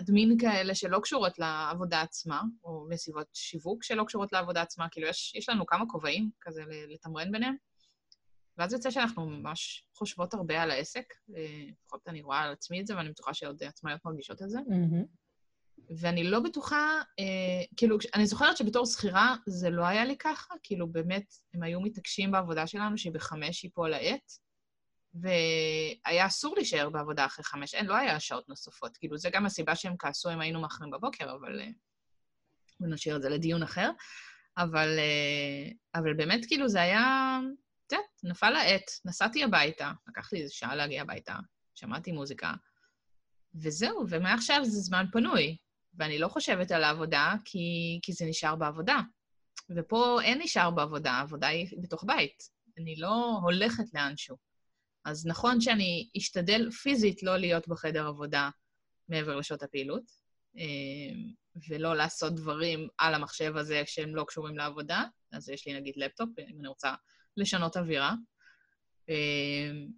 אדמין 0.00 0.38
כאלה 0.38 0.74
שלא 0.74 0.98
קשורות 0.98 1.38
לעבודה 1.38 2.00
עצמה, 2.00 2.42
או 2.64 2.86
מסיבות 2.90 3.26
שיווק 3.34 3.82
שלא 3.82 4.04
קשורות 4.04 4.32
לעבודה 4.32 4.62
עצמה, 4.62 4.88
כאילו 4.88 5.08
יש, 5.08 5.34
יש 5.34 5.48
לנו 5.48 5.66
כמה 5.66 5.84
כובעים 5.88 6.30
כזה 6.40 6.62
לתמרן 6.88 7.32
ביניהם. 7.32 7.56
ואז 8.58 8.72
יוצא 8.72 8.90
שאנחנו 8.90 9.26
ממש 9.26 9.84
חושבות 9.94 10.34
הרבה 10.34 10.62
על 10.62 10.70
העסק, 10.70 11.14
לפחות 11.82 12.08
אני 12.08 12.22
רואה 12.22 12.38
על 12.38 12.52
עצמי 12.52 12.80
את 12.80 12.86
זה, 12.86 12.96
ואני 12.96 13.10
בטוחה 13.10 13.34
שעוד 13.34 13.62
עצמאיות 13.62 14.04
מרגישות 14.04 14.42
את 14.42 14.50
זה. 14.50 14.58
Mm-hmm. 14.58 15.06
ואני 16.00 16.24
לא 16.24 16.40
בטוחה, 16.40 17.02
אה, 17.18 17.64
כאילו, 17.76 17.98
אני 18.14 18.26
זוכרת 18.26 18.56
שבתור 18.56 18.86
שכירה 18.86 19.36
זה 19.46 19.70
לא 19.70 19.84
היה 19.84 20.04
לי 20.04 20.16
ככה, 20.16 20.54
כאילו 20.62 20.88
באמת, 20.88 21.34
הם 21.54 21.62
היו 21.62 21.80
מתעקשים 21.80 22.30
בעבודה 22.30 22.66
שלנו 22.66 22.98
שהיא 22.98 23.12
בחמש 23.12 23.64
ייפול 23.64 23.94
העט, 23.94 24.32
והיה 25.20 26.26
אסור 26.26 26.54
להישאר 26.56 26.90
בעבודה 26.90 27.26
אחרי 27.26 27.44
חמש, 27.44 27.74
אין, 27.74 27.86
לא 27.86 27.96
היה 27.96 28.20
שעות 28.20 28.48
נוספות. 28.48 28.96
כאילו, 28.96 29.18
זה 29.18 29.30
גם 29.30 29.46
הסיבה 29.46 29.76
שהם 29.76 29.96
כעסו 29.98 30.32
אם 30.32 30.40
היינו 30.40 30.60
מאחרים 30.60 30.90
בבוקר, 30.90 31.34
אבל... 31.34 31.60
אה, 31.60 31.68
נשאיר 32.80 33.16
את 33.16 33.22
זה 33.22 33.28
לדיון 33.28 33.62
אחר. 33.62 33.90
אבל, 34.58 34.98
אה, 34.98 36.00
אבל 36.00 36.14
באמת, 36.14 36.46
כאילו, 36.46 36.68
זה 36.68 36.80
היה... 36.82 37.38
את 37.86 37.92
יודעת, 37.92 38.06
נפל 38.24 38.56
העט, 38.56 38.90
נסעתי 39.04 39.44
הביתה, 39.44 39.92
לקח 40.08 40.32
לי 40.32 40.42
איזה 40.42 40.54
שעה 40.54 40.74
להגיע 40.74 41.02
הביתה, 41.02 41.36
שמעתי 41.74 42.12
מוזיקה, 42.12 42.52
וזהו, 43.54 44.04
ומעכשיו 44.08 44.64
זה 44.64 44.80
זמן 44.80 45.06
פנוי. 45.12 45.56
ואני 45.98 46.18
לא 46.18 46.28
חושבת 46.28 46.70
על 46.70 46.84
העבודה, 46.84 47.34
כי, 47.44 47.98
כי 48.02 48.12
זה 48.12 48.24
נשאר 48.24 48.56
בעבודה. 48.56 49.00
ופה 49.76 50.18
אין 50.22 50.38
נשאר 50.42 50.70
בעבודה, 50.70 51.12
העבודה 51.12 51.46
היא 51.46 51.68
בתוך 51.82 52.04
בית. 52.06 52.42
אני 52.78 52.96
לא 52.96 53.38
הולכת 53.42 53.84
לאנשהו. 53.94 54.36
אז 55.06 55.26
נכון 55.26 55.60
שאני 55.60 56.08
אשתדל 56.16 56.70
פיזית 56.70 57.22
לא 57.22 57.36
להיות 57.36 57.68
בחדר 57.68 58.06
עבודה 58.06 58.50
מעבר 59.08 59.36
לשעות 59.36 59.62
הפעילות, 59.62 60.02
אמ, 60.56 61.32
ולא 61.68 61.94
לעשות 61.94 62.34
דברים 62.34 62.88
על 62.98 63.14
המחשב 63.14 63.56
הזה 63.56 63.82
שהם 63.86 64.16
לא 64.16 64.24
קשורים 64.28 64.56
לעבודה, 64.56 65.04
אז 65.32 65.48
יש 65.48 65.66
לי 65.66 65.80
נגיד 65.80 65.94
לפטופ, 65.96 66.28
אם 66.38 66.60
אני 66.60 66.68
רוצה 66.68 66.94
לשנות 67.36 67.76
אווירה. 67.76 68.14
אמ, 69.08 69.88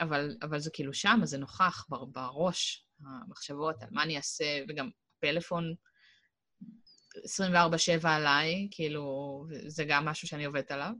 אבל, 0.00 0.36
אבל 0.42 0.58
זה 0.58 0.70
כאילו 0.72 0.94
שם, 0.94 1.20
אז 1.22 1.28
זה 1.28 1.38
נוכח 1.38 1.86
בראש, 2.12 2.86
המחשבות 3.06 3.82
על 3.82 3.88
מה 3.90 4.02
אני 4.02 4.16
אעשה, 4.16 4.64
וגם 4.68 4.90
פלאפון 5.20 5.74
24-7 7.14 8.08
עליי, 8.08 8.68
כאילו, 8.70 9.46
זה 9.66 9.84
גם 9.84 10.04
משהו 10.04 10.28
שאני 10.28 10.44
עובדת 10.44 10.70
עליו. 10.70 10.92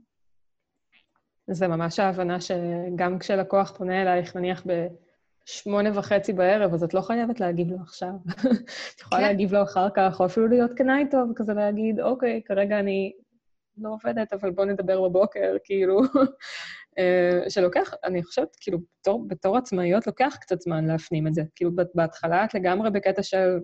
זה 1.47 1.67
ממש 1.67 1.99
ההבנה 1.99 2.37
שגם 2.41 3.19
כשלקוח 3.19 3.77
פונה 3.77 4.01
אלייך, 4.01 4.35
נניח 4.35 4.63
בשמונה 4.65 5.99
וחצי 5.99 6.33
בערב, 6.33 6.73
אז 6.73 6.83
את 6.83 6.93
לא 6.93 7.01
חייבת 7.01 7.39
להגיב 7.39 7.71
לו 7.71 7.77
עכשיו. 7.81 8.09
את 8.95 9.01
יכולה 9.01 9.21
כן. 9.21 9.27
להגיב 9.27 9.53
לו 9.53 9.63
אחר 9.63 9.87
כך, 9.95 10.19
או 10.19 10.25
אפילו 10.25 10.47
להיות 10.47 10.71
כנה 10.75 10.99
איתו, 10.99 11.17
וכזה 11.31 11.53
להגיד, 11.53 11.99
אוקיי, 11.99 12.41
כרגע 12.45 12.79
אני 12.79 13.13
לא 13.77 13.89
עובדת, 13.89 14.33
אבל 14.33 14.51
בוא 14.51 14.65
נדבר 14.65 15.01
בבוקר, 15.01 15.55
כאילו. 15.63 16.01
אה, 16.97 17.49
שלוקח, 17.49 17.93
אני 18.03 18.23
חושבת, 18.23 18.55
כאילו, 18.59 18.79
בתור, 18.99 19.27
בתור 19.27 19.57
עצמאיות 19.57 20.07
לוקח 20.07 20.37
קצת 20.41 20.61
זמן 20.61 20.85
להפנים 20.85 21.27
את 21.27 21.33
זה. 21.33 21.43
כאילו, 21.55 21.71
בהתחלה 21.95 22.45
את 22.45 22.53
לגמרי 22.53 22.91
בקטע 22.91 23.23
של, 23.23 23.59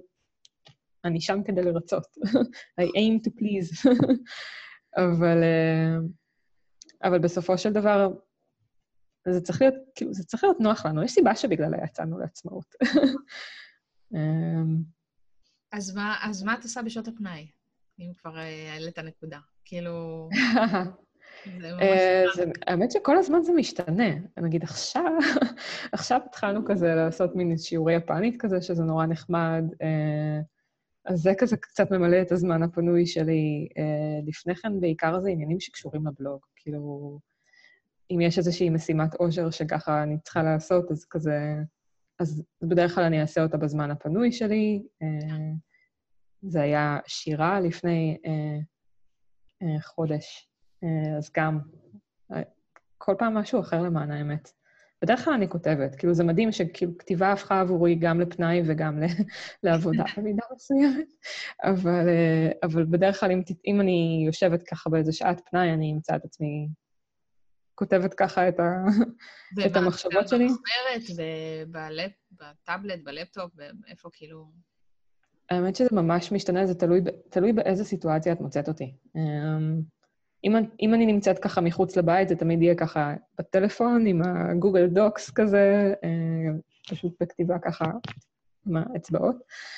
אני 1.06 1.22
שם 1.22 1.44
כדי 1.46 1.62
לרצות. 1.62 2.08
I 2.82 2.84
aim 2.84 3.28
to 3.28 3.32
please. 3.40 3.90
אבל... 5.04 5.44
Uh, 5.44 6.19
אבל 7.04 7.20
בסופו 7.20 7.58
של 7.58 7.74
דבר, 7.74 8.10
זה 9.28 9.42
צריך 9.42 9.62
להיות, 9.62 9.76
כאילו, 9.96 10.14
זה 10.14 10.24
צריך 10.24 10.44
להיות 10.44 10.60
נוח 10.60 10.86
לנו. 10.86 11.04
יש 11.04 11.12
סיבה 11.12 11.36
שבגללה 11.36 11.78
יצאנו 11.84 12.20
לעצמאות. 12.20 12.76
אמ, 14.16 14.84
אז 15.72 15.96
מה, 15.96 16.16
אז 16.22 16.44
מה 16.44 16.54
את 16.54 16.64
עושה 16.64 16.82
בשעות 16.82 17.08
הפנאי, 17.08 17.48
אם 18.00 18.12
כבר 18.18 18.38
אה, 18.38 18.74
העלית 18.74 19.00
נקודה? 19.00 19.40
כאילו... 19.66 20.30
זה 21.62 21.72
ממש... 21.74 21.82
אה, 21.82 22.24
האמת 22.68 22.92
שכל 22.92 23.18
הזמן 23.18 23.42
זה 23.44 23.54
משתנה. 23.54 24.10
נגיד 24.38 24.64
עכשיו, 24.64 25.12
עכשיו 25.92 26.20
התחלנו 26.26 26.66
כזה 26.66 26.96
לעשות 26.96 27.36
מין 27.36 27.58
שיעורי 27.58 27.96
יפנית 27.96 28.42
כזה, 28.42 28.62
שזה 28.62 28.84
נורא 28.84 29.06
נחמד. 29.06 29.64
אה, 29.82 30.40
אז 31.06 31.20
זה 31.20 31.32
כזה 31.38 31.58
קצת 31.58 31.92
ממלא 31.92 32.22
את 32.22 32.32
הזמן 32.32 32.64
הפנוי 32.64 33.06
שלי. 33.06 33.70
אה, 33.78 34.20
לפני 34.28 34.56
כן 34.56 34.80
בעיקר 34.80 35.20
זה 35.20 35.30
עניינים 35.30 35.60
שקשורים 35.60 36.08
לבלוג. 36.08 36.40
כאילו, 36.56 37.20
אם 38.12 38.22
יש 38.22 38.38
איזושהי 38.38 38.70
משימת 38.70 39.16
עושר 39.16 39.50
שככה 39.50 40.04
אני 40.04 40.20
צריכה 40.20 40.44
לעשות, 40.44 40.92
אז 40.92 41.06
כזה... 41.06 41.56
אז 42.20 42.44
בדרך 42.62 42.96
כלל 42.96 43.04
אני 43.04 43.22
אעשה 43.22 43.44
אותה 43.44 43.58
בזמן 43.58 43.92
הפנוי 43.92 44.32
שלי. 44.32 44.84
זה 46.42 46.62
היה 46.62 47.00
שירה 47.08 47.60
לפני 47.60 48.18
חודש. 49.82 50.50
אה, 50.84 51.18
אז 51.18 51.32
גם, 51.38 51.60
אה, 52.32 52.42
כל 52.98 53.16
פעם 53.20 53.34
משהו 53.34 53.60
אחר 53.60 53.82
למען 53.82 54.12
האמת. 54.12 54.52
בדרך 55.02 55.26
כלל 55.26 55.34
אני 55.34 55.50
כותבת, 55.50 55.96
כאילו 55.96 56.14
זה 56.14 56.24
מדהים 56.24 56.52
שכאילו 56.52 56.98
כתיבה 56.98 57.32
הפכה 57.32 57.62
עבורי 57.62 57.96
גם 57.96 58.20
לפנאי 58.20 58.62
וגם 58.66 59.00
לעבודה 59.64 60.04
במידה 60.18 60.44
מסוימת, 60.56 61.08
אבל, 61.64 62.10
אה, 62.10 62.52
אבל 62.64 62.86
בדרך 62.86 63.20
כלל 63.20 63.32
אם, 63.32 63.42
אם 63.68 63.82
אני 63.82 64.24
יושבת 64.28 64.64
ככה 64.64 64.90
באיזה 64.90 65.12
שעת 65.12 65.42
פנאי, 65.50 65.74
אני 65.74 65.92
אמצא 65.94 66.16
את 66.16 66.26
עצמי 66.26 66.68
כותבת 67.76 68.14
ככה 68.14 68.50
את, 68.50 68.60
ה, 68.60 68.84
את 69.66 69.76
המחשבות 69.76 70.28
שלי. 70.28 70.46
ובמחברת, 70.46 72.12
בטאבלט, 72.32 73.00
בלפטופ, 73.04 73.52
איפה 73.88 74.10
כאילו... 74.14 74.52
האמת 75.50 75.76
שזה 75.76 75.90
ממש 75.92 76.32
משתנה, 76.32 76.66
זה 76.66 76.76
תלוי, 76.76 77.02
תלוי 77.30 77.54
באיזה 77.54 77.84
סיטואציה 77.84 78.34
את 78.34 78.42
מוצאת 78.42 78.68
אותי. 78.68 78.94
אם, 80.44 80.56
אם 80.80 80.94
אני 80.94 81.06
נמצאת 81.06 81.40
ככה 81.40 81.62
מחוץ 81.62 81.98
לבית, 81.98 82.30
זה 82.30 82.36
תמיד 82.36 82.62
יהיה 82.62 82.76
ככה 82.76 83.14
בטלפון, 83.40 84.06
עם 84.06 84.22
ה 84.22 84.31
Google 84.31 84.88
Docs 84.88 85.32
כזה, 85.32 85.94
אה, 86.04 86.56
פשוט 86.90 87.14
בכתיבה 87.22 87.60
ככה 87.60 87.86
עם 88.68 88.78
האצבעות. 88.78 89.36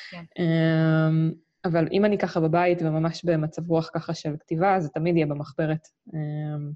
כן. 0.10 0.24
אמ, 0.40 1.32
אבל 1.66 1.88
אם 1.92 2.06
אני 2.06 2.18
ככה 2.18 2.40
בבית 2.40 2.82
וממש 2.82 3.26
במצב 3.26 3.70
רוח 3.70 3.90
ככה 3.94 4.14
של 4.14 4.36
כתיבה, 4.40 4.80
זה 4.80 4.90
תמיד 4.90 5.16
יהיה 5.16 5.26
במחברת. 5.26 5.88
אמ, 6.14 6.72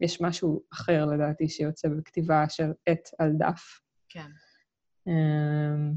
יש 0.00 0.20
משהו 0.20 0.62
אחר, 0.72 1.04
לדעתי, 1.04 1.48
שיוצא 1.48 1.88
בכתיבה 1.88 2.44
של 2.48 2.72
עט 2.86 3.08
על 3.18 3.32
דף. 3.38 3.80
כן. 4.08 4.30
אמ, 5.06 5.92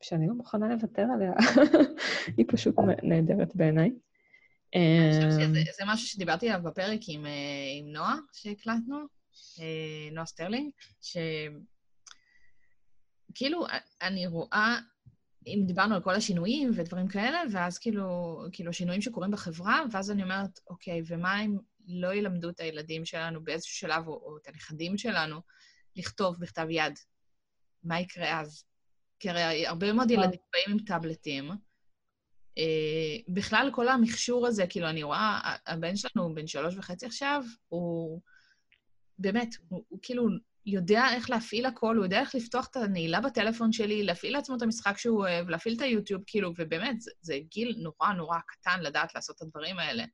שאני 0.00 0.26
לא 0.26 0.34
מוכנה 0.34 0.68
לוותר 0.68 1.06
עליה. 1.14 1.32
היא 2.36 2.46
פשוט 2.48 2.74
נהדרת 3.02 3.56
בעיניי. 3.56 3.92
אמ, 4.74 5.52
זה 5.76 5.82
משהו 5.86 6.08
שדיברתי 6.08 6.50
עליו 6.50 6.64
בפרק 6.64 7.00
עם, 7.08 7.26
אה, 7.26 7.30
עם 7.78 7.92
נועה, 7.92 8.16
שהקלטנו, 8.32 8.96
אה, 9.60 10.10
נועה 10.12 10.26
סטרלינג, 10.26 10.70
שכאילו, 13.32 13.66
אני 14.02 14.26
רואה, 14.26 14.78
אם 15.46 15.62
דיברנו 15.66 15.94
על 15.94 16.02
כל 16.02 16.14
השינויים 16.14 16.70
ודברים 16.74 17.08
כאלה, 17.08 17.38
ואז 17.52 17.78
כאילו, 17.78 18.38
כאילו 18.52 18.72
שינויים 18.72 19.02
שקורים 19.02 19.30
בחברה, 19.30 19.82
ואז 19.92 20.10
אני 20.10 20.22
אומרת, 20.22 20.60
אוקיי, 20.70 21.02
ומה 21.06 21.40
אם 21.44 21.58
לא 21.86 22.14
ילמדו 22.14 22.48
את 22.48 22.60
הילדים 22.60 23.04
שלנו 23.04 23.44
באיזשהו 23.44 23.76
שלב, 23.76 24.08
או, 24.08 24.12
או 24.12 24.36
את 24.36 24.48
הנכדים 24.48 24.98
שלנו, 24.98 25.40
לכתוב 25.96 26.36
בכתב 26.40 26.66
יד? 26.70 26.98
מה 27.84 28.00
יקרה 28.00 28.40
אז? 28.40 28.64
כי 29.18 29.30
הרי 29.30 29.66
הרבה 29.66 29.92
מאוד 29.92 30.10
ילדים 30.10 30.40
באים 30.52 30.78
עם 30.78 30.84
טאבלטים, 30.86 31.50
אה, 31.50 31.56
בכלל, 33.28 33.70
כל 33.72 33.88
המכשור 33.88 34.46
הזה, 34.46 34.66
כאילו, 34.66 34.88
אני 34.88 35.02
רואה, 35.02 35.56
הבן 35.66 35.96
שלנו 35.96 36.34
בן 36.34 36.46
שלוש 36.46 36.76
וחצי 36.76 37.06
עכשיו, 37.06 37.42
הוא 37.68 38.20
באמת, 39.18 39.54
הוא, 39.68 39.84
הוא 39.88 39.98
כאילו 40.02 40.28
יודע 40.66 41.04
איך 41.14 41.30
להפעיל 41.30 41.66
הכל, 41.66 41.96
הוא 41.96 42.04
יודע 42.04 42.20
איך 42.20 42.34
לפתוח 42.34 42.68
את 42.70 42.76
הנעילה 42.76 43.20
בטלפון 43.20 43.72
שלי, 43.72 44.02
להפעיל 44.02 44.32
לעצמו 44.32 44.56
את 44.56 44.62
המשחק 44.62 44.98
שהוא 44.98 45.18
אוהב, 45.18 45.48
להפעיל 45.48 45.74
את 45.76 45.82
היוטיוב, 45.82 46.22
כאילו, 46.26 46.52
ובאמת, 46.58 47.00
זה, 47.00 47.10
זה 47.20 47.38
גיל 47.50 47.76
נורא 47.78 48.12
נורא 48.12 48.38
קטן 48.46 48.80
לדעת 48.80 49.14
לעשות 49.14 49.36
את 49.36 49.42
הדברים 49.42 49.78
האלה. 49.78 50.04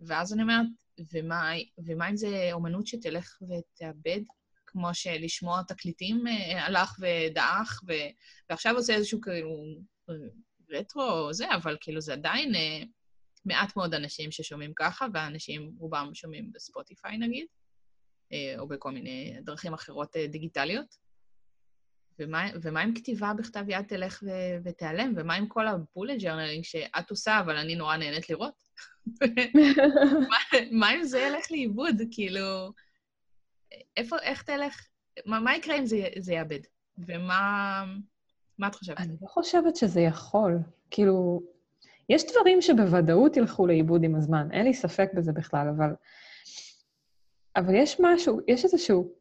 ואז 0.00 0.32
אני 0.32 0.42
אומרת, 0.42 0.66
ומה, 1.12 1.50
ומה 1.86 2.10
אם 2.10 2.16
זה 2.16 2.48
אומנות 2.52 2.86
שתלך 2.86 3.38
ותאבד? 3.42 4.20
כמו 4.66 4.94
שלשמוע 4.94 5.62
תקליטים 5.68 6.26
אה, 6.26 6.66
הלך 6.66 6.96
ודעך, 7.00 7.80
ו... 7.88 7.92
ועכשיו 8.50 8.76
עושה 8.76 8.94
איזשהו 8.94 9.20
כאילו 9.20 9.48
רטרו 10.70 11.02
או 11.02 11.32
זה, 11.32 11.54
אבל 11.54 11.76
כאילו 11.80 12.00
זה 12.00 12.12
עדיין 12.12 12.54
אה, 12.54 12.82
מעט 13.44 13.76
מאוד 13.76 13.94
אנשים 13.94 14.32
ששומעים 14.32 14.72
ככה, 14.76 15.06
ואנשים, 15.14 15.72
רובם 15.78 16.10
שומעים 16.14 16.52
ב 16.52 16.60
Spotify 16.60 17.18
נגיד, 17.18 17.46
אה, 18.32 18.54
או 18.58 18.68
בכל 18.68 18.90
מיני 18.90 19.36
דרכים 19.42 19.74
אחרות 19.74 20.16
אה, 20.16 20.26
דיגיטליות. 20.26 21.06
ומה, 22.18 22.46
ומה 22.62 22.84
אם 22.84 22.94
כתיבה 22.94 23.32
בכתב 23.38 23.64
יד 23.68 23.82
תלך 23.82 24.22
ו- 24.26 24.58
ותיעלם? 24.64 25.12
ומה 25.16 25.34
עם 25.34 25.48
כל 25.48 25.66
ה 25.66 25.73
bullet 25.73 26.18
journaling 26.20 26.64
שאת 26.64 27.10
עושה, 27.10 27.40
אבל 27.40 27.56
אני 27.56 27.74
נורא 27.74 27.96
נהנית 27.96 28.30
לראות? 28.30 28.62
מה, 30.30 30.58
מה 30.70 30.94
אם 30.94 31.04
זה 31.04 31.18
ילך 31.18 31.50
לאיבוד? 31.50 31.94
כאילו, 32.10 32.72
איפה, 33.96 34.16
איך 34.22 34.42
תלך? 34.42 34.86
מה, 35.26 35.40
מה 35.40 35.56
יקרה 35.56 35.78
אם 35.78 35.86
זה, 35.86 36.08
זה 36.18 36.32
יאבד? 36.32 36.60
ומה... 36.98 37.84
מה 38.58 38.66
את 38.68 38.74
חושבת? 38.74 38.98
אני 38.98 39.16
לא 39.22 39.26
חושבת 39.26 39.76
שזה 39.76 40.00
יכול. 40.00 40.58
כאילו, 40.90 41.42
יש 42.08 42.24
דברים 42.30 42.62
שבוודאות 42.62 43.36
ילכו 43.36 43.66
לאיבוד 43.66 44.04
עם 44.04 44.14
הזמן, 44.14 44.48
אין 44.52 44.64
לי 44.64 44.74
ספק 44.74 45.10
בזה 45.14 45.32
בכלל, 45.32 45.68
אבל... 45.76 45.94
אבל 47.56 47.74
יש 47.74 48.00
משהו, 48.00 48.40
יש 48.48 48.64
איזשהו 48.64 49.12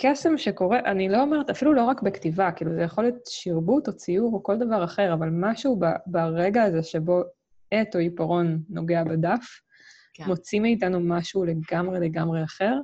קסם 0.00 0.38
שקורה, 0.38 0.78
אני 0.78 1.08
לא 1.08 1.22
אומרת, 1.22 1.50
אפילו 1.50 1.72
לא 1.74 1.84
רק 1.84 2.02
בכתיבה, 2.02 2.52
כאילו, 2.52 2.74
זה 2.74 2.82
יכול 2.82 3.04
להיות 3.04 3.26
שרבוט 3.26 3.88
או 3.88 3.92
ציור 3.92 4.34
או 4.34 4.42
כל 4.42 4.58
דבר 4.58 4.84
אחר, 4.84 5.12
אבל 5.12 5.28
משהו 5.32 5.78
ב, 5.80 5.84
ברגע 6.06 6.62
הזה 6.62 6.82
שבו 6.82 7.22
עט 7.70 7.94
או 7.94 8.00
עיפרון 8.00 8.62
נוגע 8.68 9.04
בדף, 9.04 9.60
כן. 10.14 10.24
מוציא 10.24 10.60
מאיתנו 10.60 11.00
משהו 11.00 11.44
לגמרי 11.44 12.00
לגמרי 12.00 12.44
אחר. 12.44 12.74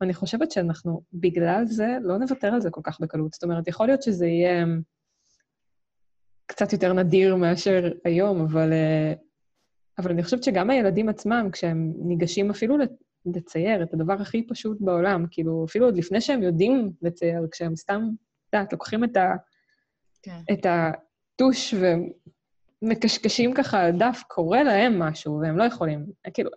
ואני 0.00 0.14
חושבת 0.14 0.50
שאנחנו, 0.50 1.02
בגלל 1.12 1.64
זה, 1.64 1.98
לא 2.02 2.18
נוותר 2.18 2.54
על 2.54 2.60
זה 2.60 2.70
כל 2.70 2.80
כך 2.84 3.00
בקלות. 3.00 3.32
זאת 3.32 3.42
אומרת, 3.42 3.68
יכול 3.68 3.86
להיות 3.86 4.02
שזה 4.02 4.26
יהיה 4.26 4.64
קצת 6.46 6.72
יותר 6.72 6.92
נדיר 6.92 7.36
מאשר 7.36 7.92
היום, 8.04 8.40
אבל, 8.40 8.72
אה, 8.72 9.12
אבל 9.98 10.10
אני 10.10 10.22
חושבת 10.22 10.42
שגם 10.42 10.70
הילדים 10.70 11.08
עצמם, 11.08 11.48
כשהם 11.52 11.92
ניגשים 11.98 12.50
אפילו 12.50 12.76
לצייר 13.26 13.82
את 13.82 13.94
הדבר 13.94 14.12
הכי 14.12 14.46
פשוט 14.46 14.80
בעולם, 14.80 15.26
כאילו, 15.30 15.64
אפילו 15.68 15.86
עוד 15.86 15.96
לפני 15.96 16.20
שהם 16.20 16.42
יודעים 16.42 16.92
לצייר, 17.02 17.46
כשהם 17.50 17.76
סתם, 17.76 18.02
את 18.48 18.54
יודעת, 18.54 18.72
לוקחים 18.72 19.04
את, 19.04 19.16
ה, 19.16 19.34
כן. 20.22 20.40
את 20.52 20.66
הטוש 20.66 21.74
ומקשקשים 22.82 23.54
ככה 23.54 23.80
על 23.84 23.98
דף, 23.98 24.22
קורה 24.28 24.62
להם 24.62 24.98
משהו, 24.98 25.40
והם 25.42 25.58
לא 25.58 25.64
יכולים, 25.64 26.06
כאילו, 26.34 26.50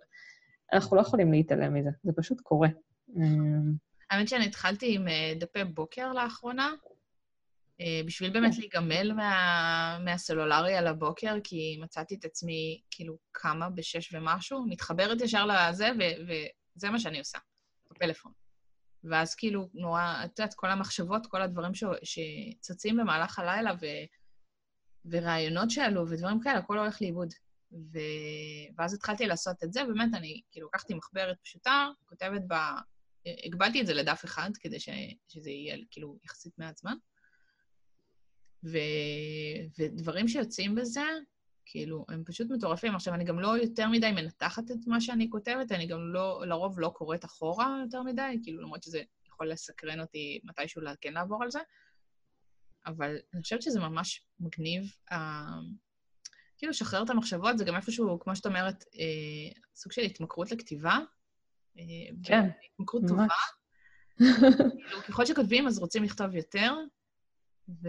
אנחנו 0.72 0.96
לא 0.96 1.00
יכולים 1.00 1.32
להתעלם 1.32 1.74
מזה, 1.74 1.90
זה 2.02 2.12
פשוט 2.16 2.40
קורה. 2.40 2.68
אמ, 3.16 3.74
האמת 4.10 4.28
שאני 4.28 4.46
התחלתי 4.46 4.94
עם 4.94 5.08
אה, 5.08 5.32
דפי 5.38 5.64
בוקר 5.64 6.12
לאחרונה, 6.12 6.70
אה, 7.80 8.00
בשביל 8.06 8.30
באמת 8.30 8.58
להיגמל 8.58 9.12
מה, 9.12 9.98
מהסלולרי 10.04 10.74
על 10.74 10.86
הבוקר, 10.86 11.34
כי 11.44 11.78
מצאתי 11.82 12.14
את 12.14 12.24
עצמי 12.24 12.80
כאילו 12.90 13.18
קמה 13.32 13.70
בשש 13.70 14.14
ומשהו, 14.14 14.66
מתחברת 14.68 15.20
ישר 15.20 15.46
לזה, 15.46 15.90
ו- 15.98 16.26
וזה 16.76 16.90
מה 16.90 16.98
שאני 16.98 17.18
עושה, 17.18 17.38
בפלאפון. 17.90 18.32
ואז 19.04 19.34
כאילו 19.34 19.68
נורא, 19.74 20.24
את 20.24 20.38
יודעת, 20.38 20.54
כל 20.54 20.70
המחשבות, 20.70 21.26
כל 21.26 21.42
הדברים 21.42 21.74
ש- 21.74 21.84
שצצים 22.02 22.96
במהלך 22.96 23.38
הלילה, 23.38 23.72
ו- 23.80 24.06
ורעיונות 25.10 25.70
שעלו 25.70 26.08
ודברים 26.08 26.40
כאלה, 26.40 26.58
הכל 26.58 26.78
הולך 26.78 27.02
לאיבוד. 27.02 27.28
ו... 27.72 27.98
ואז 28.78 28.94
התחלתי 28.94 29.26
לעשות 29.26 29.64
את 29.64 29.72
זה, 29.72 29.84
באמת, 29.84 30.14
אני 30.14 30.40
כאילו 30.50 30.66
לקחתי 30.66 30.94
מחברת 30.94 31.36
פשוטה, 31.42 31.88
כותבת 32.06 32.42
בה 32.46 32.74
הגבלתי 33.44 33.80
את 33.80 33.86
זה 33.86 33.94
לדף 33.94 34.24
אחד, 34.24 34.50
כדי 34.60 34.80
ש... 34.80 34.88
שזה 35.28 35.50
יהיה 35.50 35.76
כאילו 35.90 36.18
יחסית 36.24 36.58
מעט 36.58 36.76
זמן. 36.76 36.94
ו... 38.64 38.78
ודברים 39.78 40.28
שיוצאים 40.28 40.74
בזה, 40.74 41.04
כאילו, 41.66 42.04
הם 42.08 42.22
פשוט 42.26 42.50
מטורפים. 42.50 42.94
עכשיו, 42.94 43.14
אני 43.14 43.24
גם 43.24 43.40
לא 43.40 43.58
יותר 43.58 43.88
מדי 43.88 44.12
מנתחת 44.12 44.70
את 44.70 44.86
מה 44.86 45.00
שאני 45.00 45.30
כותבת, 45.30 45.72
אני 45.72 45.86
גם 45.86 46.12
לא, 46.12 46.46
לרוב 46.46 46.80
לא 46.80 46.88
קוראת 46.88 47.24
אחורה 47.24 47.78
יותר 47.84 48.02
מדי, 48.02 48.38
כאילו, 48.42 48.62
למרות 48.62 48.82
שזה 48.82 49.02
יכול 49.26 49.50
לסקרן 49.50 50.00
אותי 50.00 50.40
מתישהו 50.44 50.82
כן 51.00 51.12
לעבור 51.12 51.42
על 51.42 51.50
זה. 51.50 51.58
אבל 52.86 53.16
אני 53.34 53.42
חושבת 53.42 53.62
שזה 53.62 53.80
ממש 53.80 54.26
מגניב. 54.40 54.92
אה, 55.12 55.44
כאילו, 56.58 56.70
לשחרר 56.70 57.02
את 57.02 57.10
המחשבות, 57.10 57.58
זה 57.58 57.64
גם 57.64 57.76
איפשהו, 57.76 58.20
כמו 58.20 58.36
שאת 58.36 58.46
אומרת, 58.46 58.84
אה, 58.94 59.60
סוג 59.74 59.92
של 59.92 60.02
התמכרות 60.02 60.52
לכתיבה, 60.52 60.98
כן, 62.24 62.48
התמכרות 62.74 63.02
טובה. 63.08 63.26
כאילו, 64.18 65.02
ככל 65.08 65.26
שכותבים, 65.26 65.66
אז 65.66 65.78
רוצים 65.78 66.04
לכתוב 66.04 66.34
יותר, 66.34 66.74
ו... 67.68 67.88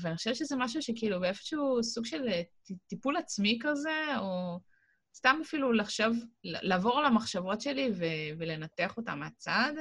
ואני 0.00 0.16
חושבת 0.16 0.36
שזה 0.36 0.56
משהו 0.56 0.82
שכאילו 0.82 1.20
באיפשהו 1.20 1.82
סוג 1.82 2.06
של 2.06 2.28
טיפול 2.86 3.16
עצמי 3.16 3.58
כזה, 3.62 4.18
או 4.18 4.58
סתם 5.14 5.40
אפילו 5.42 5.72
לחשוב, 5.72 6.16
לעבור 6.44 6.98
על 6.98 7.04
המחשבות 7.04 7.60
שלי 7.60 7.90
ו- 7.92 8.38
ולנתח 8.38 8.96
אותן 8.96 9.18
מהצד. 9.18 9.72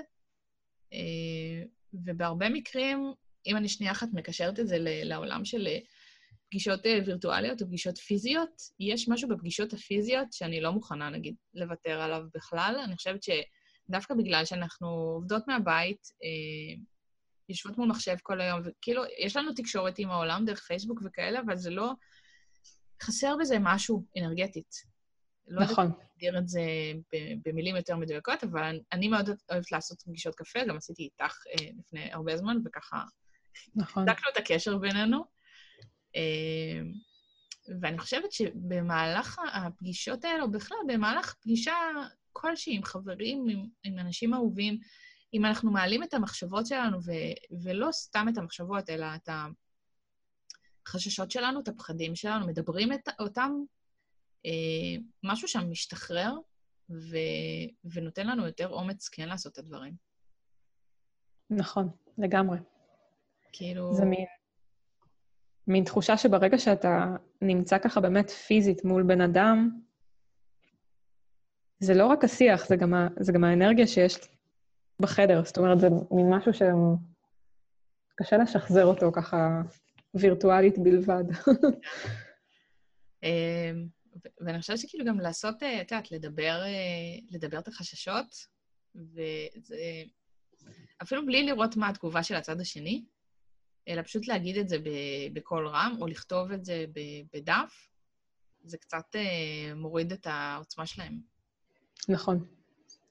אה, 0.94 1.64
ובהרבה 1.94 2.50
מקרים, 2.50 3.14
אם 3.46 3.58
אני 3.58 3.70
שנייה 3.70 3.92
אחת 3.92 4.08
מקשרת 4.14 4.60
את 4.60 4.68
זה 4.68 4.78
לעולם 4.80 5.46
של 5.46 5.68
פגישות 6.50 6.80
וירטואליות 6.86 7.62
או 7.62 7.68
פגישות 7.68 7.98
פיזיות, 7.98 8.62
יש 8.80 9.10
משהו 9.10 9.30
בפגישות 9.30 9.74
הפיזיות 9.74 10.34
שאני 10.34 10.62
לא 10.62 10.72
מוכנה, 10.72 11.10
נגיד, 11.10 11.36
לוותר 11.54 12.02
עליו 12.02 12.22
בכלל. 12.34 12.80
אני 12.84 12.96
חושבת 12.96 13.20
שדווקא 13.24 14.14
בגלל 14.14 14.46
שאנחנו 14.46 14.88
עובדות 14.88 15.48
מהבית, 15.48 16.08
יושבות 17.50 17.78
מול 17.78 17.88
מחשב 17.88 18.16
כל 18.24 18.42
היום, 18.42 18.62
וכאילו, 18.66 19.04
יש 19.20 19.38
לנו 19.38 19.54
תקשורת 19.54 20.00
עם 20.00 20.10
העולם 20.10 20.46
דרך 20.46 20.60
פייסבוק 20.60 21.02
וכאלה, 21.06 21.40
אבל 21.40 21.56
זה 21.56 21.70
לא... 21.70 21.92
חסר 23.04 23.36
בזה 23.40 23.58
משהו 23.60 24.06
אנרגטית. 24.18 24.76
לא 25.48 25.62
נכון. 25.62 25.86
לא 25.86 25.90
יודעת 25.90 26.00
להגדיר 26.10 26.38
את 26.38 26.48
זה 26.48 26.62
במילים 27.46 27.76
יותר 27.76 27.96
מדויקות, 27.96 28.44
אבל 28.44 28.80
אני 28.92 29.08
מאוד 29.08 29.30
אוהבת 29.52 29.72
לעשות 29.72 30.02
פגישות 30.02 30.36
קפה, 30.36 30.60
גם 30.68 30.78
עשיתי 30.78 31.04
איתך 31.04 31.38
אה, 31.48 31.70
לפני 31.80 32.14
הרבה 32.14 32.38
זמן, 32.38 32.58
וככה... 32.66 33.04
נכון. 33.76 34.06
חיזקנו 34.06 34.32
את 34.32 34.38
הקשר 34.38 34.78
בינינו. 34.78 35.39
אה, 36.16 36.82
ואני 37.82 38.00
חושבת 38.00 38.32
שבמהלך 38.32 39.40
הפגישות 39.54 40.26
האלה, 40.26 40.44
או 40.44 40.52
בכלל, 40.52 40.78
במהלך 40.88 41.34
פגישה 41.42 41.76
כלשהי 42.34 42.76
עם 42.76 42.84
חברים, 42.84 43.46
עם, 43.50 43.66
עם 43.84 44.00
אנשים 44.00 44.34
אהובים, 44.34 44.80
אם 45.34 45.46
אנחנו 45.46 45.72
מעלים 45.72 46.04
את 46.04 46.14
המחשבות 46.14 46.68
שלנו, 46.68 46.98
ו, 47.06 47.12
ולא 47.64 47.92
סתם 47.92 48.26
את 48.34 48.38
המחשבות, 48.38 48.90
אלא 48.90 49.06
את 49.16 49.30
החששות 50.88 51.32
שלנו, 51.32 51.60
את 51.60 51.68
הפחדים 51.68 52.16
שלנו, 52.16 52.48
מדברים 52.48 52.94
את, 52.94 53.10
אותם, 53.20 53.52
אה, 54.46 55.02
משהו 55.24 55.48
שם 55.48 55.72
משתחרר 55.72 56.34
ו, 56.90 57.18
ונותן 57.84 58.28
לנו 58.28 58.46
יותר 58.46 58.68
אומץ 58.68 59.10
כן 59.10 59.30
לעשות 59.30 59.54
את 59.54 59.58
הדברים. 59.58 59.94
נכון, 61.50 61.90
לגמרי. 62.18 62.58
כאילו... 63.52 63.94
זה 63.94 64.06
מין, 64.06 64.26
מין 65.68 65.84
תחושה 65.84 66.18
שברגע 66.18 66.58
שאתה 66.58 67.16
נמצא 67.42 67.78
ככה 67.78 68.02
באמת 68.02 68.30
פיזית 68.30 68.86
מול 68.86 69.04
בן 69.04 69.22
אדם, 69.22 69.70
זה 71.80 71.94
לא 71.94 72.06
רק 72.06 72.24
השיח, 72.24 72.68
זה 72.68 72.76
גם, 72.76 72.94
ה, 72.94 73.08
זה 73.20 73.32
גם 73.32 73.44
האנרגיה 73.44 73.88
שיש 73.88 74.18
בחדר. 75.00 75.46
זאת 75.46 75.58
אומרת, 75.58 75.80
זה 75.80 75.88
מין 76.12 76.30
משהו 76.30 76.52
שקשה 76.54 78.38
לשחזר 78.38 78.86
אותו 78.86 79.12
ככה 79.12 79.62
וירטואלית 80.14 80.78
בלבד. 80.78 81.24
אמ, 83.24 83.88
ואני 84.42 84.60
חושבת 84.62 84.78
שכאילו 84.78 85.06
גם 85.06 85.20
לעשות, 85.20 85.64
אה, 85.64 85.82
את 85.82 85.92
יודעת, 85.92 86.12
לדבר, 86.12 86.62
אה, 86.64 87.20
לדבר 87.32 87.60
את 87.60 87.68
החששות, 87.68 88.28
וזה... 88.96 89.78
אפילו 91.04 91.26
בלי 91.26 91.44
לראות 91.44 91.78
מה 91.78 91.90
התגובה 91.90 92.24
של 92.24 92.36
הצד 92.36 92.62
השני, 92.62 93.04
אלא 93.88 94.02
פשוט 94.02 94.28
להגיד 94.28 94.58
את 94.58 94.70
זה 94.70 94.78
בקול 95.34 95.68
רם, 95.68 95.98
או 96.02 96.08
לכתוב 96.08 96.52
את 96.52 96.66
זה 96.66 96.86
בדף, 97.34 97.90
זה 98.64 98.78
קצת 98.78 99.16
אה, 99.16 99.76
מוריד 99.76 100.12
את 100.12 100.28
העוצמה 100.30 100.86
שלהם. 100.86 101.20
נכון. 102.10 102.46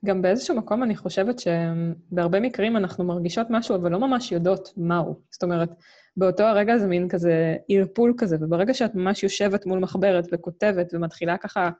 גם 0.04 0.22
באיזשהו 0.22 0.56
מקום 0.56 0.82
אני 0.82 0.96
חושבת 0.96 1.36
שבהרבה 1.38 2.40
מקרים 2.40 2.76
אנחנו 2.76 3.04
מרגישות 3.04 3.46
משהו, 3.50 3.76
אבל 3.76 3.92
לא 3.92 3.98
ממש 3.98 4.32
יודעות 4.32 4.72
מהו. 4.76 5.20
זאת 5.30 5.42
אומרת, 5.42 5.70
באותו 6.16 6.42
הרגע 6.42 6.78
זה 6.78 6.86
מין 6.86 7.08
כזה 7.08 7.56
ערפול 7.68 8.14
כזה, 8.18 8.36
וברגע 8.40 8.74
שאת 8.74 8.94
ממש 8.94 9.22
יושבת 9.22 9.66
מול 9.66 9.78
מחברת 9.78 10.28
וכותבת 10.32 10.94
ומתחילה 10.94 11.38
ככה 11.38 11.70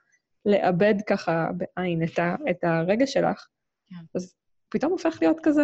לאבד 0.47 0.95
ככה 1.07 1.49
בעין 1.57 2.03
את, 2.05 2.19
ה, 2.19 2.37
את 2.51 2.65
הרגע 2.65 3.07
שלך, 3.07 3.47
כן. 3.89 3.97
אז 4.15 4.35
פתאום 4.69 4.93
הופך 4.93 5.19
להיות 5.23 5.41
כזה 5.43 5.63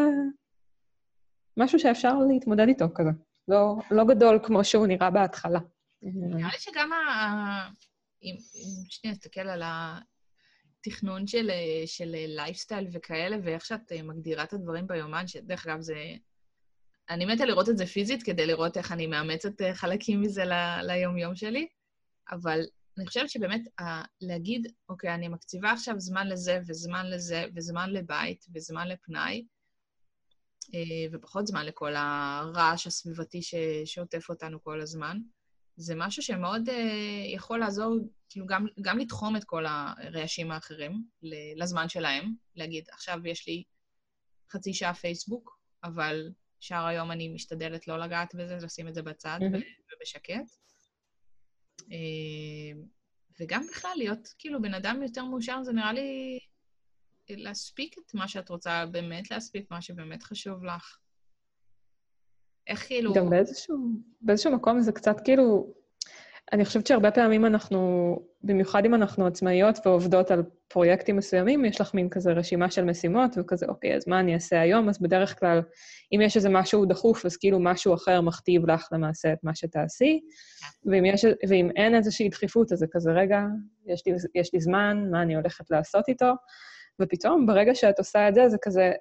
משהו 1.56 1.78
שאפשר 1.78 2.14
להתמודד 2.28 2.68
איתו 2.68 2.84
כזה. 2.94 3.10
לא, 3.48 3.76
לא 3.90 4.04
גדול 4.04 4.38
כמו 4.42 4.64
שהוא 4.64 4.86
נראה 4.86 5.10
בהתחלה. 5.10 5.60
נראה 6.02 6.50
לי 6.52 6.58
שגם 6.58 6.92
ה... 6.92 7.68
אם, 8.22 8.36
אם 8.54 8.84
שנייה 8.88 9.14
נסתכל 9.14 9.40
על 9.40 9.62
התכנון 9.64 11.26
של, 11.26 11.50
של 11.86 12.14
לייפסטייל 12.26 12.86
וכאלה, 12.92 13.36
ואיך 13.44 13.64
שאת 13.64 13.92
מגדירה 13.92 14.44
את 14.44 14.52
הדברים 14.52 14.86
ביומן, 14.86 15.26
שדרך 15.26 15.66
אגב 15.66 15.80
זה... 15.80 15.94
אני 17.10 17.24
מתה 17.24 17.44
לראות 17.44 17.68
את 17.68 17.78
זה 17.78 17.86
פיזית 17.86 18.22
כדי 18.22 18.46
לראות 18.46 18.76
איך 18.76 18.92
אני 18.92 19.06
מאמצת 19.06 19.52
חלקים 19.72 20.20
מזה 20.20 20.44
ל, 20.44 20.52
ליום-יום 20.82 21.34
שלי, 21.34 21.66
אבל 22.30 22.60
אני 22.98 23.06
חושבת 23.06 23.30
שבאמת 23.30 23.60
להגיד, 24.20 24.72
אוקיי, 24.88 25.14
אני 25.14 25.28
מקציבה 25.28 25.72
עכשיו 25.72 26.00
זמן 26.00 26.28
לזה 26.28 26.60
וזמן 26.66 27.06
לזה 27.10 27.44
וזמן 27.54 27.90
לבית 27.90 28.44
וזמן 28.54 28.88
לפנאי, 28.88 29.36
אה, 29.36 29.53
ופחות 31.12 31.46
זמן 31.46 31.66
לכל 31.66 31.94
הרעש 31.96 32.86
הסביבתי 32.86 33.42
ש... 33.42 33.54
שעוטף 33.84 34.28
אותנו 34.28 34.62
כל 34.62 34.80
הזמן. 34.80 35.18
זה 35.76 35.94
משהו 35.96 36.22
שמאוד 36.22 36.68
uh, 36.68 36.72
יכול 37.34 37.58
לעזור, 37.58 37.96
כאילו, 38.28 38.46
גם, 38.46 38.66
גם 38.80 38.98
לתחום 38.98 39.36
את 39.36 39.44
כל 39.44 39.64
הרעשים 39.66 40.50
האחרים 40.50 41.04
לזמן 41.56 41.88
שלהם, 41.88 42.34
להגיד, 42.54 42.84
עכשיו 42.92 43.26
יש 43.26 43.48
לי 43.48 43.62
חצי 44.50 44.74
שעה 44.74 44.94
פייסבוק, 44.94 45.58
אבל 45.84 46.32
שאר 46.60 46.86
היום 46.86 47.10
אני 47.10 47.28
משתדלת 47.28 47.88
לא 47.88 47.98
לגעת 47.98 48.34
בזה, 48.34 48.56
לשים 48.56 48.88
את 48.88 48.94
זה 48.94 49.02
בצד 49.02 49.38
mm-hmm. 49.42 49.94
ובשקט. 49.96 50.50
Uh, 51.80 51.84
וגם 53.40 53.66
בכלל 53.70 53.92
להיות 53.96 54.28
כאילו 54.38 54.62
בן 54.62 54.74
אדם 54.74 55.02
יותר 55.02 55.24
מאושר, 55.24 55.62
זה 55.62 55.72
נראה 55.72 55.92
לי 55.92 56.38
להספיק 57.30 57.94
את 57.98 58.14
מה 58.14 58.28
שאת 58.28 58.48
רוצה, 58.48 58.86
באמת 58.86 59.30
להספיק 59.30 59.70
מה 59.70 59.82
שבאמת 59.82 60.22
חשוב 60.22 60.64
לך. 60.64 60.98
איך 62.66 62.86
כאילו... 62.86 63.14
גם 63.14 63.30
באיזשהו, 63.30 63.76
באיזשהו 64.20 64.52
מקום 64.52 64.80
זה 64.80 64.92
קצת 64.92 65.16
כאילו... 65.24 65.74
אני 66.52 66.64
חושבת 66.64 66.86
שהרבה 66.86 67.10
פעמים 67.10 67.46
אנחנו, 67.46 68.18
במיוחד 68.42 68.84
אם 68.84 68.94
אנחנו 68.94 69.26
עצמאיות 69.26 69.86
ועובדות 69.86 70.30
על 70.30 70.42
פרויקטים 70.68 71.16
מסוימים, 71.16 71.64
יש 71.64 71.80
לך 71.80 71.94
מין 71.94 72.08
כזה 72.08 72.32
רשימה 72.32 72.70
של 72.70 72.84
משימות, 72.84 73.30
וכזה, 73.36 73.66
אוקיי, 73.66 73.96
אז 73.96 74.08
מה 74.08 74.20
אני 74.20 74.34
אעשה 74.34 74.60
היום? 74.60 74.88
אז 74.88 74.98
בדרך 74.98 75.40
כלל, 75.40 75.62
אם 76.12 76.20
יש 76.20 76.36
איזה 76.36 76.48
משהו 76.48 76.84
דחוף, 76.84 77.26
אז 77.26 77.36
כאילו 77.36 77.60
משהו 77.60 77.94
אחר 77.94 78.20
מכתיב 78.20 78.70
לך 78.70 78.88
למעשה 78.92 79.32
את 79.32 79.38
מה 79.42 79.54
שתעשי, 79.54 80.20
ואם, 80.86 81.04
יש, 81.04 81.24
ואם 81.48 81.70
אין 81.76 81.94
איזושהי 81.94 82.28
דחיפות, 82.28 82.72
אז 82.72 82.78
זה 82.78 82.86
כזה, 82.90 83.12
רגע, 83.12 83.40
יש 83.86 84.02
לי, 84.06 84.12
יש 84.34 84.54
לי 84.54 84.60
זמן, 84.60 85.08
מה 85.10 85.22
אני 85.22 85.34
הולכת 85.34 85.70
לעשות 85.70 86.08
איתו? 86.08 86.32
ופתאום, 87.02 87.46
ברגע 87.46 87.74
שאת 87.74 87.98
עושה 87.98 88.28
את 88.28 88.34
זה, 88.34 88.48
זה 88.48 88.56
כזה, 88.62 88.92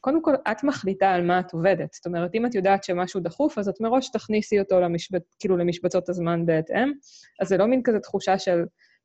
קודם 0.00 0.22
כל, 0.22 0.34
את 0.50 0.64
מחליטה 0.64 1.10
על 1.10 1.26
מה 1.26 1.40
את 1.40 1.52
עובדת. 1.52 1.92
זאת 1.92 2.06
אומרת, 2.06 2.34
אם 2.34 2.46
את 2.46 2.54
יודעת 2.54 2.84
שמשהו 2.84 3.20
דחוף, 3.20 3.58
אז 3.58 3.68
את 3.68 3.80
מראש 3.80 4.10
תכניסי 4.10 4.60
אותו 4.60 4.80
למשבצ... 4.80 5.22
כאילו 5.40 5.56
למשבצות 5.56 6.08
הזמן 6.08 6.46
בהתאם. 6.46 6.92
אז 7.40 7.48
זה 7.48 7.56
לא 7.56 7.66
מין 7.66 7.82
כזה 7.84 8.00
תחושה 8.00 8.38
של 8.38 8.64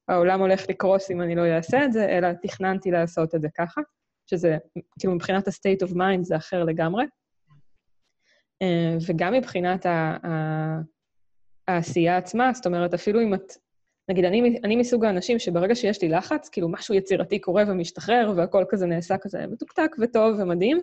העולם 0.09 0.39
הולך 0.39 0.69
לקרוס 0.69 1.11
אם 1.11 1.21
אני 1.21 1.35
לא 1.35 1.55
אעשה 1.55 1.85
את 1.85 1.93
זה, 1.93 2.05
אלא 2.05 2.27
תכננתי 2.41 2.91
לעשות 2.91 3.35
את 3.35 3.41
זה 3.41 3.47
ככה, 3.57 3.81
שזה, 4.29 4.57
כאילו, 4.99 5.15
מבחינת 5.15 5.47
ה-state 5.47 5.87
of 5.87 5.91
mind 5.91 6.21
זה 6.21 6.35
אחר 6.35 6.63
לגמרי. 6.63 7.05
אה, 8.61 8.97
וגם 9.07 9.33
מבחינת 9.33 9.85
העשייה 11.67 12.17
עצמה, 12.17 12.51
זאת 12.53 12.65
אומרת, 12.65 12.93
אפילו 12.93 13.21
אם 13.21 13.33
את 13.33 13.53
נגיד, 14.09 14.25
אני, 14.25 14.59
אני 14.63 14.75
מסוג 14.75 15.05
האנשים 15.05 15.39
שברגע 15.39 15.75
שיש 15.75 16.01
לי 16.01 16.09
לחץ, 16.09 16.49
כאילו 16.49 16.69
משהו 16.69 16.95
יצירתי 16.95 17.39
קורה 17.39 17.63
ומשתחרר, 17.67 18.33
והכל 18.37 18.65
כזה 18.69 18.85
נעשה 18.85 19.17
כזה 19.17 19.47
מתוקתק 19.47 19.95
וטוב 20.01 20.39
ומדהים, 20.39 20.79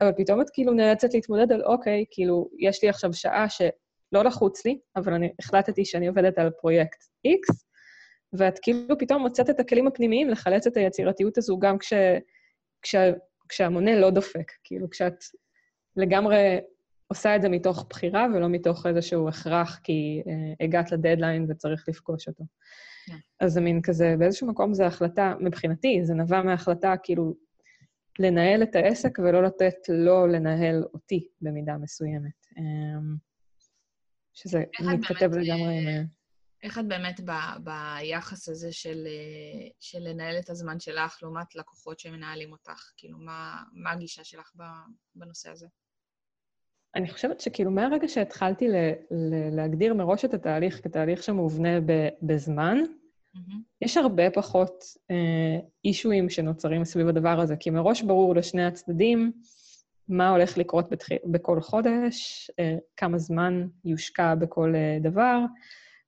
אבל 0.00 0.12
פתאום 0.16 0.40
את 0.40 0.46
כאילו 0.52 0.72
נאלצת 0.72 1.14
להתמודד 1.14 1.52
על, 1.52 1.62
אוקיי, 1.64 2.04
כאילו, 2.10 2.48
יש 2.58 2.82
לי 2.82 2.88
עכשיו 2.88 3.12
שעה 3.12 3.46
שלא 3.48 4.24
לחוץ 4.24 4.66
לי, 4.66 4.78
אבל 4.96 5.12
אני 5.14 5.32
החלטתי 5.38 5.84
שאני 5.84 6.08
עובדת 6.08 6.38
על 6.38 6.50
פרויקט 6.50 7.02
X, 7.26 7.54
ואת 8.32 8.58
כאילו 8.62 8.98
פתאום 8.98 9.22
מוצאת 9.22 9.50
את 9.50 9.60
הכלים 9.60 9.86
הפנימיים 9.86 10.30
לחלץ 10.30 10.66
את 10.66 10.76
היצירתיות 10.76 11.38
הזו 11.38 11.58
גם 11.58 11.78
כש, 11.78 11.92
כש, 12.82 12.94
כשהמונה 13.48 14.00
לא 14.00 14.10
דופק, 14.10 14.52
כאילו, 14.64 14.90
כשאת 14.90 15.24
לגמרי 15.96 16.58
עושה 17.10 17.36
את 17.36 17.42
זה 17.42 17.48
מתוך 17.48 17.86
בחירה 17.90 18.26
ולא 18.34 18.48
מתוך 18.48 18.86
איזשהו 18.86 19.28
הכרח, 19.28 19.80
כי 19.82 20.22
uh, 20.24 20.64
הגעת 20.64 20.92
לדדליין 20.92 21.46
וצריך 21.48 21.84
לפגוש 21.88 22.28
אותו. 22.28 22.44
Yeah. 22.44 23.12
כן. 23.12 23.18
אז 23.40 23.52
זה 23.52 23.60
מין 23.60 23.82
כזה, 23.82 24.14
באיזשהו 24.18 24.46
מקום 24.46 24.74
זו 24.74 24.84
החלטה, 24.84 25.34
מבחינתי, 25.40 26.00
זה 26.04 26.14
נבע 26.14 26.42
מההחלטה 26.42 26.94
כאילו 27.02 27.34
לנהל 28.18 28.62
את 28.62 28.76
העסק 28.76 29.18
ולא 29.18 29.42
לתת 29.42 29.74
לו 29.88 30.26
לנהל 30.26 30.84
אותי 30.94 31.28
במידה 31.40 31.76
מסוימת. 31.76 32.46
Um, 32.56 33.18
שזה 34.34 34.64
מתכתב 34.80 35.30
לגמרי 35.32 35.78
עם... 35.78 35.88
אה, 35.88 36.02
איך 36.62 36.78
את 36.78 36.88
באמת 36.88 37.20
ב, 37.24 37.30
ביחס 37.64 38.48
הזה 38.48 38.72
של, 38.72 39.06
אה, 39.06 39.68
של 39.80 39.98
לנהל 39.98 40.38
את 40.38 40.50
הזמן 40.50 40.80
שלך 40.80 41.18
לעומת 41.22 41.54
לקוחות 41.54 41.98
שמנהלים 42.00 42.52
אותך? 42.52 42.90
כאילו, 42.96 43.18
מה, 43.18 43.62
מה 43.72 43.92
הגישה 43.92 44.24
שלך 44.24 44.52
בנושא 45.14 45.50
הזה? 45.50 45.66
אני 46.94 47.10
חושבת 47.10 47.40
שכאילו 47.40 47.70
מהרגע 47.70 48.08
שהתחלתי 48.08 48.68
ל- 48.68 48.92
ל- 49.10 49.56
להגדיר 49.56 49.94
מראש 49.94 50.24
את 50.24 50.34
התהליך 50.34 50.84
כתהליך 50.84 51.22
שמובנה 51.22 51.80
ב- 51.80 52.08
בזמן, 52.22 52.78
mm-hmm. 53.36 53.56
יש 53.82 53.96
הרבה 53.96 54.30
פחות 54.30 54.84
אה, 55.10 55.58
אישויים 55.84 56.30
שנוצרים 56.30 56.84
סביב 56.84 57.08
הדבר 57.08 57.40
הזה, 57.40 57.56
כי 57.56 57.70
מראש 57.70 58.02
ברור 58.02 58.34
לשני 58.34 58.64
הצדדים 58.64 59.32
מה 60.08 60.28
הולך 60.28 60.58
לקרות 60.58 60.90
בתח... 60.90 61.06
בכל 61.24 61.60
חודש, 61.60 62.50
אה, 62.58 62.76
כמה 62.96 63.18
זמן 63.18 63.66
יושקע 63.84 64.34
בכל 64.34 64.72
אה, 64.74 64.98
דבר, 65.00 65.38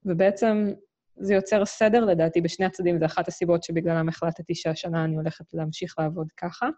ובעצם 0.05 0.73
זה 1.17 1.35
יוצר 1.35 1.65
סדר, 1.65 2.05
לדעתי, 2.05 2.41
בשני 2.41 2.67
הצדדים. 2.67 2.99
זו 2.99 3.07
אחת 3.07 3.29
הסיבות 3.29 3.63
שבגללם 3.63 4.09
החלטתי 4.09 4.55
שהשנה 4.55 5.05
אני 5.05 5.17
הולכת 5.17 5.45
להמשיך 5.53 5.95
לעבוד 5.99 6.29
ככה. 6.37 6.69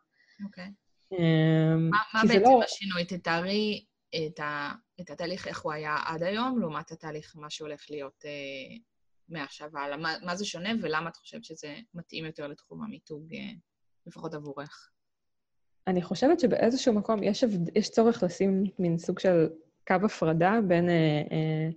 אוקיי. 0.45 0.71
אה, 1.13 1.77
מה 1.77 1.99
כי 2.21 2.29
זה 2.29 2.35
בעצם 2.35 2.51
לא... 2.51 2.63
השינוי? 2.65 3.05
תתארי 3.05 3.85
את, 4.17 4.41
ה, 4.41 4.73
את 5.01 5.11
התהליך, 5.11 5.49
איך 5.49 5.61
הוא 5.61 5.73
היה 5.73 5.97
עד 6.07 6.23
היום, 6.23 6.61
לעומת 6.61 6.93
התהליך, 6.93 7.37
מה 7.37 7.51
שהולך 7.51 7.91
להיות 7.91 8.25
אה, 8.25 8.77
מעכשיו 9.29 9.69
והלאה. 9.73 9.97
מה, 9.97 10.15
מה 10.23 10.37
זה 10.37 10.45
שונה 10.45 10.71
ולמה 10.83 11.09
את 11.09 11.17
חושבת 11.17 11.45
שזה 11.45 11.77
מתאים 11.95 12.25
יותר 12.25 12.47
לתחום 12.47 12.83
המיתוג, 12.83 13.35
אה, 13.35 13.53
לפחות 14.07 14.35
עבורך? 14.35 14.91
אני 15.87 16.03
חושבת 16.03 16.41
שבאיזשהו 16.41 16.93
מקום 16.95 17.23
יש, 17.23 17.45
יש 17.75 17.91
צורך 17.91 18.23
לשים 18.23 18.65
מין 18.79 18.99
סוג 18.99 19.19
של 19.19 19.49
קו 19.87 19.95
הפרדה 20.05 20.59
בין, 20.69 20.89
אה, 20.89 21.23
אה, 21.33 21.69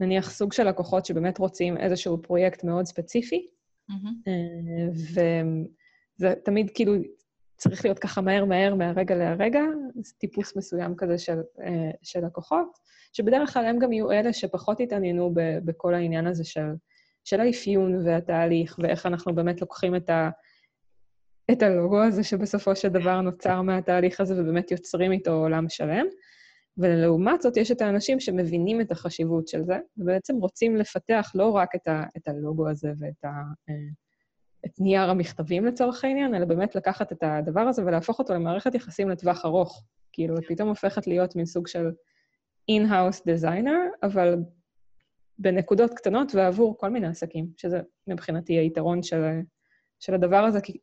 נניח, 0.00 0.30
סוג 0.30 0.52
של 0.52 0.68
לקוחות 0.68 1.06
שבאמת 1.06 1.38
רוצים 1.38 1.76
איזשהו 1.76 2.22
פרויקט 2.22 2.64
מאוד 2.64 2.84
ספציפי, 2.84 3.46
מהמם. 3.88 4.20
אה, 4.28 4.88
וזה 6.18 6.34
תמיד 6.44 6.70
כאילו 6.74 6.94
צריך 7.56 7.84
להיות 7.84 7.98
ככה 7.98 8.20
מהר 8.20 8.44
מהר 8.44 8.74
מהרגע 8.74 9.14
להרגע, 9.14 9.60
זה 9.94 10.12
טיפוס 10.18 10.56
מסוים 10.56 10.96
כזה 10.96 11.18
של, 11.18 11.40
אה, 11.60 11.90
של 12.02 12.26
לקוחות, 12.26 12.78
שבדרך 13.12 13.52
כלל 13.52 13.64
הם 13.64 13.78
גם 13.78 13.92
יהיו 13.92 14.12
אלה 14.12 14.32
שפחות 14.32 14.80
יתעניינו 14.80 15.30
ב- 15.34 15.58
בכל 15.64 15.94
העניין 15.94 16.26
הזה 16.26 16.44
של, 16.44 16.68
של 17.24 17.40
האפיון 17.40 18.06
והתהליך, 18.06 18.78
ואיך 18.82 19.06
אנחנו 19.06 19.34
באמת 19.34 19.60
לוקחים 19.60 19.96
את, 19.96 20.10
ה, 20.10 20.30
את 21.50 21.62
הלוגו 21.62 22.02
הזה 22.02 22.24
שבסופו 22.24 22.76
של 22.76 22.88
דבר 22.88 23.20
נוצר 23.20 23.62
מהתהליך 23.62 24.20
הזה, 24.20 24.34
ובאמת 24.40 24.70
יוצרים 24.70 25.12
איתו 25.12 25.32
עולם 25.32 25.68
שלם. 25.68 26.06
ולעומת 26.78 27.42
זאת, 27.42 27.56
יש 27.56 27.70
את 27.70 27.80
האנשים 27.80 28.20
שמבינים 28.20 28.80
את 28.80 28.92
החשיבות 28.92 29.48
של 29.48 29.64
זה, 29.64 29.78
ובעצם 29.96 30.36
רוצים 30.36 30.76
לפתח 30.76 31.32
לא 31.34 31.50
רק 31.50 31.74
את, 31.74 31.88
ה, 31.88 32.02
את 32.16 32.28
הלוגו 32.28 32.68
הזה 32.68 32.92
ואת 32.98 33.24
ה, 33.24 33.28
אה, 33.68 33.74
את 34.66 34.80
נייר 34.80 35.10
המכתבים 35.10 35.64
לצורך 35.64 36.04
העניין, 36.04 36.34
אלא 36.34 36.44
באמת 36.44 36.74
לקחת 36.74 37.12
את 37.12 37.22
הדבר 37.22 37.60
הזה 37.60 37.84
ולהפוך 37.84 38.18
אותו 38.18 38.34
למערכת 38.34 38.74
יחסים 38.74 39.10
לטווח 39.10 39.44
ארוך. 39.44 39.84
כאילו, 40.12 40.38
את 40.38 40.44
פתאום 40.48 40.68
הופכת 40.68 41.06
להיות 41.06 41.36
מין 41.36 41.46
סוג 41.46 41.66
של 41.66 41.90
in-house 42.70 43.20
designer, 43.20 44.06
אבל 44.06 44.36
בנקודות 45.38 45.94
קטנות 45.94 46.34
ועבור 46.34 46.78
כל 46.78 46.90
מיני 46.90 47.06
עסקים, 47.06 47.46
שזה 47.56 47.80
מבחינתי 48.06 48.52
היתרון 48.52 49.02
של, 49.02 49.22
של 50.00 50.14
הדבר 50.14 50.44
הזה, 50.44 50.60
כי 50.60 50.78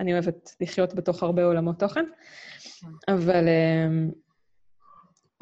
אני 0.00 0.12
אוהבת 0.12 0.56
לחיות 0.60 0.94
בתוך 0.94 1.22
הרבה 1.22 1.44
עולמות 1.44 1.78
תוכן, 1.78 2.04
אבל 3.08 3.44
אמ, 3.48 4.10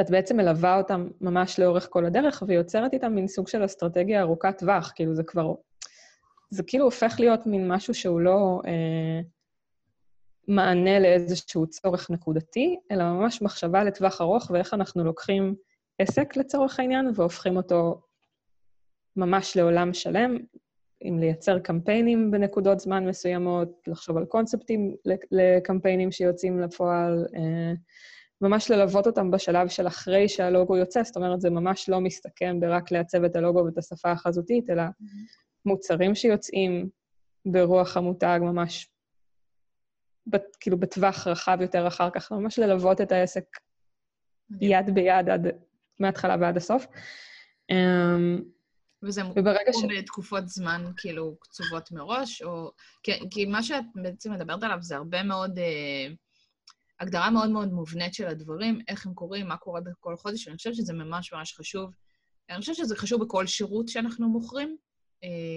את 0.01 0.11
בעצם 0.11 0.37
מלווה 0.37 0.79
אותם 0.79 1.09
ממש 1.21 1.59
לאורך 1.61 1.87
כל 1.91 2.05
הדרך, 2.05 2.43
ויוצרת 2.47 2.93
איתם 2.93 3.13
מין 3.13 3.29
סוג 3.29 3.49
של 3.49 3.65
אסטרטגיה 3.65 4.21
ארוכת 4.21 4.59
טווח, 4.59 4.93
כאילו 4.95 5.15
זה 5.15 5.23
כבר... 5.23 5.55
זה 6.53 6.63
כאילו 6.63 6.85
הופך 6.85 7.17
להיות 7.19 7.47
מין 7.47 7.69
משהו 7.69 7.95
שהוא 7.95 8.21
לא 8.21 8.61
אה, 8.67 9.21
מענה 10.49 11.01
לאיזשהו 11.01 11.67
צורך 11.67 12.11
נקודתי, 12.11 12.77
אלא 12.91 13.05
ממש 13.05 13.43
מחשבה 13.43 13.85
לטווח 13.85 14.21
ארוך, 14.21 14.51
ואיך 14.51 14.75
אנחנו 14.75 15.05
לוקחים 15.05 15.55
עסק 15.99 16.37
לצורך 16.37 16.81
העניין, 16.81 17.11
והופכים 17.15 17.57
אותו 17.57 18.01
ממש 19.17 19.57
לעולם 19.57 19.95
שלם, 19.95 20.37
עם 21.01 21.19
לייצר 21.19 21.59
קמפיינים 21.59 22.31
בנקודות 22.31 22.81
זמן 22.81 23.07
מסוימות, 23.07 23.69
לחשוב 23.87 24.17
על 24.17 24.25
קונספטים 24.25 24.97
לקמפיינים 25.31 26.13
שיוצאים 26.13 26.61
לפועל, 26.61 27.27
אה, 27.37 27.73
ממש 28.41 28.71
ללוות 28.71 29.07
אותם 29.07 29.31
בשלב 29.31 29.69
של 29.69 29.87
אחרי 29.87 30.29
שהלוגו 30.29 30.77
יוצא, 30.77 31.03
זאת 31.03 31.17
אומרת, 31.17 31.41
זה 31.41 31.51
ממש 31.51 31.89
לא 31.89 32.01
מסתכם 32.01 32.61
ברק 32.61 32.93
לעצב 32.93 33.25
את 33.25 33.37
הלוגו 33.37 33.65
ואת 33.65 33.79
השפה 33.79 34.11
החזותית, 34.11 34.71
אלא 34.71 34.83
מוצרים 35.67 36.15
שיוצאים 36.15 36.89
ברוח 37.47 37.97
המותג 37.97 38.39
ממש, 38.43 38.91
בת, 40.27 40.57
כאילו 40.61 40.81
בטווח 40.81 41.27
רחב 41.27 41.59
יותר 41.61 41.87
אחר 41.87 42.11
כך, 42.11 42.33
ממש 42.33 42.59
ללוות 42.59 43.01
את 43.01 43.13
העסק 43.13 43.45
יד 44.61 44.95
ביד 44.95 45.29
עד, 45.29 45.47
מההתחלה 46.01 46.37
ועד 46.41 46.57
הסוף. 46.57 46.87
אמ, 47.71 48.43
וזה 49.03 49.23
וברגע 49.27 49.73
ש... 49.73 49.99
בתקופות 49.99 50.49
זמן 50.49 50.85
כאילו 50.97 51.37
קצובות 51.41 51.93
מראש, 51.93 52.43
או... 52.43 52.71
כי, 53.03 53.13
כי 53.31 53.47
מה 53.47 53.63
שאת 53.63 53.85
בעצם 53.95 54.33
מדברת 54.33 54.63
עליו 54.63 54.79
זה 54.81 54.97
הרבה 54.97 55.23
מאוד... 55.23 55.59
אה, 55.59 56.09
הגדרה 57.01 57.31
מאוד 57.31 57.51
מאוד 57.51 57.73
מובנית 57.73 58.15
של 58.15 58.29
הדברים, 58.29 58.79
איך 58.89 59.07
הם 59.07 59.15
קורים, 59.15 59.49
מה 59.49 59.57
קורה 59.57 59.81
בכל 59.81 60.17
חודש, 60.17 60.47
ואני 60.47 60.57
חושבת 60.57 60.75
שזה 60.75 60.93
ממש 60.93 61.33
ממש 61.33 61.55
חשוב. 61.55 61.91
אני 62.51 62.61
חושבת 62.61 62.77
שזה 62.77 62.97
חשוב 62.97 63.25
בכל 63.25 63.47
שירות 63.47 63.89
שאנחנו 63.89 64.29
מוכרים, 64.29 64.77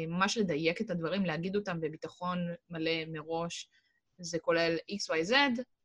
ממש 0.08 0.38
לדייק 0.38 0.82
את 0.82 0.90
הדברים, 0.90 1.26
להגיד 1.26 1.56
אותם 1.56 1.82
בביטחון 1.82 2.38
מלא 2.70 3.06
מראש. 3.08 3.70
זה 4.20 4.40
כולל 4.40 4.78
XYZ, 4.92 5.34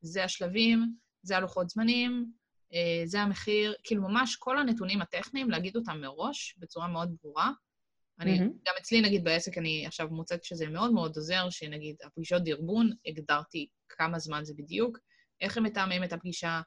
זה 0.00 0.24
השלבים, 0.24 0.94
זה 1.22 1.36
הלוחות 1.36 1.70
זמנים, 1.70 2.32
אה, 2.74 3.02
זה 3.04 3.20
המחיר, 3.20 3.74
כאילו 3.84 4.02
ממש 4.02 4.36
כל 4.36 4.58
הנתונים 4.58 5.02
הטכניים, 5.02 5.50
להגיד 5.50 5.76
אותם 5.76 6.00
מראש, 6.00 6.54
בצורה 6.58 6.88
מאוד 6.88 7.16
ברורה. 7.22 7.50
אני, 8.20 8.38
מהמם. 8.38 8.52
גם 8.68 8.74
אצלי, 8.80 9.00
נגיד, 9.00 9.24
בעסק, 9.24 9.58
אני 9.58 9.86
עכשיו 9.86 10.08
מוצאת 10.08 10.44
שזה 10.44 10.68
מאוד 10.68 10.92
מאוד 10.92 11.16
עוזר, 11.16 11.50
שנגיד, 11.50 11.96
הפגישות 12.04 12.44
דרבון, 12.44 12.90
הגדרתי 13.06 13.68
כמה 13.88 14.18
זמן 14.18 14.44
זה 14.44 14.54
בדיוק, 14.56 14.98
איך 15.40 15.56
הם 15.56 15.64
מתאמים 15.64 16.04
את 16.04 16.12
הפגישה, 16.12 16.60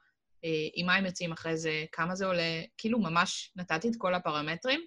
אה, 0.44 0.68
עם 0.74 0.86
מה 0.86 0.94
הם 0.94 1.06
יוצאים 1.06 1.32
אחרי 1.32 1.56
זה, 1.56 1.84
כמה 1.92 2.14
זה 2.14 2.26
עולה, 2.26 2.62
כאילו 2.78 2.98
ממש 2.98 3.52
נתתי 3.56 3.88
את 3.88 3.94
כל 3.98 4.14
הפרמטרים, 4.14 4.80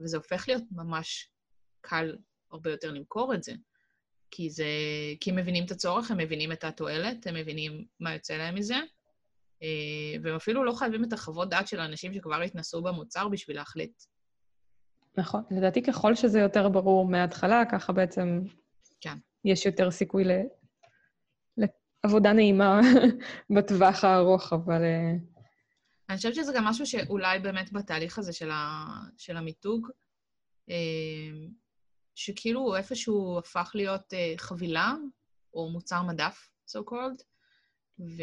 וזה 0.00 0.16
הופך 0.16 0.48
להיות 0.48 0.62
ממש 0.70 1.30
קל 1.86 2.16
הרבה 2.50 2.70
יותר 2.70 2.90
למכור 2.90 3.34
את 3.34 3.42
זה. 3.42 3.52
כי 4.30 4.50
זה... 4.50 4.66
כי 5.20 5.30
הם 5.30 5.36
מבינים 5.36 5.64
את 5.64 5.70
הצורך, 5.70 6.10
הם 6.10 6.18
מבינים 6.18 6.52
את 6.52 6.64
התועלת, 6.64 7.26
הם 7.26 7.34
מבינים 7.34 7.84
מה 8.00 8.14
יוצא 8.14 8.36
להם 8.36 8.54
מזה, 8.54 8.76
אה, 9.62 10.18
והם 10.22 10.34
אפילו 10.36 10.64
לא 10.64 10.72
חייבים 10.72 11.04
את 11.04 11.12
החוות 11.12 11.50
דעת 11.50 11.68
של 11.68 11.80
האנשים 11.80 12.14
שכבר 12.14 12.42
התנסו 12.42 12.82
במוצר 12.82 13.28
בשביל 13.28 13.56
להחליט. 13.56 14.02
נכון. 15.16 15.42
לדעתי, 15.50 15.82
ככל 15.82 16.14
שזה 16.14 16.40
יותר 16.40 16.68
ברור 16.68 17.06
מההתחלה, 17.06 17.62
ככה 17.70 17.92
בעצם 17.92 18.40
כן. 19.00 19.18
יש 19.44 19.66
יותר 19.66 19.90
סיכוי 19.90 20.24
ל... 20.24 20.30
לעבודה 21.56 22.32
נעימה 22.32 22.80
בטווח 23.56 24.04
הארוך, 24.04 24.52
אבל... 24.52 24.82
אה, 24.82 25.12
אני 26.08 26.16
חושבת 26.16 26.34
שזה 26.34 26.52
גם 26.56 26.64
משהו 26.64 26.86
שאולי 26.86 27.38
באמת 27.38 27.72
בתהליך 27.72 28.18
הזה 28.18 28.32
של, 28.32 28.50
ה... 28.50 28.84
של 29.16 29.36
המיתוג, 29.36 29.88
אה, 30.70 30.74
שכאילו 32.16 32.76
איפשהו 32.76 33.38
הפך 33.38 33.70
להיות 33.74 34.14
אה, 34.14 34.34
חבילה, 34.36 34.94
או 35.54 35.70
מוצר 35.70 36.02
מדף, 36.02 36.48
so 36.68 36.80
called, 36.90 37.22
ו... 37.98 38.22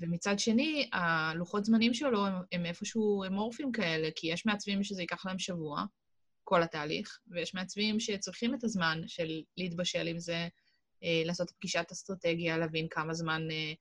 ומצד 0.00 0.38
שני, 0.38 0.90
הלוחות 0.92 1.64
זמנים 1.64 1.94
שלו 1.94 2.26
הם, 2.26 2.34
הם 2.52 2.66
איפשהו 2.66 3.24
אמורפיים 3.24 3.72
כאלה, 3.72 4.08
כי 4.16 4.26
יש 4.26 4.46
מעצבים 4.46 4.84
שזה 4.84 5.02
ייקח 5.02 5.26
להם 5.26 5.38
שבוע, 5.38 5.84
כל 6.44 6.62
התהליך, 6.62 7.18
ויש 7.26 7.54
מעצבים 7.54 8.00
שצריכים 8.00 8.54
את 8.54 8.64
הזמן 8.64 9.00
של 9.06 9.42
להתבשל 9.56 10.06
עם 10.06 10.18
זה, 10.18 10.48
אה, 11.04 11.22
לעשות 11.24 11.50
פגישת 11.50 11.86
אסטרטגיה, 11.92 12.58
להבין 12.58 12.86
כמה 12.90 13.14
זמן 13.14 13.50
אה, 13.50 13.72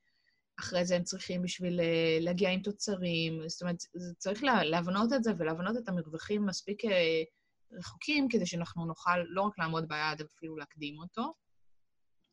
אחרי 0.60 0.86
זה 0.86 0.96
הם 0.96 1.04
צריכים 1.04 1.42
בשביל 1.42 1.80
אה, 1.80 2.18
להגיע 2.22 2.50
עם 2.50 2.62
תוצרים. 2.62 3.48
זאת 3.48 3.62
אומרת, 3.62 3.78
צריך 4.18 4.44
לה, 4.44 4.64
להבנות 4.64 5.14
את 5.14 5.24
זה 5.24 5.32
ולהבנות 5.38 5.78
את 5.78 5.90
המרווחים 5.90 6.46
מספיק 6.46 6.86
אה, 6.86 7.24
רחוקים, 7.80 8.28
כדי 8.30 8.46
שאנחנו 8.46 8.86
נוכל 8.86 9.18
לא 9.18 9.42
רק 9.42 9.60
לעמוד 9.60 9.88
ביעד, 9.88 10.22
אבל 10.22 10.30
אפילו 10.38 10.58
להקדים 10.58 11.00
אותו. 11.00 11.34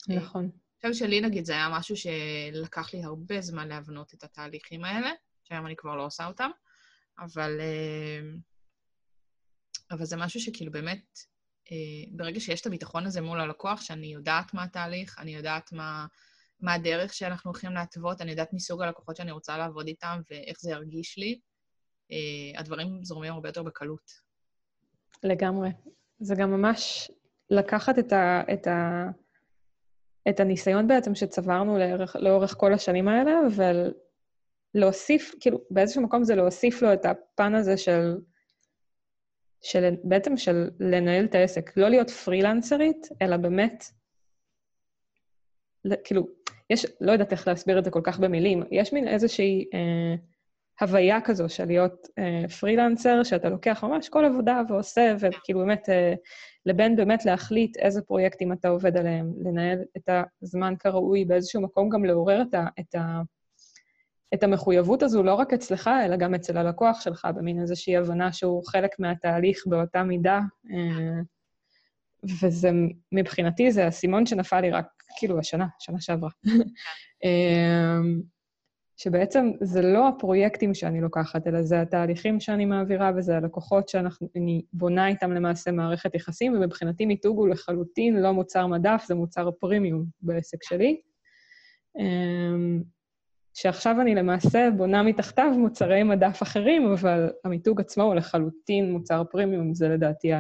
נכון. 0.09 0.43
אני 0.45 0.93
חושבת 0.93 1.09
שלי, 1.09 1.21
נגיד, 1.21 1.45
זה 1.45 1.53
היה 1.53 1.69
משהו 1.73 1.97
שלקח 1.97 2.95
לי 2.95 3.03
הרבה 3.03 3.41
זמן 3.41 3.69
להבנות 3.69 4.15
את 4.15 4.25
התהליכים 4.25 4.85
האלה, 4.85 5.11
שהיום 5.45 5.67
אני 5.67 5.77
כבר 5.77 5.97
לא 5.97 6.07
עושה 6.07 6.27
אותם, 6.27 6.51
אבל, 7.19 7.61
אה, 7.61 8.21
אבל 9.91 10.05
זה 10.05 10.17
משהו 10.17 10.41
שכאילו 10.41 10.73
באמת, 10.73 11.19
אה, 11.73 11.77
ברגע 12.17 12.41
שיש 12.41 12.61
את 12.61 12.67
הביטחון 12.67 13.07
הזה 13.07 13.21
מול 13.21 13.41
הלקוח, 13.41 13.81
שאני 13.81 14.07
יודעת 14.07 14.55
מה 14.55 14.63
התהליך, 14.63 15.19
אני 15.19 15.35
יודעת 15.35 15.73
מה, 15.73 16.07
מה 16.61 16.75
הדרך 16.75 17.15
שאנחנו 17.15 17.51
הולכים 17.51 17.73
להתוות, 17.73 18.21
אני 18.21 18.31
יודעת 18.31 18.53
מסוג 18.53 18.83
הלקוחות 18.83 19.17
שאני 19.17 19.31
רוצה 19.31 19.59
לעבוד 19.59 19.87
איתם 19.87 20.21
ואיך 20.31 20.61
זה 20.61 20.71
ירגיש 20.71 21.19
לי, 21.19 21.41
אה, 22.13 22.61
הדברים 22.61 23.05
זורמים 23.05 23.33
הרבה 23.33 23.49
יותר 23.49 23.63
בקלות. 23.63 24.30
לגמרי. 25.23 25.71
זה 26.21 26.35
גם 26.35 26.51
ממש 26.51 27.11
לקחת 27.51 27.99
את, 27.99 28.13
ה, 28.13 28.43
את, 28.53 28.67
ה, 28.67 29.09
את 30.29 30.41
הניסיון 30.41 30.89
בעצם 30.89 31.15
שצברנו 31.15 31.79
לאורך, 31.79 32.17
לאורך 32.17 32.55
כל 32.59 32.73
השנים 32.73 33.09
האלה, 33.09 33.33
ולהוסיף, 34.75 35.35
כאילו, 35.41 35.61
באיזשהו 35.71 36.03
מקום 36.03 36.25
זה 36.25 36.35
להוסיף 36.35 36.83
לו 36.83 36.93
את 36.93 37.05
הפן 37.05 37.55
הזה 37.55 37.77
של 37.77 38.17
של, 39.63 39.95
בעצם 40.05 40.37
של 40.37 40.71
לנהל 40.81 41.25
את 41.25 41.35
העסק, 41.35 41.77
לא 41.77 41.89
להיות 41.89 42.11
פרילנסרית, 42.11 43.09
אלא 43.23 43.37
באמת, 43.37 43.85
כאילו, 46.05 46.27
יש, 46.71 46.87
לא 47.01 47.13
יודעת 47.13 47.33
איך 47.33 47.49
להסביר 47.49 47.79
את 47.79 47.85
זה 47.85 47.91
כל 47.91 48.01
כך 48.05 48.19
במילים, 48.19 48.63
יש 48.71 48.93
מין 48.93 49.09
איזושהי 49.09 49.65
אה, 49.75 50.15
הוויה 50.81 51.21
כזו 51.21 51.49
של 51.49 51.65
להיות 51.65 52.07
אה, 52.19 52.49
פרילנסר, 52.61 53.23
שאתה 53.23 53.49
לוקח 53.49 53.85
ממש 53.85 54.09
כל 54.09 54.25
עבודה 54.25 54.63
ועושה, 54.69 55.15
וכאילו 55.21 55.61
באמת, 55.61 55.89
אה, 55.89 56.15
לבין 56.67 56.97
באמת 56.97 57.25
להחליט 57.25 57.77
איזה 57.77 58.03
פרויקטים 58.03 58.53
אתה 58.53 58.69
עובד 58.69 58.97
עליהם, 58.97 59.33
לנהל 59.45 59.79
את 59.97 60.09
הזמן 60.43 60.75
כראוי, 60.79 61.25
באיזשהו 61.25 61.63
מקום 61.63 61.89
גם 61.89 62.05
לעורר 62.05 62.43
את, 62.43 62.55
ה, 62.55 62.67
את, 62.81 62.95
ה, 62.95 63.21
את 64.35 64.43
המחויבות 64.43 65.03
הזו, 65.03 65.23
לא 65.23 65.35
רק 65.35 65.53
אצלך, 65.53 65.91
אלא 66.07 66.17
גם 66.17 66.35
אצל 66.35 66.57
הלקוח 66.57 67.01
שלך, 67.01 67.29
במין 67.37 67.61
איזושהי 67.61 67.97
הבנה 67.97 68.33
שהוא 68.33 68.67
חלק 68.67 68.99
מהתהליך 68.99 69.63
באותה 69.67 70.03
מידה. 70.03 70.41
אה, 70.71 71.21
וזה, 72.43 72.71
מבחינתי, 73.13 73.73
זה 73.73 73.85
האסימון 73.85 74.27
שנפל 74.27 74.61
לי 74.61 74.71
רק, 74.71 74.87
כאילו, 75.19 75.39
השנה, 75.39 75.67
שנה 75.79 76.01
שעברה. 76.01 76.31
שבעצם 79.03 79.51
זה 79.61 79.83
לא 79.83 80.09
הפרויקטים 80.09 80.75
שאני 80.75 81.01
לוקחת, 81.01 81.47
אלא 81.47 81.63
זה 81.63 81.81
התהליכים 81.81 82.41
שאני 82.41 82.65
מעבירה 82.65 83.11
וזה 83.17 83.37
הלקוחות 83.37 83.89
שאני 83.89 84.63
בונה 84.73 85.09
איתם 85.09 85.33
למעשה 85.33 85.73
מערכת 85.73 86.15
יחסים, 86.15 86.53
ומבחינתי 86.53 87.07
מיתוג 87.07 87.39
הוא 87.39 87.49
לחלוטין 87.49 88.17
לא 88.23 88.33
מוצר 88.33 88.67
מדף, 88.67 89.05
זה 89.09 89.15
מוצר 89.15 89.51
פרימיום 89.51 90.05
בעסק 90.21 90.63
שלי. 90.63 91.01
אמ, 91.99 92.83
שעכשיו 93.55 94.01
אני 94.01 94.15
למעשה 94.15 94.69
בונה 94.77 95.03
מתחתיו 95.03 95.51
מוצרי 95.59 96.03
מדף 96.03 96.43
אחרים, 96.43 96.93
אבל 96.93 97.31
המיתוג 97.45 97.81
עצמו 97.81 98.05
הוא 98.05 98.15
לחלוטין 98.15 98.93
מוצר 98.93 99.23
פרימיום, 99.31 99.75
זה 99.75 99.89
לדעתי 99.89 100.33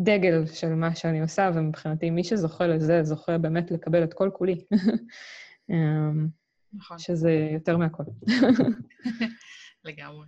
הדגל 0.00 0.46
של 0.46 0.74
מה 0.74 0.94
שאני 0.94 1.20
עושה, 1.20 1.50
ומבחינתי 1.54 2.10
מי 2.10 2.24
שזוכה 2.24 2.66
לזה, 2.66 3.02
זוכה 3.02 3.38
באמת 3.38 3.70
לקבל 3.70 4.04
את 4.04 4.14
כל 4.14 4.30
כולי. 4.32 4.64
אמ, 5.70 6.28
נכון. 6.72 6.98
שזה 6.98 7.48
יותר 7.52 7.76
מהכל. 7.76 8.02
לגמרי. 9.84 10.26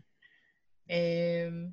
אמ, 0.90 1.68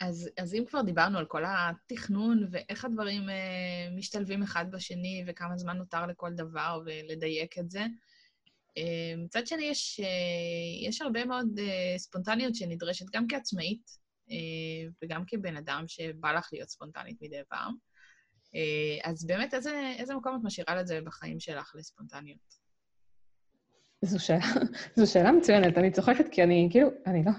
אז, 0.00 0.30
אז 0.38 0.54
אם 0.54 0.64
כבר 0.68 0.82
דיברנו 0.82 1.18
על 1.18 1.26
כל 1.26 1.42
התכנון 1.46 2.48
ואיך 2.50 2.84
הדברים 2.84 3.22
uh, 3.28 3.96
משתלבים 3.96 4.42
אחד 4.42 4.64
בשני 4.70 5.24
וכמה 5.26 5.58
זמן 5.58 5.76
נותר 5.76 6.06
לכל 6.06 6.32
דבר 6.32 6.80
ולדייק 6.86 7.58
את 7.58 7.70
זה, 7.70 7.86
uh, 8.78 9.24
מצד 9.24 9.46
שני 9.46 9.64
יש, 9.64 10.00
uh, 10.00 10.88
יש 10.88 11.02
הרבה 11.02 11.24
מאוד 11.24 11.58
uh, 11.58 11.98
ספונטניות 11.98 12.54
שנדרשת 12.54 13.06
גם 13.12 13.26
כעצמאית 13.28 14.07
וגם 15.02 15.22
כבן 15.26 15.56
אדם 15.56 15.84
שבא 15.86 16.32
לך 16.32 16.48
להיות 16.52 16.68
ספונטנית 16.68 17.22
מדי 17.22 17.40
פעם. 17.48 17.74
Uh, 18.46 19.08
אז 19.10 19.26
באמת, 19.26 19.54
איזה, 19.54 19.94
איזה 19.98 20.14
מקום 20.14 20.36
את 20.36 20.40
משאירה 20.44 20.76
לזה 20.76 21.00
בחיים 21.04 21.40
שלך 21.40 21.72
לספונטניות? 21.74 22.58
זו 24.02 24.24
שאלה, 24.24 24.46
זו 24.96 25.12
שאלה 25.12 25.32
מצוינת. 25.32 25.78
אני 25.78 25.90
צוחקת 25.90 26.28
כי 26.30 26.42
אני, 26.42 26.68
כאילו, 26.70 26.88
אני 27.06 27.24
לא... 27.24 27.32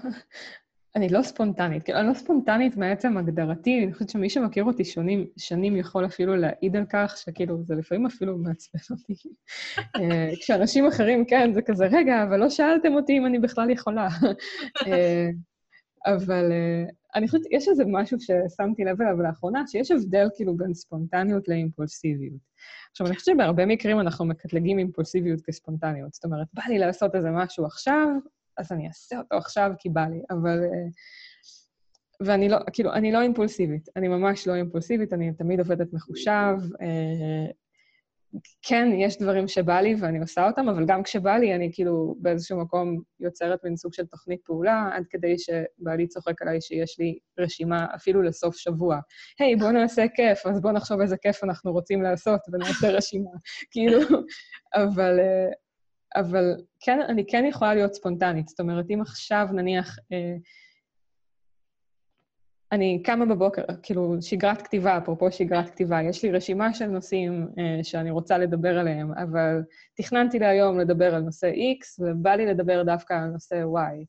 אני 0.96 1.08
לא 1.08 1.22
ספונטנית. 1.22 1.82
כאילו, 1.82 1.98
אני 1.98 2.08
לא 2.08 2.14
ספונטנית 2.14 2.76
מעצם 2.76 3.18
הגדרתי, 3.18 3.84
אני 3.84 3.92
חושבת 3.92 4.08
שמי 4.08 4.30
שמכיר 4.30 4.64
אותי 4.64 4.84
שונים, 4.84 5.26
שנים 5.36 5.76
יכול 5.76 6.06
אפילו 6.06 6.36
להעיד 6.36 6.76
על 6.76 6.84
כך, 6.90 7.16
שכאילו, 7.16 7.64
זה 7.64 7.74
לפעמים 7.74 8.06
אפילו 8.06 8.38
מעצבן 8.38 8.80
אותי. 8.90 9.14
אה, 9.96 10.30
כשאנשים 10.40 10.86
אחרים, 10.86 11.24
כן, 11.24 11.52
זה 11.52 11.62
כזה, 11.62 11.86
רגע, 11.86 12.22
אבל 12.22 12.36
לא 12.36 12.50
שאלתם 12.50 12.92
אותי 12.92 13.18
אם 13.18 13.26
אני 13.26 13.38
בכלל 13.38 13.70
יכולה. 13.70 14.08
אבל 16.06 16.52
אה, 16.52 16.84
אני 17.14 17.28
חושבת, 17.28 17.42
יש 17.50 17.68
איזה 17.68 17.84
משהו 17.86 18.18
ששמתי 18.20 18.84
לב 18.84 19.02
אליו 19.02 19.22
לאחרונה, 19.22 19.66
שיש 19.66 19.90
הבדל 19.90 20.28
כאילו 20.34 20.56
בין 20.56 20.74
ספונטניות 20.74 21.48
לאימפולסיביות. 21.48 22.40
עכשיו, 22.90 23.06
אני 23.06 23.16
חושבת 23.16 23.34
שבהרבה 23.34 23.66
מקרים 23.66 24.00
אנחנו 24.00 24.24
מקטלגים 24.24 24.78
אימפולסיביות 24.78 25.40
כספונטניות. 25.40 26.14
זאת 26.14 26.24
אומרת, 26.24 26.46
בא 26.54 26.62
לי 26.68 26.78
לעשות 26.78 27.14
איזה 27.14 27.30
משהו 27.30 27.66
עכשיו, 27.66 28.08
אז 28.58 28.72
אני 28.72 28.88
אעשה 28.88 29.18
אותו 29.18 29.36
עכשיו 29.36 29.70
כי 29.78 29.88
בא 29.88 30.06
לי, 30.06 30.22
אבל... 30.30 30.62
אה, 30.62 30.88
ואני 32.22 32.48
לא, 32.48 32.58
כאילו, 32.72 32.92
אני 32.92 33.12
לא 33.12 33.20
אימפולסיבית. 33.20 33.88
אני 33.96 34.08
ממש 34.08 34.46
לא 34.46 34.54
אימפולסיבית, 34.54 35.12
אני 35.12 35.32
תמיד 35.32 35.58
עובדת 35.58 35.92
מחושב. 35.92 36.56
אה, 36.80 37.50
כן, 38.62 38.88
יש 38.94 39.18
דברים 39.18 39.48
שבא 39.48 39.80
לי 39.80 39.94
ואני 40.00 40.18
עושה 40.18 40.46
אותם, 40.46 40.68
אבל 40.68 40.86
גם 40.86 41.02
כשבא 41.02 41.36
לי, 41.36 41.54
אני 41.54 41.70
כאילו 41.72 42.14
באיזשהו 42.18 42.60
מקום 42.60 43.02
יוצרת 43.20 43.64
מין 43.64 43.76
סוג 43.76 43.94
של 43.94 44.06
תוכנית 44.06 44.40
פעולה, 44.44 44.90
עד 44.92 45.04
כדי 45.10 45.34
שבעלי 45.38 46.06
צוחק 46.08 46.42
עליי 46.42 46.60
שיש 46.60 46.98
לי 46.98 47.18
רשימה 47.38 47.86
אפילו 47.94 48.22
לסוף 48.22 48.56
שבוע. 48.56 49.00
היי, 49.38 49.54
hey, 49.54 49.58
בואו 49.58 49.72
נעשה 49.72 50.04
כיף, 50.14 50.46
אז 50.46 50.60
בואו 50.60 50.72
נחשוב 50.72 51.00
איזה 51.00 51.16
כיף 51.16 51.44
אנחנו 51.44 51.72
רוצים 51.72 52.02
לעשות 52.02 52.40
ונעשה 52.52 52.90
רשימה. 52.96 53.30
כאילו, 53.70 53.98
אבל, 54.74 55.20
אבל 56.16 56.54
כן, 56.80 57.00
אני 57.08 57.24
כן 57.26 57.44
יכולה 57.48 57.74
להיות 57.74 57.94
ספונטנית. 57.94 58.48
זאת 58.48 58.60
אומרת, 58.60 58.84
אם 58.90 59.00
עכשיו 59.00 59.46
נניח... 59.52 59.96
אני 62.72 63.02
קמה 63.04 63.26
בבוקר, 63.26 63.62
כאילו, 63.82 64.16
שגרת 64.20 64.62
כתיבה, 64.62 64.98
אפרופו 64.98 65.32
שגרת 65.32 65.70
כתיבה, 65.70 66.02
יש 66.02 66.22
לי 66.22 66.30
רשימה 66.30 66.74
של 66.74 66.86
נושאים 66.86 67.48
אה, 67.58 67.84
שאני 67.84 68.10
רוצה 68.10 68.38
לדבר 68.38 68.78
עליהם, 68.78 69.12
אבל 69.12 69.62
תכננתי 69.94 70.38
להיום 70.38 70.78
לדבר 70.78 71.14
על 71.14 71.22
נושא 71.22 71.50
X, 71.50 72.02
ובא 72.02 72.34
לי 72.34 72.46
לדבר 72.46 72.82
דווקא 72.82 73.14
על 73.14 73.30
נושא 73.30 73.62
Y. 73.74 74.04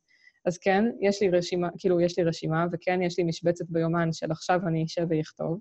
אז 0.45 0.57
כן, 0.57 0.85
יש 1.01 1.21
לי 1.21 1.29
רשימה, 1.29 1.69
כאילו, 1.77 2.01
יש 2.01 2.19
לי 2.19 2.23
רשימה, 2.23 2.65
וכן, 2.71 3.01
יש 3.01 3.17
לי 3.17 3.23
משבצת 3.23 3.65
ביומן 3.69 4.13
של 4.13 4.31
עכשיו 4.31 4.59
אני 4.67 4.85
אשב 4.85 5.05
ואכתוב, 5.09 5.59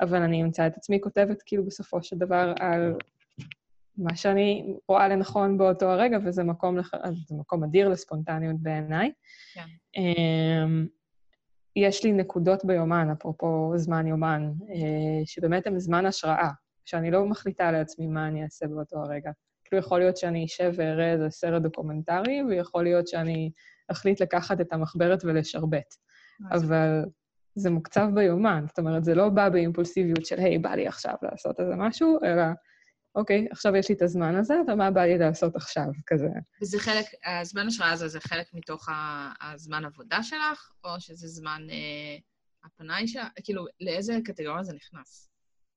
אבל 0.00 0.22
אני 0.22 0.42
אמצא 0.42 0.66
את 0.66 0.76
עצמי 0.76 1.00
כותבת, 1.00 1.42
כאילו, 1.46 1.66
בסופו 1.66 2.02
של 2.02 2.16
דבר, 2.18 2.52
על 2.60 2.94
מה 3.96 4.16
שאני 4.16 4.74
רואה 4.88 5.08
לנכון 5.08 5.58
באותו 5.58 5.86
הרגע, 5.86 6.18
וזה 6.24 6.44
מקום, 6.44 6.78
לח... 6.78 6.90
מקום 7.30 7.64
אדיר 7.64 7.88
לספונטניות 7.88 8.56
בעיניי. 8.58 9.12
כן. 9.54 9.66
אמ, 9.96 10.86
יש 11.76 12.04
לי 12.04 12.12
נקודות 12.12 12.64
ביומן, 12.64 13.10
אפרופו 13.10 13.72
זמן 13.76 14.06
יומן, 14.06 14.52
אה, 14.70 15.22
שבאמת 15.24 15.66
הן 15.66 15.78
זמן 15.78 16.06
השראה, 16.06 16.50
שאני 16.84 17.10
לא 17.10 17.26
מחליטה 17.26 17.72
לעצמי 17.72 18.06
מה 18.06 18.28
אני 18.28 18.44
אעשה 18.44 18.66
באותו 18.66 18.96
הרגע. 18.98 19.30
כאילו, 19.64 19.82
יכול 19.82 19.98
להיות 19.98 20.16
שאני 20.16 20.44
אשב 20.44 20.72
ואראה 20.76 21.12
איזה 21.12 21.30
סרט 21.30 21.62
דוקומנטרי, 21.62 22.42
ויכול 22.48 22.84
להיות 22.84 23.08
שאני 23.08 23.50
אחליט 23.88 24.20
לקחת 24.20 24.60
את 24.60 24.72
המחברת 24.72 25.24
ולשרבט. 25.24 25.94
אבל 26.52 27.04
זה 27.54 27.70
מוקצב 27.70 28.08
ביומן, 28.14 28.64
זאת 28.68 28.78
אומרת, 28.78 29.04
זה 29.04 29.14
לא 29.14 29.28
בא 29.28 29.48
באימפולסיביות 29.48 30.26
של, 30.26 30.38
היי, 30.38 30.58
בא 30.58 30.74
לי 30.74 30.86
עכשיו 30.86 31.14
לעשות 31.22 31.60
איזה 31.60 31.76
משהו, 31.76 32.18
אלא 32.24 32.42
אוקיי, 33.18 33.46
עכשיו 33.50 33.76
יש 33.76 33.88
לי 33.88 33.94
את 33.94 34.02
הזמן 34.02 34.36
הזה, 34.36 34.54
ומה 34.68 34.90
בא 34.90 35.00
לי 35.00 35.18
לעשות 35.18 35.56
עכשיו, 35.56 35.86
כזה. 36.06 36.28
וזה 36.62 36.78
חלק, 36.78 37.06
הזמן 37.40 37.66
השראה 37.66 37.92
הזה 37.92 38.08
זה 38.08 38.20
חלק 38.20 38.46
מתוך 38.54 38.88
הזמן 39.40 39.84
עבודה 39.84 40.22
שלך, 40.22 40.72
או 40.84 40.90
שזה 41.00 41.28
זמן 41.28 41.62
אה, 41.70 42.16
הפנאי 42.64 43.08
שלך? 43.08 43.26
כאילו, 43.44 43.64
לאיזה 43.80 44.18
קטגוריה 44.24 44.64
זה 44.64 44.72
נכנס? 44.72 45.30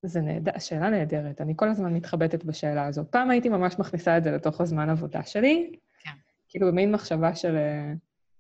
זה 0.06 0.22
נהדר, 0.22 0.60
שאלה 0.60 0.89
נהדרת. 0.89 1.42
אני 1.42 1.54
כל 1.56 1.70
הזמן 1.70 1.94
מתחבטת 1.94 2.44
בשאלה 2.44 2.86
הזאת. 2.86 3.08
פעם 3.12 3.30
הייתי 3.30 3.50
ממש 3.50 3.76
מכניסה 3.80 4.18
את 4.18 4.24
זה 4.24 4.32
לתוך 4.32 4.62
הזמן 4.62 4.89
עבודה 4.89 5.24
שלי. 5.24 5.76
כן. 6.04 6.12
כאילו, 6.50 6.68
במין 6.68 6.92
מחשבה 6.92 7.36
של 7.36 7.56
אה, 7.56 7.94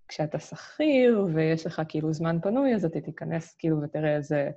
כשאתה 0.07 0.39
שכיר 0.39 1.27
ויש 1.33 1.65
לך 1.65 1.81
כאילו 1.87 2.13
זמן 2.13 2.37
פנוי, 2.41 2.75
אז 2.75 2.85
אתה 2.85 3.01
תיכנס 3.01 3.55
כאילו 3.57 3.81
ותראה 3.81 4.15
איזה... 4.15 4.49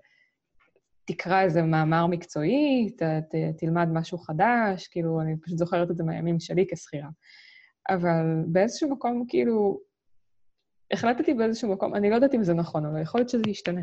תקרא 1.05 1.43
איזה 1.43 1.63
מאמר 1.63 2.07
מקצועי, 2.07 2.91
ת, 2.97 3.03
ת, 3.03 3.35
תלמד 3.59 3.89
משהו 3.93 4.19
חדש, 4.19 4.89
כאילו, 4.89 5.21
אני 5.21 5.37
פשוט 5.37 5.59
זוכרת 5.59 5.91
את 5.91 5.97
זה 5.97 6.05
מהימים 6.05 6.41
שלי 6.41 6.67
כשכירה. 6.71 7.09
אבל 7.91 8.45
באיזשהו 8.47 8.91
מקום, 8.91 9.25
כאילו, 9.29 9.81
החלטתי 10.93 11.35
באיזשהו 11.35 11.73
מקום, 11.73 11.95
אני 11.95 12.11
לא 12.11 12.15
יודעת 12.15 12.35
אם 12.35 12.43
זה 12.43 12.55
נכון, 12.55 12.87
אבל 12.87 13.03
יכול 13.03 13.21
להיות 13.21 13.29
שזה 13.29 13.43
ישתנה, 13.49 13.81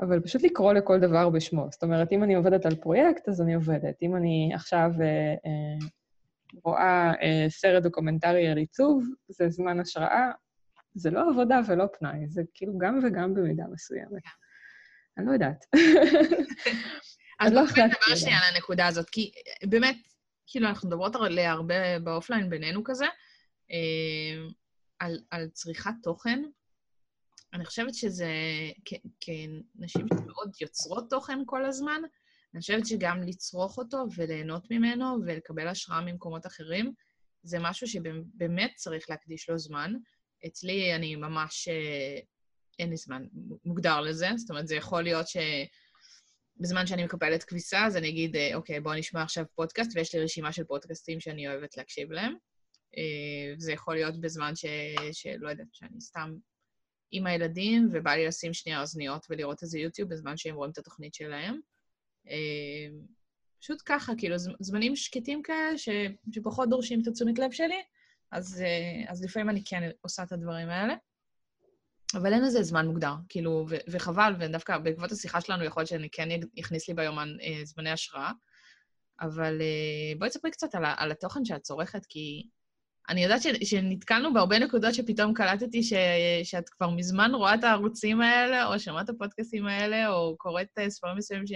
אבל 0.00 0.20
פשוט 0.20 0.42
לקרוא 0.42 0.72
לכל 0.72 1.00
דבר 1.00 1.30
בשמו. 1.30 1.66
זאת 1.70 1.82
אומרת, 1.82 2.12
אם 2.12 2.24
אני 2.24 2.34
עובדת 2.34 2.66
על 2.66 2.74
פרויקט, 2.74 3.28
אז 3.28 3.42
אני 3.42 3.54
עובדת. 3.54 4.02
אם 4.02 4.16
אני 4.16 4.50
עכשיו 4.54 4.90
אה, 5.00 5.34
אה, 5.46 5.86
רואה 6.64 7.12
אה, 7.22 7.46
סרט 7.48 7.82
דוקומנטרי 7.82 8.48
על 8.48 8.58
עיצוב, 8.58 9.04
זה 9.28 9.48
זמן 9.48 9.80
השראה, 9.80 10.30
זה 10.94 11.10
לא 11.10 11.30
עבודה 11.30 11.60
ולא 11.68 11.84
פנאי, 11.98 12.28
זה 12.28 12.42
כאילו 12.54 12.78
גם 12.78 12.98
וגם 13.02 13.34
במידה 13.34 13.64
מסוימת. 13.72 14.22
אני 15.18 15.26
לא 15.26 15.32
יודעת. 15.32 15.64
אז 17.40 17.52
בואי 17.52 17.64
נדבר 17.64 18.16
שנייה 18.16 18.38
על 18.38 18.54
הנקודה 18.54 18.86
הזאת, 18.86 19.10
כי 19.10 19.32
באמת, 19.64 19.96
כאילו, 20.46 20.68
אנחנו 20.68 20.88
מדברות 20.88 21.14
הרבה 21.36 21.98
ב 21.98 22.05
offline 22.05 22.50
בינינו 22.50 22.84
כזה, 22.84 23.06
אה, 23.70 24.48
על, 24.98 25.18
על 25.30 25.48
צריכת 25.48 25.94
תוכן. 26.02 26.42
אני 27.52 27.64
חושבת 27.64 27.94
שזה, 27.94 28.30
כנשים 29.20 30.06
שמאוד 30.08 30.52
יוצרות 30.60 31.10
תוכן 31.10 31.38
כל 31.46 31.64
הזמן, 31.64 32.02
אני 32.54 32.60
חושבת 32.60 32.86
שגם 32.86 33.22
לצרוך 33.22 33.78
אותו 33.78 34.04
וליהנות 34.16 34.70
ממנו 34.70 35.16
ולקבל 35.26 35.68
השראה 35.68 36.00
ממקומות 36.00 36.46
אחרים, 36.46 36.92
זה 37.42 37.58
משהו 37.60 37.86
שבאמת 37.86 38.72
צריך 38.76 39.10
להקדיש 39.10 39.50
לו 39.50 39.58
זמן. 39.58 39.94
אצלי 40.46 40.94
אני 40.94 41.16
ממש 41.16 41.68
אה, 41.68 42.18
אין 42.78 42.90
לי 42.90 42.96
זמן 42.96 43.24
מוגדר 43.64 44.00
לזה. 44.00 44.28
זאת 44.36 44.50
אומרת, 44.50 44.68
זה 44.68 44.74
יכול 44.74 45.02
להיות 45.02 45.26
שבזמן 45.28 46.86
שאני 46.86 47.04
מקפלת 47.04 47.44
כביסה, 47.44 47.86
אז 47.86 47.96
אני 47.96 48.08
אגיד, 48.08 48.36
אה, 48.36 48.54
אוקיי, 48.54 48.80
בואו 48.80 48.94
נשמע 48.94 49.22
עכשיו 49.22 49.44
פודקאסט, 49.54 49.90
ויש 49.94 50.14
לי 50.14 50.24
רשימה 50.24 50.52
של 50.52 50.64
פודקאסטים 50.64 51.20
שאני 51.20 51.48
אוהבת 51.48 51.76
להקשיב 51.76 52.12
להם. 52.12 52.34
אה, 52.96 53.54
זה 53.58 53.72
יכול 53.72 53.94
להיות 53.94 54.20
בזמן 54.20 54.56
ש... 54.56 54.64
שלא 55.12 55.48
יודעת, 55.48 55.66
שאני 55.72 56.00
סתם 56.00 56.34
עם 57.10 57.26
הילדים, 57.26 57.88
ובא 57.92 58.10
לי 58.10 58.26
לשים 58.26 58.54
שנייה 58.54 58.80
אוזניות 58.80 59.26
ולראות 59.30 59.62
איזה 59.62 59.78
יוטיוב 59.78 60.10
בזמן 60.10 60.36
שהם 60.36 60.54
רואים 60.54 60.72
את 60.72 60.78
התוכנית 60.78 61.14
שלהם. 61.14 61.60
אה, 62.28 62.88
פשוט 63.60 63.82
ככה, 63.86 64.12
כאילו, 64.18 64.36
זמנים 64.60 64.96
שקטים 64.96 65.42
כאלה 65.42 65.78
ש... 65.78 65.88
שפחות 66.32 66.68
דורשים 66.68 67.02
את 67.02 67.06
התשומת 67.06 67.38
לב 67.38 67.50
שלי, 67.50 67.82
אז, 68.30 68.64
אז 69.08 69.24
לפעמים 69.24 69.50
אני 69.50 69.62
כן 69.64 69.90
עושה 70.00 70.22
את 70.22 70.32
הדברים 70.32 70.68
האלה. 70.68 70.94
אבל 72.14 72.32
אין 72.32 72.42
לזה 72.42 72.62
זמן 72.62 72.86
מוגדר, 72.86 73.14
כאילו, 73.28 73.66
ו- 73.68 73.76
וחבל, 73.88 74.34
ודווקא 74.40 74.78
בעקבות 74.78 75.12
השיחה 75.12 75.40
שלנו 75.40 75.64
יכול 75.64 75.80
להיות 75.80 75.88
שאני 75.88 76.08
כן 76.12 76.28
אכניס 76.60 76.88
לי 76.88 76.94
ביומן 76.94 77.28
אה, 77.42 77.64
זמני 77.64 77.90
השראה. 77.90 78.30
אבל 79.20 79.60
אה, 79.60 80.18
בואי 80.18 80.30
תספרי 80.30 80.50
קצת 80.50 80.74
על, 80.74 80.84
על 80.96 81.10
התוכן 81.10 81.44
שאת 81.44 81.62
צורכת, 81.62 82.06
כי 82.08 82.48
אני 83.08 83.22
יודעת 83.22 83.42
ש, 83.42 83.46
שנתקלנו 83.64 84.34
בהרבה 84.34 84.58
נקודות 84.58 84.94
שפתאום 84.94 85.34
קלטתי 85.34 85.82
ש, 85.82 85.92
שאת 86.42 86.68
כבר 86.68 86.90
מזמן 86.90 87.34
רואה 87.34 87.54
את 87.54 87.64
הערוצים 87.64 88.20
האלה, 88.20 88.66
או 88.66 88.78
שמעת 88.78 89.04
את 89.04 89.14
הפודקאסטים 89.14 89.66
האלה, 89.66 90.08
או 90.08 90.36
קוראת 90.38 90.78
אה, 90.78 90.90
ספרים 90.90 91.16
מסוימים 91.16 91.46
ש, 91.46 91.52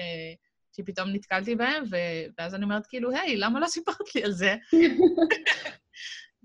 שפתאום 0.77 1.09
נתקלתי 1.09 1.57
בהם, 1.57 1.85
ו, 1.91 1.97
ואז 2.39 2.55
אני 2.55 2.65
אומרת, 2.65 2.87
כאילו, 2.87 3.11
היי, 3.11 3.37
למה 3.37 3.61
לא 3.61 3.67
סיפרת 3.67 4.15
לי 4.15 4.25
על 4.25 4.33
זה? 4.33 4.55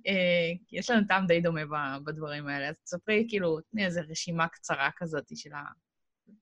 אה, 0.07 0.51
יש 0.71 0.89
לנו 0.89 1.07
טעם 1.07 1.27
די 1.27 1.41
דומה 1.41 1.97
בדברים 2.03 2.47
האלה, 2.47 2.69
אז 2.69 2.75
תספרי, 2.83 3.25
כאילו, 3.29 3.59
תני 3.71 3.85
איזו 3.85 4.01
רשימה 4.09 4.47
קצרה 4.47 4.89
כזאת 4.97 5.31
של 5.35 5.49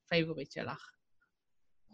ה 0.06 0.11
favorite 0.11 0.52
שלך. 0.52 0.90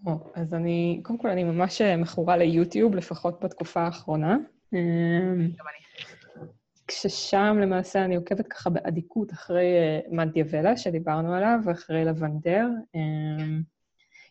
או, 0.05 0.31
אז 0.35 0.53
אני, 0.53 0.99
קודם 1.03 1.19
כל, 1.19 1.29
אני 1.29 1.43
ממש 1.43 1.81
אה, 1.81 1.97
מכורה 1.97 2.37
ל 2.37 2.44
YouTube, 2.44 2.95
לפחות 2.95 3.43
בתקופה 3.43 3.81
האחרונה. 3.81 4.37
אה, 4.73 4.79
גם 5.35 5.65
אני. 5.67 5.85
כששם 6.87 7.57
למעשה 7.61 8.05
אני 8.05 8.15
עוקבת 8.15 8.47
ככה 8.47 8.69
באדיקות 8.69 9.33
אחרי 9.33 9.65
מנדיאבלה, 10.11 10.77
שדיברנו 10.77 11.33
עליו, 11.33 11.59
ואחרי 11.65 12.05
לבנדר. 12.05 12.67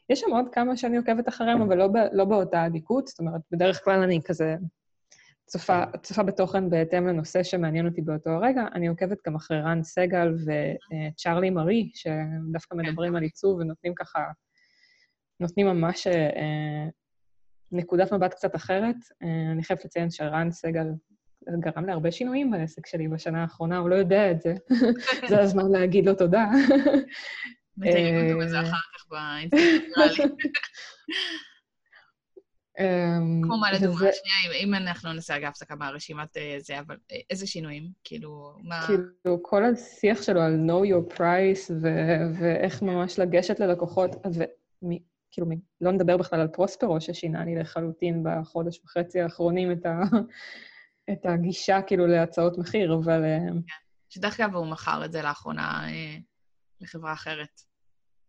יש 0.08 0.20
שם 0.20 0.30
עוד 0.30 0.44
כמה 0.52 0.76
שאני 0.76 0.96
עוקבת 0.96 1.28
אחריהם, 1.28 1.62
אבל 1.62 1.78
לא, 1.78 1.88
לא 2.12 2.24
באותה 2.24 2.66
אדיקות, 2.66 3.06
זאת 3.06 3.18
אומרת, 3.20 3.40
בדרך 3.50 3.84
כלל 3.84 4.02
אני 4.02 4.20
כזה 4.24 4.56
צופה, 5.46 5.82
צופה 6.02 6.22
בתוכן 6.22 6.70
בהתאם 6.70 7.06
לנושא 7.06 7.42
שמעניין 7.42 7.86
אותי 7.86 8.02
באותו 8.02 8.30
הרגע. 8.30 8.64
אני 8.74 8.86
עוקבת 8.86 9.18
גם 9.26 9.34
אחרי 9.34 9.60
רן 9.60 9.82
סגל 9.82 10.34
ו 10.44 10.59
Charli 10.59 11.50
Marie, 11.50 11.90
שדווקא 11.94 12.76
כן. 12.76 12.76
מדברים 12.76 13.16
על 13.16 13.22
עיצוב 13.22 13.58
ונותנים 13.60 13.94
ככה, 13.94 14.20
נותנים 15.40 15.66
ממש 15.66 16.06
אה, 16.06 16.88
נקודת 17.72 18.12
מבט 18.12 18.34
קצת 18.34 18.56
אחרת. 18.56 18.96
אה, 19.22 19.52
אני 19.52 19.64
חייבת 19.64 19.84
לציין 19.84 20.10
שרן 20.10 20.50
סגל 20.50 20.86
גרם 21.60 21.86
להרבה 21.86 22.10
שינויים 22.10 22.50
בעסק 22.50 22.86
שלי 22.86 23.08
בשנה 23.08 23.42
האחרונה, 23.42 23.78
הוא 23.78 23.90
לא 23.90 23.94
יודע 23.94 24.30
את 24.30 24.40
זה. 24.40 24.54
זה 25.28 25.40
הזמן 25.40 25.70
להגיד 25.70 26.06
לו 26.06 26.14
תודה. 26.14 26.46
מציינים 27.76 28.26
אותו 28.26 28.38
בזה 28.38 28.60
אחר 28.60 28.70
כך 28.70 29.06
באינסטגרם, 29.08 30.30
כמו 33.42 33.58
מה 33.60 33.72
לדוגמה, 33.72 33.98
שנייה, 33.98 34.62
אם 34.62 34.74
אנחנו 34.74 35.12
נעשה 35.12 35.36
אגב 35.36 35.48
הפסקה 35.48 35.74
מהרשימת 35.74 36.36
אה, 36.36 36.56
זה, 36.58 36.80
אבל 36.80 36.96
אה, 37.12 37.16
איזה 37.30 37.46
שינויים? 37.46 37.88
כאילו, 38.04 38.56
מה... 38.62 38.86
כאילו, 38.86 39.42
כל 39.42 39.64
השיח 39.64 40.22
שלו 40.22 40.40
על 40.40 40.60
know 40.66 40.88
your 40.88 41.16
price 41.16 41.72
ואיך 42.40 42.82
ממש 42.82 43.18
לגשת 43.18 43.60
ללקוחות, 43.60 44.10
וכאילו, 44.10 45.46
לא 45.80 45.92
נדבר 45.92 46.16
בכלל 46.16 46.40
על 46.40 46.48
פרוספרו, 46.48 47.00
ששינה 47.00 47.44
לי 47.44 47.56
לחלוטין 47.56 48.24
בחודש 48.24 48.80
וחצי 48.84 49.20
האחרונים 49.20 49.72
את, 49.72 49.86
ה... 49.86 50.00
את 51.12 51.26
הגישה, 51.26 51.82
כאילו, 51.82 52.06
להצעות 52.06 52.58
מחיר, 52.58 52.94
אבל... 52.94 53.24
אה, 53.24 53.38
כן. 53.38 53.84
שדרך 54.08 54.40
אגב 54.40 54.54
הוא 54.54 54.66
מכר 54.66 55.04
את 55.04 55.12
זה 55.12 55.22
לאחרונה 55.22 55.86
לחברה 56.80 57.12
אחרת. 57.12 57.73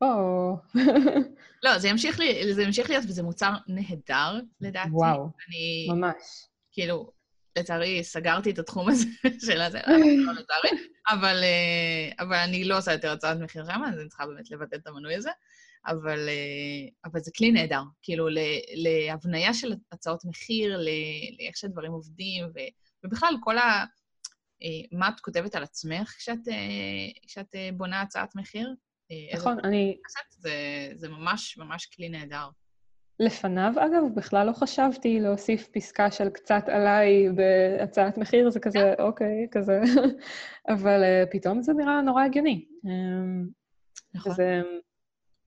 או... 0.02 0.58
לא, 1.64 1.78
זה 1.78 1.88
ימשיך, 1.88 2.20
לי, 2.20 2.54
זה 2.54 2.64
ימשיך 2.64 2.90
להיות, 2.90 3.04
וזה 3.08 3.24
מוצר 3.24 3.52
נהדר, 3.68 4.40
לדעתי. 4.62 4.90
וואו, 4.92 5.30
אני, 5.48 5.88
ממש. 5.90 6.48
כאילו, 6.72 7.12
לצערי, 7.58 8.04
סגרתי 8.04 8.52
את 8.52 8.60
התחום 8.60 8.90
הזה 8.90 9.06
של 9.46 9.62
הזה, 9.62 9.80
לא 10.26 10.34
לצערי, 10.34 10.70
אבל, 11.10 11.44
אה, 11.44 12.26
אבל 12.26 12.36
אני 12.36 12.64
לא 12.64 12.78
עושה 12.78 12.94
יותר 12.94 13.12
הצעת 13.12 13.38
מחיר 13.40 13.66
שם, 13.66 13.82
אז 13.88 14.00
אני 14.00 14.10
צריכה 14.10 14.26
באמת 14.28 14.52
לבטל 14.52 14.78
את 14.78 14.88
המנוי 14.88 15.16
הזה. 15.16 15.30
אבל, 15.88 16.30
אה, 16.30 16.90
אבל 17.06 17.20
זה 17.20 17.32
כלי 17.38 17.52
נהדר, 17.52 17.82
כאילו, 18.02 18.28
להבניה 18.76 19.54
של 19.54 19.74
הצעות 19.92 20.26
מחיר, 20.26 20.78
לאיך 21.40 21.58
שהדברים 21.58 21.92
עובדים, 21.92 22.46
ו, 22.46 22.60
ובכלל, 23.04 23.36
כל 23.42 23.58
ה... 23.58 23.86
אה, 24.64 24.98
מה 25.00 25.10
את 25.10 25.20
כותבת 25.20 25.56
על 25.56 25.64
עצמך 25.64 26.16
כשאת, 26.18 26.40
כשאת 27.28 27.56
בונה 27.74 28.02
הצעת 28.02 28.36
מחיר? 28.36 28.74
אה, 29.12 29.38
נכון, 29.38 29.58
אני... 29.64 29.98
זה, 30.30 30.52
זה 30.96 31.10
ממש 31.10 31.58
ממש 31.58 31.86
כלי 31.86 32.10
נהדר. 32.10 32.48
לפניו, 33.20 33.74
אגב, 33.78 34.04
בכלל 34.16 34.48
לא 34.48 34.54
חשבתי 34.54 35.20
להוסיף 35.20 35.68
פסקה 35.68 36.12
של 36.12 36.30
קצת 36.30 36.64
עליי 36.68 37.30
בהצעת 37.36 38.18
מחיר, 38.18 38.50
זה 38.50 38.60
כזה, 38.60 38.94
yeah. 38.94 38.96
כן. 38.96 39.04
אוקיי, 39.04 39.48
כזה, 39.52 39.82
אבל 40.74 41.02
uh, 41.04 41.32
פתאום 41.32 41.62
זה 41.62 41.74
נראה 41.74 42.02
נורא 42.02 42.24
הגיוני. 42.24 42.66
אמ, 42.86 43.48
נכון. 44.14 44.34
זה 44.34 44.62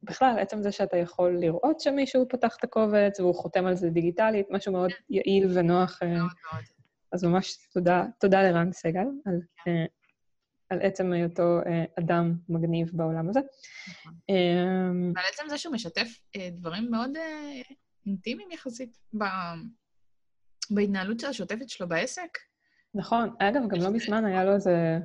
בכלל, 0.02 0.38
עצם 0.38 0.62
זה 0.62 0.72
שאתה 0.72 0.96
יכול 0.96 1.36
לראות 1.40 1.80
שמישהו 1.80 2.28
פתח 2.28 2.56
את 2.56 2.64
הקובץ 2.64 3.20
והוא 3.20 3.34
חותם 3.34 3.66
על 3.66 3.74
זה 3.74 3.90
דיגיטלית, 3.90 4.46
משהו 4.50 4.72
מאוד 4.72 4.90
yeah. 4.90 4.94
כן. 4.94 5.04
יעיל 5.14 5.58
ונוח. 5.58 6.02
אה, 6.02 6.08
מאוד 6.08 6.18
מאוד. 6.18 6.64
אז 7.12 7.24
ממש 7.24 7.56
תודה, 7.72 8.04
תודה 8.20 8.42
לרן 8.42 8.72
סגל 8.72 9.06
על. 9.26 9.40
כן. 9.64 9.84
על 10.70 10.78
עצם 10.82 11.12
היותו 11.12 11.58
אה, 11.66 11.84
אדם 11.98 12.34
מגניב 12.48 12.90
בעולם 12.92 13.28
הזה. 13.28 13.40
נכון. 13.88 14.12
אמ, 14.28 15.12
ועל 15.16 15.24
עצם 15.32 15.42
זה 15.48 15.58
שהוא 15.58 15.74
משתף 15.74 16.08
אה, 16.36 16.48
דברים 16.52 16.90
מאוד 16.90 17.16
אה, 17.16 17.62
אינטימיים 18.06 18.50
יחסית 18.50 18.98
בהתנהלות 20.70 21.24
השוטפת 21.24 21.68
שלו 21.68 21.88
בעסק. 21.88 22.38
נכון. 22.94 23.30
אגב, 23.38 23.68
גם 23.68 23.80
לא 23.80 23.90
מזמן 23.90 24.24
היה 24.24 24.44
לו 24.44 24.54
איזה, 24.54 24.98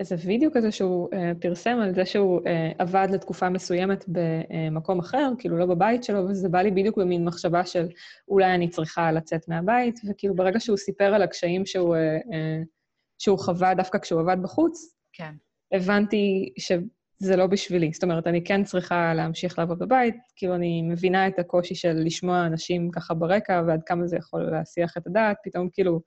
איזה 0.00 0.16
וידאו 0.24 0.50
כזה 0.52 0.72
שהוא 0.72 1.08
uh, 1.10 1.40
פרסם 1.40 1.78
על 1.82 1.94
זה 1.94 2.06
שהוא 2.06 2.40
uh, 2.40 2.44
עבד 2.78 3.08
לתקופה 3.12 3.48
מסוימת 3.48 4.04
במקום 4.08 4.98
אחר, 4.98 5.32
כאילו 5.38 5.56
לא 5.56 5.66
בבית 5.66 6.04
שלו, 6.04 6.28
וזה 6.28 6.48
בא 6.48 6.62
לי 6.62 6.70
בדיוק 6.70 6.98
במין 6.98 7.24
מחשבה 7.24 7.66
של 7.66 7.88
אולי 8.28 8.54
אני 8.54 8.68
צריכה 8.68 9.12
לצאת 9.12 9.48
מהבית, 9.48 10.00
וכאילו 10.08 10.34
ברגע 10.34 10.60
שהוא 10.60 10.76
סיפר 10.76 11.14
על 11.14 11.22
הקשיים 11.22 11.66
שהוא... 11.66 11.96
Uh, 11.96 12.75
שהוא 13.18 13.38
חווה 13.38 13.74
דווקא 13.74 13.98
כשהוא 13.98 14.20
עבד 14.20 14.36
בחוץ, 14.42 14.96
כן. 15.12 15.34
הבנתי 15.72 16.52
שזה 16.58 17.36
לא 17.36 17.46
בשבילי. 17.46 17.90
זאת 17.92 18.02
אומרת, 18.02 18.26
אני 18.26 18.44
כן 18.44 18.64
צריכה 18.64 19.14
להמשיך 19.14 19.58
לעבוד 19.58 19.78
בבית, 19.78 20.14
כאילו 20.36 20.54
אני 20.54 20.82
מבינה 20.82 21.28
את 21.28 21.38
הקושי 21.38 21.74
של 21.74 21.92
לשמוע 22.04 22.46
אנשים 22.46 22.90
ככה 22.90 23.14
ברקע, 23.14 23.62
ועד 23.66 23.80
כמה 23.86 24.06
זה 24.06 24.16
יכול 24.16 24.42
להסיח 24.50 24.96
את 24.96 25.06
הדעת, 25.06 25.36
פתאום 25.44 25.68
כאילו 25.72 26.00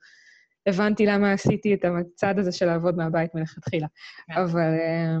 הבנתי 0.66 1.06
למה 1.06 1.32
עשיתי 1.32 1.74
את 1.74 1.84
הצד 1.84 2.38
הזה 2.38 2.52
של 2.52 2.66
לעבוד 2.66 2.96
מהבית 2.96 3.34
מלכתחילה. 3.34 3.86
כן. 4.26 4.40
אבל, 4.40 4.60
אה, 4.60 5.16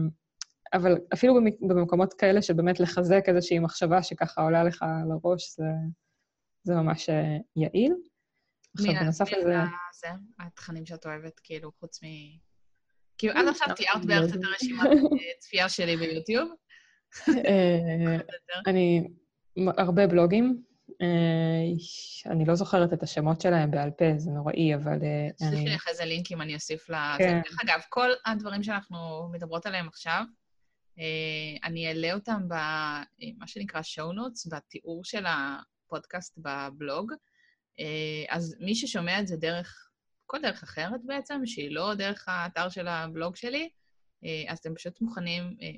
אבל 0.72 0.98
אפילו 1.14 1.34
במקומות 1.60 2.14
כאלה 2.14 2.42
שבאמת 2.42 2.80
לחזק 2.80 3.24
איזושהי 3.28 3.58
מחשבה 3.58 4.02
שככה 4.02 4.42
עולה 4.42 4.64
לך 4.64 4.84
לראש, 5.08 5.56
זה, 5.56 5.64
זה 6.62 6.74
ממש 6.74 7.10
אה, 7.10 7.36
יעיל. 7.56 7.94
עכשיו, 8.74 8.94
בנוסף 8.94 9.32
לזה... 9.32 9.56
זה 10.00 10.08
התכנים 10.38 10.86
שאת 10.86 11.06
אוהבת, 11.06 11.40
כאילו, 11.44 11.70
חוץ 11.80 12.02
מ... 12.02 12.06
כאילו, 13.18 13.34
עד 13.34 13.48
עכשיו 13.48 13.68
תיארת 13.76 14.04
בערך 14.04 14.34
את 14.34 14.40
הרשימת 14.44 14.86
אה, 14.86 15.32
צפייה 15.40 15.68
שלי 15.68 15.96
ביוטיוב. 15.96 16.50
אה, 17.28 18.16
אני... 18.66 19.08
הרבה 19.78 20.06
בלוגים. 20.06 20.62
אה, 21.02 22.30
אני 22.32 22.44
לא 22.44 22.54
זוכרת 22.54 22.92
את 22.92 23.02
השמות 23.02 23.40
שלהם 23.40 23.70
בעל 23.70 23.90
פה, 23.90 24.04
זה 24.16 24.30
נוראי, 24.30 24.74
אבל... 24.74 24.98
תוסיפי 25.38 25.70
לך 25.70 25.88
איזה 25.88 26.04
לינקים, 26.04 26.40
אני 26.40 26.54
אוסיף 26.54 26.90
ל... 26.90 26.94
כן. 27.18 27.40
דרך 27.44 27.58
אגב, 27.64 27.80
כל 27.88 28.10
הדברים 28.26 28.62
שאנחנו 28.62 29.28
מדברות 29.32 29.66
עליהם 29.66 29.88
עכשיו, 29.88 30.24
אני 31.64 31.88
אעלה 31.88 32.14
אותם 32.14 32.42
במה 32.48 33.46
שנקרא 33.46 33.80
show 33.80 34.14
notes, 34.16 34.56
בתיאור 34.56 35.04
של 35.04 35.24
הפודקאסט 35.26 36.38
בבלוג. 36.38 37.12
אה, 37.78 38.24
אז 38.28 38.56
מי 38.60 38.74
ששומע 38.74 39.20
את 39.20 39.26
זה 39.26 39.36
דרך, 39.36 39.90
כל 40.26 40.38
דרך 40.42 40.62
אחרת 40.62 41.00
בעצם, 41.04 41.46
שהיא 41.46 41.70
לא 41.70 41.94
דרך 41.94 42.28
האתר 42.28 42.68
של 42.68 42.88
הבלוג 42.88 43.36
שלי, 43.36 43.68
אה, 44.24 44.52
אז 44.52 44.58
אתם 44.58 44.74
פשוט 44.74 45.00
מוכנים, 45.00 45.56
אה, 45.62 45.70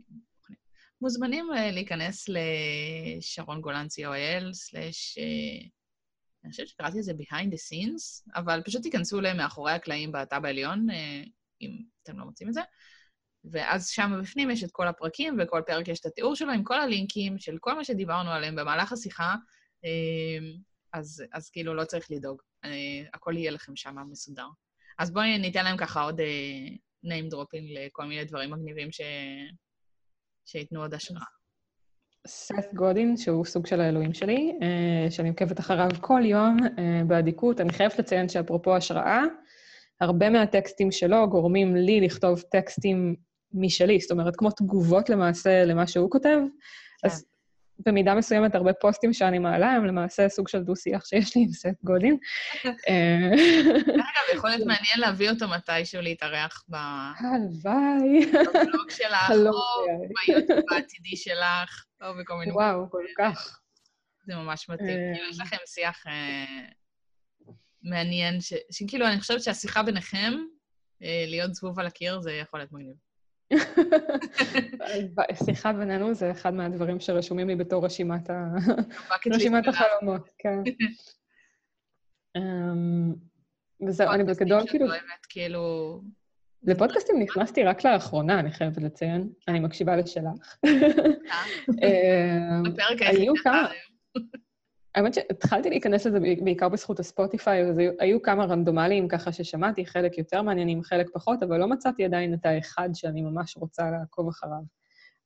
מוזמנים 1.01 1.47
להיכנס 1.73 2.29
לשרון 2.29 3.61
גולן 3.61 3.87
co.il, 3.87 4.53
סלאש, 4.53 5.19
אני 6.45 6.51
חושבת 6.51 6.69
שקראתי 6.69 6.99
לזה 6.99 7.13
behind 7.13 7.53
the 7.53 7.57
scenes, 7.57 8.33
אבל 8.35 8.63
פשוט 8.65 8.83
תיכנסו 8.83 9.21
למאחורי 9.21 9.73
הקלעים 9.73 10.13
בתא 10.13 10.39
העליון, 10.45 10.87
אם 11.61 11.79
אתם 12.03 12.19
לא 12.19 12.25
מוצאים 12.25 12.49
את 12.49 12.55
זה. 12.55 12.61
ואז 13.45 13.89
שם 13.89 14.21
בפנים 14.23 14.51
יש 14.51 14.65
את 14.65 14.71
כל 14.73 14.89
הפרקים, 14.89 15.37
וכל 15.41 15.63
פרק 15.67 15.89
יש 15.89 16.01
את 16.01 16.07
התיאור 16.07 16.35
שלו 16.35 16.53
עם 16.53 16.65
כל 16.65 16.81
הלינקים 16.81 17.39
של 17.39 17.57
כל 17.61 17.75
מה 17.75 17.85
שדיברנו 17.85 18.31
עליהם 18.31 18.57
במהלך 18.57 18.93
השיחה, 18.93 19.35
אז, 20.93 21.25
אז 21.33 21.51
כאילו 21.51 21.75
לא 21.75 21.85
צריך 21.85 22.11
לדאוג, 22.11 22.43
אה, 22.65 22.71
הכל 23.15 23.37
יהיה 23.37 23.51
לכם 23.51 23.77
שם 23.77 23.97
מסודר. 24.11 24.47
אז 24.99 25.11
בואי 25.11 25.39
ניתן 25.39 25.65
להם 25.65 25.77
ככה 25.77 26.03
עוד 26.03 26.21
אה, 26.21 26.27
name 27.05 27.35
dropping 27.35 27.65
לכל 27.75 28.05
מיני 28.05 28.25
דברים 28.25 28.51
מגניבים 28.51 28.93
ש... 28.93 29.01
שייתנו 30.45 30.83
עוד 30.83 30.95
השראה. 30.95 31.25
סת 32.27 32.75
גודין, 32.75 33.17
שהוא 33.17 33.45
סוג 33.45 33.67
של 33.67 33.81
האלוהים 33.81 34.15
שלי, 34.15 34.53
שאני 35.11 35.29
עוקבת 35.29 35.61
אחריו 35.61 35.89
כל 36.01 36.21
יום 36.25 36.57
באדיקות. 37.07 37.61
אני 37.61 37.73
חייבת 37.73 37.99
לציין 37.99 38.29
שאפרופו 38.29 38.77
השראה, 38.77 39.23
הרבה 40.01 40.31
מהטקסטים 40.31 40.93
שלו 40.93 41.29
גורמים 41.31 41.77
לי 41.77 42.01
לכתוב 42.01 42.41
טקסטים 42.41 43.17
משלי, 43.55 44.01
זאת 44.01 44.11
אומרת, 44.11 44.37
כמו 44.37 44.51
תגובות 44.51 45.11
למעשה 45.11 45.65
למה 45.65 45.87
שהוא 45.87 46.11
כותב. 46.11 46.39
כן. 47.03 47.09
אז 47.09 47.25
במידה 47.87 48.15
מסוימת 48.15 48.55
הרבה 48.55 48.73
פוסטים 48.73 49.13
שאני 49.13 49.39
מעלה 49.39 49.71
הם 49.71 49.85
למעשה 49.85 50.29
סוג 50.29 50.49
של 50.49 50.63
דו-שיח 50.63 51.05
שיש 51.05 51.37
לי 51.37 51.43
עם 51.43 51.53
סט 51.53 51.85
גודין. 51.85 52.17
אה, 52.65 53.31
אגב, 53.87 54.37
יכול 54.37 54.51
להיות 54.51 54.67
מעניין 54.67 54.99
להביא 54.99 55.31
אותו 55.31 55.49
מתישהו 55.49 56.03
להתארח 56.03 56.65
ב... 56.69 56.75
הלוואי. 56.75 58.27
בבלוג 58.27 58.91
שלך, 58.91 59.31
או 59.31 59.63
ביוטיוב 60.27 60.61
העתידי 60.71 61.17
שלך, 61.17 61.85
או 62.03 62.15
בכל 62.21 62.35
מיני... 62.35 62.53
וואו, 62.53 62.91
כל 62.91 63.05
כך. 63.19 63.61
זה 64.27 64.35
ממש 64.35 64.69
מתאים. 64.69 64.89
אה. 64.89 65.15
כאילו, 65.15 65.31
יש 65.31 65.41
לכם 65.41 65.57
שיח 65.67 66.07
אה, 66.07 66.65
מעניין, 67.83 68.39
שכאילו, 68.71 69.07
אני 69.07 69.21
חושבת 69.21 69.43
שהשיחה 69.43 69.83
ביניכם, 69.83 70.33
להיות 71.01 71.55
זבוב 71.55 71.81
על 71.81 71.87
הקיר, 71.87 72.21
זה 72.21 72.33
יכול 72.33 72.61
להיות 72.61 72.73
מגניב. 72.73 73.12
שיחה 75.45 75.73
בינינו 75.73 76.15
זה 76.15 76.31
אחד 76.31 76.55
מהדברים 76.55 77.01
שרשומים 77.01 77.49
לי 77.49 77.57
בתור 77.57 77.85
רשימת, 77.85 78.31
ה... 78.31 78.47
רשימת 79.27 79.69
החלומות, 79.69 80.29
כן. 80.39 80.59
אמ, 82.37 83.15
וזהו, 83.87 84.11
אני 84.11 84.25
בגדול 84.25 84.61
כאילו... 84.69 84.87
כאילו... 85.29 86.01
לפודקאסטים 86.63 87.23
נכנסתי 87.23 87.65
רק 87.65 87.85
לאחרונה, 87.85 88.41
אני 88.41 88.53
חייבת 88.53 88.77
לציין. 88.79 89.29
אני 89.49 89.61
מקשיבה 89.61 89.97
לשלך. 89.97 90.57
אה? 90.65 90.71
אמ, 91.83 92.63
בפרק 92.63 93.03
היחיד 93.03 93.29
האמת 94.95 95.15
שהתחלתי 95.15 95.71
להיכנס 95.71 96.07
לזה 96.07 96.19
בעיקר 96.21 96.69
בזכות 96.69 97.01
הספוטיפיי, 97.01 97.63
אז 97.63 97.81
היו 97.99 98.23
כמה 98.23 98.45
רנדומליים 98.45 99.09
ככה 99.09 99.33
ששמעתי, 99.33 99.87
חלק 99.87 100.19
יותר 100.19 100.43
מעניינים, 100.43 100.83
חלק 100.83 101.07
פחות, 101.15 101.43
אבל 101.43 101.59
לא 101.59 101.69
מצאתי 101.69 102.05
עדיין 102.05 102.35
את 102.35 102.47
האחד 102.47 102.89
שאני 102.95 103.23
ממש 103.23 103.57
רוצה 103.57 103.91
לעקוב 103.91 104.29
אחריו. 104.29 104.63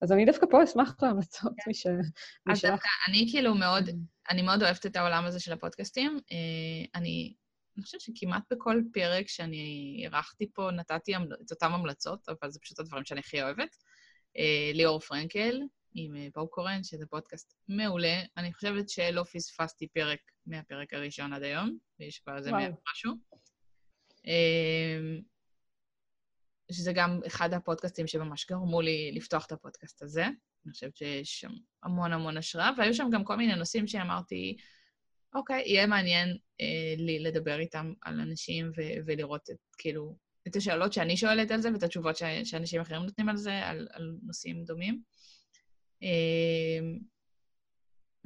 אז 0.03 0.13
אני 0.13 0.25
דווקא 0.25 0.47
פה 0.51 0.65
אשמח 0.65 0.95
להמלצות 1.03 1.53
כן. 1.65 1.71
משלך. 1.71 2.07
אז 2.51 2.63
דווקא, 2.63 2.89
אני 3.09 3.27
כאילו 3.31 3.55
מאוד, 3.55 3.91
אני 4.31 4.43
מאוד 4.43 4.63
אוהבת 4.63 4.87
את 4.87 4.97
העולם 4.97 5.25
הזה 5.25 5.41
של 5.41 5.53
הפודקאסטים. 5.53 6.19
אה, 6.33 6.85
אני, 6.95 7.35
אני 7.77 7.85
חושבת 7.85 8.01
שכמעט 8.01 8.43
בכל 8.51 8.81
פרק 8.93 9.29
שאני 9.29 9.97
אירחתי 10.03 10.53
פה 10.53 10.71
נתתי 10.71 11.13
את 11.17 11.51
אותן 11.51 11.73
המלצות, 11.73 12.29
אבל 12.29 12.51
זה 12.51 12.59
פשוט 12.63 12.79
הדברים 12.79 13.05
שאני 13.05 13.21
הכי 13.21 13.43
אוהבת. 13.43 13.77
אה, 14.39 14.71
ליאור 14.75 15.01
פרנקל, 15.01 15.61
עם 15.99 16.17
אה, 16.17 16.29
בואו 16.35 16.49
קורן, 16.49 16.83
שזה 16.85 17.07
פודקאסט 17.07 17.55
מעולה. 17.69 18.23
אני 18.37 18.53
חושבת 18.53 18.89
שלא 18.89 19.23
פספסתי 19.23 19.87
פרק 19.89 20.19
מהפרק 20.47 20.95
הראשון 20.95 21.33
עד 21.33 21.43
היום, 21.43 21.79
ויש 22.01 22.19
כבר 22.19 22.37
איזה 22.37 22.51
משהו. 22.93 23.13
אמ, 24.27 25.21
שזה 26.73 26.93
גם 26.93 27.21
אחד 27.27 27.53
הפודקאסטים 27.53 28.07
שממש 28.07 28.47
גרמו 28.47 28.81
לי 28.81 29.13
לפתוח 29.15 29.47
את 29.47 29.53
הפודקאסט 29.53 30.03
הזה. 30.03 30.25
אני 30.25 30.73
חושבת 30.73 30.97
שיש 30.97 31.41
שם 31.41 31.51
המון 31.83 32.13
המון 32.13 32.37
השראה, 32.37 32.71
והיו 32.79 32.95
שם 32.95 33.09
גם 33.13 33.25
כל 33.25 33.37
מיני 33.37 33.57
נושאים 33.57 33.87
שאמרתי, 33.87 34.57
אוקיי, 35.35 35.63
יהיה 35.67 35.87
מעניין 35.87 36.37
אה, 36.61 36.95
לי 36.97 37.19
לדבר 37.19 37.59
איתם 37.59 37.93
על 38.03 38.21
אנשים 38.21 38.71
ו- 38.77 38.99
ולראות 39.07 39.51
את, 39.51 39.57
כאילו, 39.79 40.17
את 40.49 40.57
השאלות 40.57 40.93
שאני 40.93 41.17
שואלת 41.17 41.51
על 41.51 41.61
זה 41.61 41.73
ואת 41.73 41.83
התשובות 41.83 42.17
ש- 42.17 42.23
שאנשים 42.45 42.81
אחרים 42.81 43.03
נותנים 43.03 43.29
על 43.29 43.37
זה, 43.37 43.67
על, 43.67 43.89
על 43.91 44.17
נושאים 44.23 44.65
דומים. 44.65 45.03
אמ, 46.03 46.99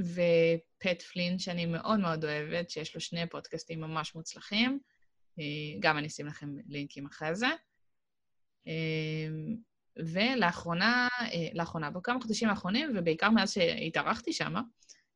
ופט 0.00 1.02
פלין, 1.02 1.38
שאני 1.38 1.66
מאוד 1.66 2.00
מאוד 2.00 2.24
אוהבת, 2.24 2.70
שיש 2.70 2.94
לו 2.94 3.00
שני 3.00 3.26
פודקאסטים 3.26 3.80
ממש 3.80 4.14
מוצלחים. 4.14 4.80
אה, 5.38 5.44
גם 5.80 5.98
אני 5.98 6.06
אשים 6.06 6.26
לכם 6.26 6.48
לינקים 6.66 7.06
אחרי 7.06 7.34
זה. 7.34 7.46
אמ, 8.66 9.56
ולאחרונה, 9.98 11.08
אה, 11.20 11.48
לאחרונה, 11.54 11.90
בכמה 11.90 12.20
חודשים 12.20 12.48
האחרונים, 12.48 12.92
ובעיקר 12.96 13.30
מאז 13.30 13.52
שהתארחתי 13.52 14.32
שם, 14.32 14.54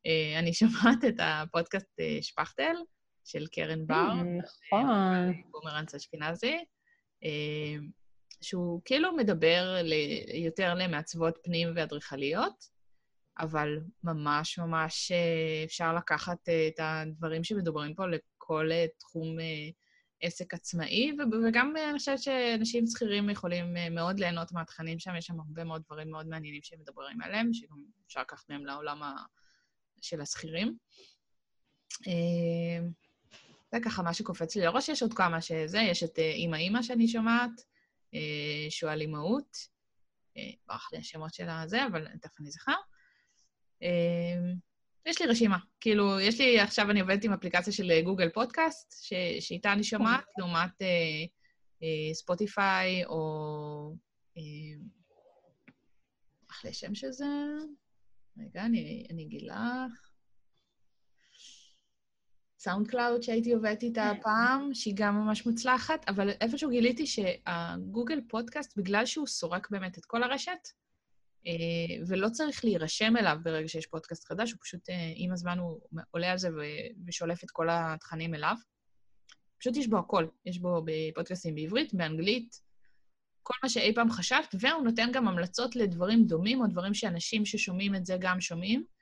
אה, 0.07 0.39
אני 0.39 0.53
שומעת 0.59 1.05
את 1.09 1.15
הפודקאסט 1.19 2.01
שפכטל 2.21 2.75
של 3.25 3.47
קרן 3.47 3.87
בר. 3.87 4.13
נכון. 4.15 5.33
בומרנץ 5.51 5.95
אשכנזי. 5.95 6.65
שהוא 8.45 8.81
כאילו 8.85 9.17
מדבר 9.17 9.77
יותר 10.35 10.75
למעצבות 10.75 11.39
פנים 11.43 11.69
ואדריכליות, 11.77 12.75
אבל 13.39 13.81
ממש 14.05 14.59
ממש 14.59 15.13
אה, 15.13 15.65
אפשר 15.65 15.95
לקחת 15.95 16.49
אה, 16.49 16.69
את 16.69 16.81
הדברים 16.83 17.45
שמדוברים 17.45 17.95
פה 17.95 18.07
לכל 18.07 18.73
אה, 18.73 18.87
תחום 18.99 19.37
עסק 20.21 20.55
עצמאי, 20.55 21.13
וגם 21.49 21.75
אני 21.91 21.99
חושבת 21.99 22.23
שאנשים 22.23 22.87
שכירים 22.87 23.31
יכולים 23.31 23.77
מאוד 23.91 24.21
ליהנות 24.21 24.53
מהתכנים 24.53 24.99
שם, 24.99 25.17
יש 25.17 25.27
שם 25.27 25.41
הרבה 25.41 25.65
מאוד 25.65 25.83
דברים 25.87 26.11
מאוד 26.11 26.27
מעניינים 26.27 26.63
שהם 26.63 26.81
מדברים 26.81 27.23
עליהם, 27.23 27.53
שגם 27.53 27.77
אפשר 28.07 28.21
לקחת 28.21 28.51
מהם 28.51 28.67
לעולם 28.67 29.03
של 30.01 30.21
השכירים. 30.21 30.77
זה 33.73 33.79
ככה 33.85 34.03
מה 34.03 34.15
שקופץ 34.15 34.57
לי 34.57 34.63
לראש, 34.63 34.89
יש 34.89 35.03
עוד 35.03 35.15
כמה 35.15 35.41
שזה, 35.41 35.79
יש 35.79 36.03
את 36.03 36.19
אימא 36.19 36.57
אימא 36.57 36.83
שאני 36.83 37.09
שומעת, 37.09 37.65
שועל 38.71 39.01
אימהות. 39.01 39.75
אה, 40.37 40.51
ברח 40.67 40.93
לי 40.93 40.99
השמות 40.99 41.35
של 41.35 41.49
הזה, 41.49 41.87
אבל 41.87 42.07
תכף 42.21 42.41
אני 42.41 42.51
זכר. 42.51 42.73
אה, 43.83 44.53
יש 45.07 45.21
לי 45.21 45.27
רשימה. 45.27 45.59
כאילו, 45.81 46.21
יש 46.21 46.41
לי, 46.41 46.61
עכשיו 46.61 46.91
אני 46.91 47.01
עובדת 47.01 47.25
עם 47.25 47.33
אפליקציה 47.33 47.73
של 47.73 48.01
גוגל 48.05 48.29
פודקאסט, 48.29 49.05
ש, 49.05 49.13
שאיתה 49.41 49.73
אני 49.73 49.85
שומעת, 49.85 50.25
לעומת 50.39 50.83
אה, 50.83 50.87
אה, 51.83 52.15
Spotify 52.15 53.05
או... 53.05 53.95
איך 56.51 56.65
לשם 56.65 56.95
של 56.95 57.11
זה? 57.11 57.25
רגע, 58.39 58.65
אני, 58.65 59.07
אני 59.11 59.23
אגיד 59.23 59.43
לך. 59.43 60.14
SoundCloud 62.65 63.23
שהייתי 63.23 63.53
עובדת 63.53 63.83
איתה 63.83 64.11
כן. 64.15 64.21
פעם, 64.23 64.75
שהיא 64.75 64.95
גם 64.97 65.15
ממש 65.15 65.47
מוצלחת, 65.47 66.09
אבל 66.09 66.31
איפשהו 66.41 66.71
גיליתי 66.71 67.07
שה 67.07 67.45
Google 67.45 68.21
Podcast, 68.29 68.77
בגלל 68.77 69.07
שהוא 69.07 69.27
סורק 69.27 69.71
באמת 69.71 69.99
את 69.99 70.05
כל 70.05 70.23
הרשת, 70.23 70.69
אה, 71.47 72.05
ולא 72.07 72.29
צריך 72.29 72.65
להירשם 72.65 73.17
אליו 73.17 73.37
ברגע 73.43 73.69
שיש 73.69 73.87
פודקאסט 73.87 74.25
חדש, 74.25 74.53
הוא 74.53 74.59
פשוט, 74.63 74.91
אה, 74.91 75.13
עם 75.15 75.33
הזמן 75.33 75.59
הוא 75.59 75.81
עולה 76.11 76.31
על 76.31 76.39
זה 76.39 76.49
ושולף 77.07 77.45
את 77.45 77.51
כל 77.51 77.69
התכנים 77.71 78.35
אליו. 78.35 78.57
פשוט 79.59 79.77
יש 79.77 79.87
בו 79.89 79.99
הכל. 79.99 80.27
יש 80.47 80.59
בו 80.59 80.85
בפודקאסטים 80.85 81.55
בעברית, 81.55 81.95
באנגלית, 81.95 82.61
כל 83.43 83.55
מה 83.63 83.69
שאי 83.69 83.95
פעם 83.95 84.11
חשבת, 84.11 84.55
והוא 84.61 84.85
נותן 84.85 85.11
גם 85.13 85.29
המלצות 85.29 85.77
לדברים 85.77 86.25
דומים, 86.25 86.61
או 86.61 86.67
דברים 86.67 86.95
שאנשים 86.95 87.45
ששומעים 87.45 87.95
את 87.95 88.07
זה 88.07 88.17
גם 88.21 88.41
שומעים. 88.41 88.94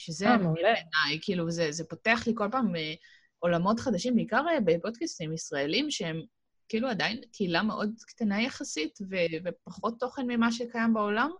שזה 0.00 0.28
אה. 0.28 0.38
בעיניי, 0.38 1.18
כאילו, 1.22 1.50
זה, 1.50 1.72
זה 1.72 1.84
פותח 1.84 2.22
לי 2.26 2.32
כל 2.36 2.48
פעם 2.52 2.76
אה, 2.76 2.94
עולמות 3.38 3.80
חדשים, 3.80 4.16
בעיקר 4.16 4.44
אה, 4.48 4.60
בפודקאסטים 4.64 5.32
ישראלים, 5.32 5.90
שהם 5.90 6.22
כאילו 6.68 6.88
עדיין 6.88 7.20
קהילה 7.32 7.62
מאוד 7.62 7.90
קטנה 8.06 8.42
יחסית, 8.42 8.98
ו- 9.10 9.36
ופחות 9.44 10.00
תוכן 10.00 10.26
ממה 10.26 10.52
שקיים 10.52 10.94
בעולם. 10.94 11.30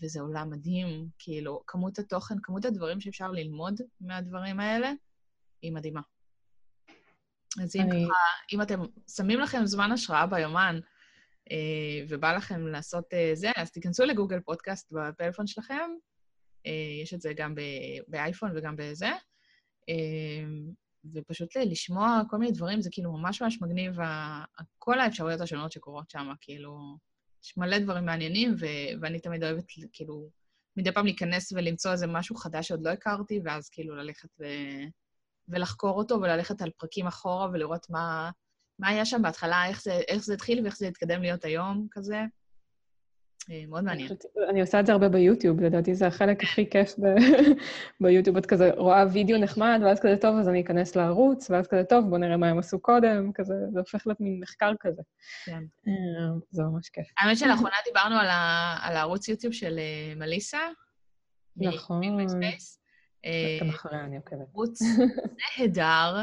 וזה 0.00 0.20
עולם 0.20 0.50
מדהים, 0.50 1.08
כאילו, 1.18 1.62
כמות 1.66 1.98
התוכן, 1.98 2.34
כמות 2.42 2.64
הדברים 2.64 3.00
שאפשר 3.00 3.30
ללמוד 3.30 3.80
מהדברים 4.00 4.60
האלה, 4.60 4.92
היא 5.62 5.72
מדהימה. 5.72 6.00
אז 7.62 7.76
אם 7.76 7.82
אני... 7.82 8.04
ככה, 8.04 8.14
אם 8.52 8.62
אתם 8.62 8.80
שמים 9.16 9.40
לכם 9.40 9.66
זמן 9.66 9.92
השראה 9.92 10.26
ביומן, 10.26 10.80
ובא 12.08 12.36
לכם 12.36 12.66
לעשות 12.66 13.04
זה, 13.34 13.50
אז 13.56 13.70
תיכנסו 13.70 14.04
לגוגל 14.04 14.40
פודקאסט 14.40 14.92
בפלאפון 14.92 15.46
שלכם, 15.46 15.90
יש 17.02 17.14
את 17.14 17.20
זה 17.20 17.32
גם 17.36 17.54
באייפון 18.08 18.50
וגם 18.56 18.74
בזה. 18.78 19.10
אה, 19.88 20.44
ופשוט 21.14 21.56
לשמוע 21.56 22.22
כל 22.30 22.36
מיני 22.36 22.52
דברים, 22.52 22.80
זה 22.80 22.90
כאילו 22.92 23.12
ממש 23.12 23.42
ממש 23.42 23.62
מגניב, 23.62 23.96
כל 24.78 25.00
האפשרויות 25.00 25.40
השונות 25.40 25.72
שקורות 25.72 26.10
שם, 26.10 26.28
כאילו, 26.40 26.96
יש 27.44 27.56
מלא 27.56 27.78
דברים 27.78 28.04
מעניינים, 28.06 28.54
ו- 28.58 29.00
ואני 29.00 29.20
תמיד 29.20 29.44
אוהבת, 29.44 29.64
כאילו, 29.92 30.30
מדי 30.76 30.92
פעם 30.92 31.04
להיכנס 31.04 31.52
ולמצוא 31.52 31.92
איזה 31.92 32.06
משהו 32.06 32.36
חדש 32.36 32.68
שעוד 32.68 32.82
לא 32.82 32.90
הכרתי, 32.90 33.40
ואז 33.44 33.68
כאילו 33.68 33.96
ללכת 33.96 34.28
ו... 34.40 34.44
ולחקור 35.48 35.98
אותו, 35.98 36.14
וללכת 36.14 36.62
על 36.62 36.70
פרקים 36.76 37.06
אחורה 37.06 37.48
ולראות 37.52 37.86
מה, 37.90 38.30
מה 38.78 38.88
היה 38.88 39.04
שם 39.04 39.22
בהתחלה, 39.22 39.66
איך 39.66 39.82
זה, 39.82 39.92
איך 39.92 40.24
זה 40.24 40.34
התחיל 40.34 40.62
ואיך 40.62 40.76
זה 40.76 40.88
התקדם 40.88 41.22
להיות 41.22 41.44
היום 41.44 41.86
כזה. 41.90 42.20
אה, 43.50 43.64
מאוד 43.68 43.84
מעניין. 43.84 44.08
אני 44.48 44.60
עושה 44.60 44.80
את 44.80 44.86
זה 44.86 44.92
הרבה 44.92 45.08
ביוטיוב, 45.08 45.60
לדעתי 45.60 45.94
זה 45.94 46.06
החלק 46.06 46.42
הכי 46.42 46.70
כיף 46.70 46.94
ביוטיוב. 48.00 48.36
את 48.36 48.46
כזה 48.46 48.70
רואה 48.76 49.04
וידאו 49.12 49.38
נחמד, 49.38 49.80
ואז 49.84 50.00
כזה, 50.00 50.16
טוב, 50.16 50.36
אז 50.36 50.48
אני 50.48 50.60
אכנס 50.60 50.96
לערוץ, 50.96 51.50
ואז 51.50 51.66
כזה, 51.66 51.84
טוב, 51.84 52.10
בוא 52.10 52.18
נראה 52.18 52.36
מה 52.36 52.48
הם 52.48 52.58
עשו 52.58 52.80
קודם, 52.80 53.32
כזה, 53.32 53.54
זה 53.72 53.78
הופך 53.78 54.06
להיות 54.06 54.20
מין 54.20 54.40
מחקר 54.40 54.72
כזה. 54.80 55.02
כן. 55.44 55.62
אה, 55.88 55.92
זה 56.50 56.62
ממש 56.62 56.88
כיף. 56.88 57.06
האמת 57.18 57.38
שלאחרונה 57.38 57.76
דיברנו 57.84 58.14
על 58.82 58.96
הערוץ 58.96 59.28
יוטיוב 59.28 59.52
של 59.52 59.78
אה, 59.78 60.14
מליסה. 60.16 60.60
נכון. 61.56 62.00
גם 63.60 63.68
אחריה 63.68 64.04
אני 64.04 64.16
עוקבת. 64.16 64.46
ערוץ 64.54 64.78
נהדר. 65.58 66.22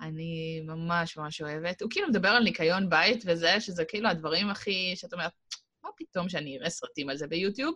אני 0.00 0.60
ממש 0.66 1.16
ממש 1.16 1.42
אוהבת. 1.42 1.82
הוא 1.82 1.90
כאילו 1.90 2.08
מדבר 2.08 2.28
על 2.28 2.42
ניקיון 2.42 2.90
בית 2.90 3.24
וזה, 3.26 3.60
שזה 3.60 3.84
כאילו 3.84 4.08
הדברים 4.08 4.50
הכי, 4.50 4.92
שאת 4.96 5.12
אומרת, 5.12 5.32
פתאום 6.00 6.28
שאני 6.28 6.58
אראה 6.58 6.70
סרטים 6.70 7.08
על 7.10 7.16
זה 7.16 7.26
ביוטיוב? 7.26 7.74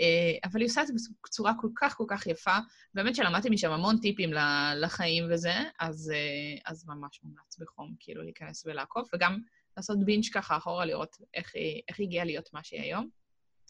אה, 0.00 0.38
אבל 0.44 0.60
היא 0.60 0.66
עושה 0.66 0.82
את 0.82 0.86
זה 0.86 0.92
בצורה 1.24 1.52
כל 1.60 1.68
כך 1.76 1.94
כל 1.96 2.04
כך 2.08 2.26
יפה. 2.26 2.56
באמת 2.94 3.14
שלמדתי 3.14 3.50
משם 3.50 3.70
המון 3.70 3.98
טיפים 3.98 4.30
לחיים 4.76 5.24
וזה, 5.30 5.54
אז, 5.80 6.12
אה, 6.14 6.70
אז 6.72 6.86
ממש 6.88 7.20
מומלץ 7.24 7.58
בחום, 7.58 7.94
כאילו, 8.00 8.22
להיכנס 8.22 8.66
ולעקוף, 8.66 9.08
וגם 9.14 9.40
לעשות 9.76 10.04
בינץ' 10.04 10.28
ככה 10.28 10.56
אחורה, 10.56 10.84
לראות 10.84 11.16
איך 11.34 11.54
היא, 11.54 11.82
איך 11.88 11.98
היא 11.98 12.06
הגיעה 12.06 12.24
להיות 12.24 12.48
מה 12.52 12.64
שהיא 12.64 12.80
היום. 12.80 13.08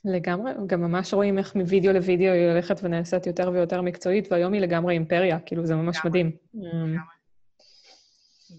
לגמרי, 0.05 0.53
גם 0.67 0.81
ממש 0.81 1.15
רואים 1.15 1.39
איך 1.39 1.55
מווידאו 1.55 1.93
לוידאו 1.93 2.33
היא 2.33 2.51
הולכת 2.51 2.77
ונעשית 2.83 3.27
יותר 3.27 3.51
ויותר 3.53 3.83
מקצועית, 3.83 4.33
והיום 4.33 4.53
היא 4.53 4.63
לגמרי 4.63 4.95
אימפריה, 4.95 5.41
כאילו, 5.41 5.67
זה 5.67 5.75
ממש 5.75 5.97
לגמרי, 5.97 6.23
מדהים. 6.23 6.37
לגמרי. 6.55 6.97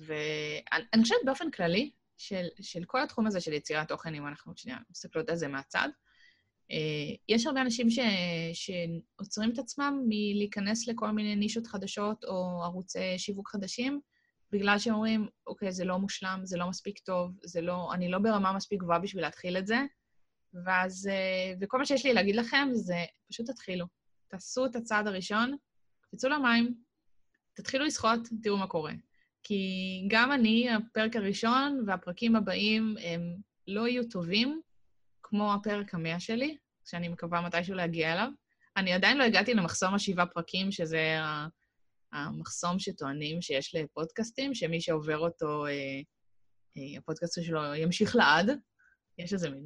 ואני 0.06 1.04
חושבת 1.04 1.18
באופן 1.26 1.52
כללי, 1.52 1.92
של, 2.20 2.48
של 2.62 2.84
כל 2.84 3.02
התחום 3.02 3.28
הזה 3.28 3.42
של 3.42 3.54
יצירת 3.54 3.88
תוכן, 3.88 4.16
אם 4.16 4.28
אנחנו 4.28 4.54
שנייה 4.56 4.78
מסתכלות 4.90 5.30
על 5.30 5.36
זה 5.36 5.48
מהצד, 5.48 5.90
אה, 6.72 7.16
יש 7.30 7.46
הרבה 7.46 7.62
אנשים 7.62 7.90
ש, 7.90 8.00
שעוצרים 8.54 9.52
את 9.52 9.60
עצמם 9.60 10.02
מלהיכנס 10.08 10.88
לכל 10.88 11.12
מיני 11.12 11.36
נישות 11.36 11.68
חדשות 11.68 12.24
או 12.24 12.62
ערוצי 12.64 13.18
שיווק 13.18 13.50
חדשים, 13.50 14.02
בגלל 14.52 14.80
שהם 14.80 14.94
אומרים, 14.94 15.28
אוקיי, 15.48 15.72
זה 15.72 15.86
לא 15.86 16.00
מושלם, 16.00 16.42
זה 16.44 16.58
לא 16.58 16.70
מספיק 16.70 17.00
טוב, 17.00 17.32
זה 17.44 17.62
לא, 17.62 17.94
אני 17.94 18.10
לא 18.10 18.20
ברמה 18.20 18.54
מספיק 18.54 18.80
גבוהה 18.80 19.00
בשביל 19.00 19.24
להתחיל 19.24 19.58
את 19.58 19.68
זה, 19.68 19.78
ואז, 20.66 21.08
אה, 21.08 21.54
וכל 21.62 21.78
מה 21.78 21.86
שיש 21.86 22.06
לי 22.06 22.14
להגיד 22.14 22.36
לכם 22.36 22.68
זה, 22.74 23.06
פשוט 23.30 23.50
תתחילו. 23.50 23.86
תעשו 24.28 24.66
את 24.66 24.76
הצעד 24.76 25.08
הראשון, 25.08 25.56
קפצו 26.02 26.30
למים, 26.30 26.76
תתחילו 27.54 27.86
לשחות, 27.86 28.20
תראו 28.44 28.58
מה 28.58 28.68
קורה. 28.68 28.94
כי 29.50 30.04
גם 30.08 30.32
אני, 30.32 30.70
הפרק 30.70 31.16
הראשון 31.16 31.84
והפרקים 31.88 32.36
הבאים 32.36 32.96
הם 33.04 33.36
לא 33.68 33.88
יהיו 33.88 34.04
טובים 34.10 34.62
כמו 35.24 35.54
הפרק 35.54 35.94
המאה 35.94 36.20
שלי, 36.20 36.58
שאני 36.86 37.08
מקווה 37.08 37.42
מתישהו 37.42 37.76
להגיע 37.76 38.14
אליו. 38.14 38.28
אני 38.78 38.94
עדיין 38.94 39.18
לא 39.18 39.24
הגעתי 39.24 39.54
למחסום 39.54 39.94
השבעה 39.94 40.26
פרקים, 40.26 40.72
שזה 40.72 41.18
המחסום 42.14 42.80
שטוענים 42.80 43.42
שיש 43.42 43.76
לפודקאסטים, 43.76 44.54
שמי 44.54 44.82
שעובר 44.82 45.18
אותו, 45.18 45.66
אה, 45.66 45.72
אה, 46.78 46.98
הפודקאסט 46.98 47.44
שלו 47.44 47.76
ימשיך 47.76 48.16
לעד. 48.16 48.52
יש 49.18 49.34
איזה 49.34 49.50
מין 49.50 49.64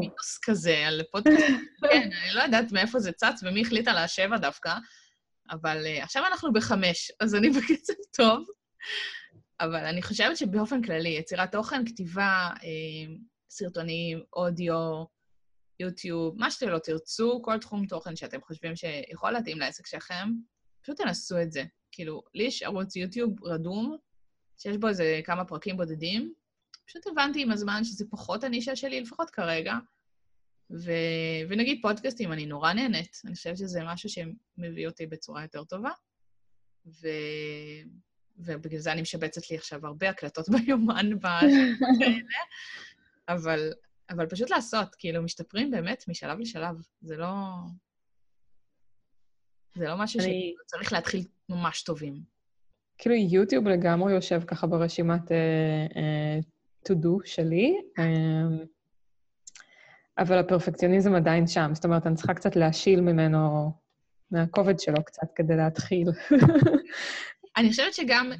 מיתוס 0.00 0.38
כזה 0.44 0.86
על 0.86 1.02
פודקאסט. 1.12 1.44
כן, 1.92 2.10
אני 2.22 2.34
לא 2.34 2.42
יודעת 2.42 2.72
מאיפה 2.72 2.98
זה 2.98 3.12
צץ 3.12 3.42
ומי 3.42 3.62
החליט 3.62 3.88
על 3.88 3.98
השבע 3.98 4.38
דווקא, 4.38 4.74
אבל 5.50 5.84
uh, 5.86 6.02
עכשיו 6.04 6.22
אנחנו 6.26 6.52
בחמש, 6.52 7.12
אז 7.20 7.34
אני 7.34 7.50
בקצב 7.56 7.92
טוב. 8.16 8.44
אבל 9.64 9.84
אני 9.84 10.02
חושבת 10.02 10.36
שבאופן 10.36 10.82
כללי, 10.82 11.08
יצירת 11.08 11.52
תוכן, 11.52 11.86
כתיבה, 11.86 12.50
אה, 12.62 13.14
סרטונים, 13.50 14.22
אודיו, 14.32 15.04
יוטיוב, 15.80 16.38
מה 16.38 16.50
שאתם 16.50 16.68
לא 16.68 16.78
תרצו, 16.78 17.42
כל 17.42 17.58
תחום 17.58 17.86
תוכן 17.86 18.16
שאתם 18.16 18.40
חושבים 18.40 18.76
שיכול 18.76 19.30
להתאים 19.30 19.58
לעסק 19.58 19.86
שלכם, 19.86 20.28
פשוט 20.82 20.96
תנסו 20.96 21.42
את 21.42 21.52
זה. 21.52 21.64
כאילו, 21.92 22.22
לי 22.34 22.44
יש 22.44 22.62
ערוץ 22.62 22.96
יוטיוב 22.96 23.44
רדום, 23.44 23.96
שיש 24.58 24.76
בו 24.76 24.88
איזה 24.88 25.20
כמה 25.24 25.44
פרקים 25.44 25.76
בודדים. 25.76 26.34
פשוט 26.86 27.06
הבנתי 27.06 27.42
עם 27.42 27.50
הזמן 27.50 27.84
שזה 27.84 28.04
פחות 28.10 28.44
הנישה 28.44 28.76
שלי, 28.76 29.00
לפחות 29.00 29.30
כרגע. 29.30 29.74
ו... 30.70 30.92
ונגיד 31.48 31.78
פודקאסטים, 31.82 32.32
אני 32.32 32.46
נורא 32.46 32.72
נהנית. 32.72 33.20
אני 33.24 33.34
חושבת 33.34 33.58
שזה 33.58 33.80
משהו 33.84 34.08
שמביא 34.08 34.86
אותי 34.86 35.06
בצורה 35.06 35.42
יותר 35.42 35.64
טובה. 35.64 35.90
ו... 36.86 37.08
ובגלל 38.36 38.80
זה 38.80 38.92
אני 38.92 39.02
משבצת 39.02 39.50
לי 39.50 39.56
עכשיו 39.56 39.86
הרבה 39.86 40.10
הקלטות 40.10 40.48
ביומן 40.66 41.10
האלה, 41.22 41.56
אבל, 43.28 43.72
אבל 44.10 44.26
פשוט 44.26 44.50
לעשות, 44.50 44.94
כאילו, 44.94 45.22
משתפרים 45.22 45.70
באמת 45.70 46.04
משלב 46.08 46.38
לשלב. 46.38 46.76
זה 47.00 47.16
לא... 47.16 47.28
זה 49.74 49.88
לא 49.88 49.96
משהו 49.98 50.20
אני... 50.20 50.54
שצריך 50.66 50.92
להתחיל 50.92 51.24
ממש 51.48 51.82
טובים. 51.82 52.22
כאילו, 52.98 53.14
יוטיוב 53.14 53.68
לגמרי 53.68 54.12
יושב 54.12 54.42
ככה 54.46 54.66
ברשימת 54.66 55.22
uh, 55.22 55.92
uh, 55.92 56.88
to 56.88 56.94
do 56.94 57.20
שלי, 57.24 57.74
um, 57.98 58.66
אבל 60.18 60.38
הפרפקציוניזם 60.38 61.14
עדיין 61.14 61.46
שם. 61.46 61.70
זאת 61.74 61.84
אומרת, 61.84 62.06
אני 62.06 62.14
צריכה 62.14 62.34
קצת 62.34 62.56
להשיל 62.56 63.00
ממנו, 63.00 63.72
מהכובד 64.30 64.78
שלו 64.78 65.04
קצת, 65.04 65.26
כדי 65.34 65.56
להתחיל. 65.56 66.08
אני 67.56 67.70
חושבת 67.70 67.94
שגם, 67.94 68.32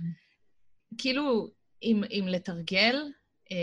כאילו, 0.99 1.51
אם, 1.83 2.05
אם 2.11 2.25
לתרגל, 2.29 2.97
אה, 3.53 3.57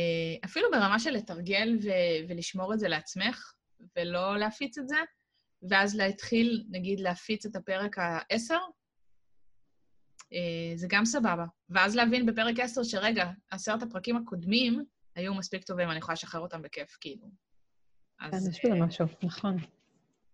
אפילו 0.45 0.72
ברמה 0.72 0.99
של 0.99 1.12
לתרגל 1.12 1.78
ו- 1.84 2.30
ולשמור 2.30 2.74
את 2.74 2.80
זה 2.80 2.88
לעצמך, 2.88 3.54
ולא 3.95 4.38
להפיץ 4.38 4.78
את 4.78 4.88
זה, 4.88 4.97
ואז 5.70 5.95
להתחיל, 5.95 6.64
נגיד, 6.70 6.99
להפיץ 6.99 7.45
את 7.45 7.56
הפרק 7.56 7.97
העשר, 7.97 8.60
אה, 10.34 10.74
זה 10.76 10.88
גם 10.89 11.06
סבבה. 11.06 11.45
ואז 11.70 11.95
להבין 11.95 12.26
בפרק 12.26 12.60
עשר 12.60 12.84
שרגע, 12.84 13.32
עשרת 13.52 13.84
הפרקים 13.84 14.18
הקודמים 14.18 14.86
היו 15.16 15.34
מספיק 15.34 15.64
טובים, 15.64 15.91
אני 15.91 15.97
יכולה 15.97 16.14
לשחרר 16.14 16.41
אותם 16.41 16.62
בכיף, 16.62 16.97
כאילו. 17.02 17.28
אז... 18.20 18.47
יש 18.47 18.66
בזה 18.66 18.76
משהו, 18.76 19.06
נכון. 19.24 19.58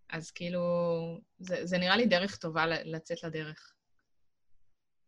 אז 0.09 0.31
כאילו, 0.31 0.61
זה, 1.39 1.65
זה 1.65 1.77
נראה 1.77 1.97
לי 1.97 2.05
דרך 2.05 2.37
טובה 2.37 2.65
לצאת 2.67 3.23
לדרך. 3.23 3.73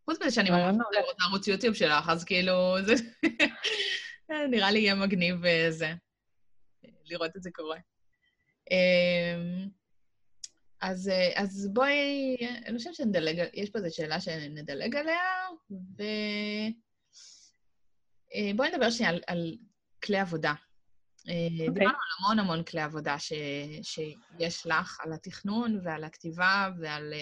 חוץ 0.10 0.22
מזה 0.22 0.32
שאני 0.32 0.50
ממש 0.50 0.76
רוצה 0.76 1.24
ערוץ 1.28 1.48
יוטיוב 1.48 1.76
שלך, 1.76 2.10
אז 2.10 2.24
כאילו, 2.24 2.76
זה 2.86 2.94
נראה 4.52 4.72
לי 4.72 4.80
יהיה 4.80 4.96
מגניב 4.96 5.46
אה, 5.46 5.70
לראות 7.06 7.36
את 7.36 7.44
זה 7.44 7.50
קורה. 7.54 7.78
אמ, 8.72 9.68
אז, 10.82 11.10
אה, 11.10 11.32
אז 11.36 11.70
בואי, 11.74 12.38
אני 12.66 12.78
חושבת 12.78 12.96
שנדלג, 12.96 13.50
יש 13.54 13.70
פה 13.70 13.80
איזו 13.80 13.96
שאלה 13.96 14.20
שנדלג 14.20 14.96
עליה, 14.96 15.22
ובואי 15.72 16.74
אה, 18.70 18.76
נדבר 18.76 18.90
שנייה 18.90 19.12
על, 19.12 19.22
על 19.28 19.58
כלי 20.04 20.18
עבודה. 20.18 20.54
Okay. 20.54 21.22
אוקיי. 21.22 21.70
דיברנו 21.70 21.90
על 21.90 21.96
המון 22.20 22.40
המון 22.40 22.64
כלי 22.64 22.82
עבודה 22.82 23.20
ש, 23.20 23.34
שיש 23.82 24.68
לך, 24.68 25.00
על 25.04 25.14
התכנון 25.14 25.80
ועל 25.84 26.04
הכתיבה 26.04 26.70
ועל 26.82 27.14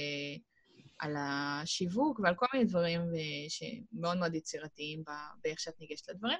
על 0.99 1.15
השיווק 1.19 2.19
ועל 2.19 2.35
כל 2.35 2.45
מיני 2.53 2.65
דברים 2.65 3.01
אה, 3.01 3.49
שמאוד 3.49 4.17
מאוד 4.17 4.35
יצירתיים 4.35 5.03
באיך 5.43 5.59
שאת 5.59 5.79
ניגשת 5.79 6.09
לדברים. 6.09 6.37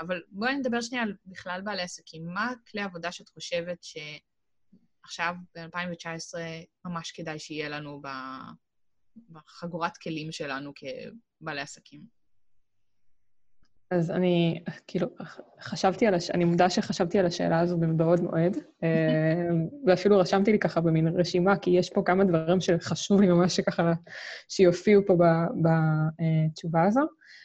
אבל 0.00 0.22
בואי 0.28 0.56
נדבר 0.56 0.80
שנייה 0.80 1.02
על 1.04 1.14
בכלל 1.26 1.60
בעלי 1.64 1.82
עסקים. 1.82 2.26
מה 2.26 2.52
כלי 2.70 2.82
עבודה 2.82 3.12
שאת 3.12 3.28
חושבת 3.28 3.78
שעכשיו, 3.82 5.34
ב-2019, 5.54 6.38
ממש 6.84 7.12
כדאי 7.12 7.38
שיהיה 7.38 7.68
לנו 7.68 8.02
בחגורת 9.30 9.96
כלים 9.96 10.32
שלנו 10.32 10.72
כבעלי 10.74 11.60
עסקים? 11.60 12.19
אז 13.90 14.10
אני, 14.10 14.60
כאילו, 14.86 15.06
חשבתי 15.60 16.06
על 16.06 16.14
הש... 16.14 16.30
אני 16.30 16.44
מודה 16.44 16.70
שחשבתי 16.70 17.18
על 17.18 17.26
השאלה 17.26 17.60
הזו 17.60 17.78
מבעוד 17.78 18.20
מועד, 18.20 18.56
אה, 18.82 19.48
ואפילו 19.86 20.18
רשמתי 20.18 20.52
לי 20.52 20.58
ככה 20.58 20.80
במין 20.80 21.08
רשימה, 21.08 21.56
כי 21.56 21.70
יש 21.70 21.90
פה 21.90 22.02
כמה 22.04 22.24
דברים 22.24 22.60
שחשוב 22.60 23.20
לי 23.20 23.26
ממש 23.28 23.56
שככה, 23.56 23.92
שיופיעו 24.48 25.02
פה 25.06 25.16
בתשובה 25.62 26.84
הזו. 26.84 27.00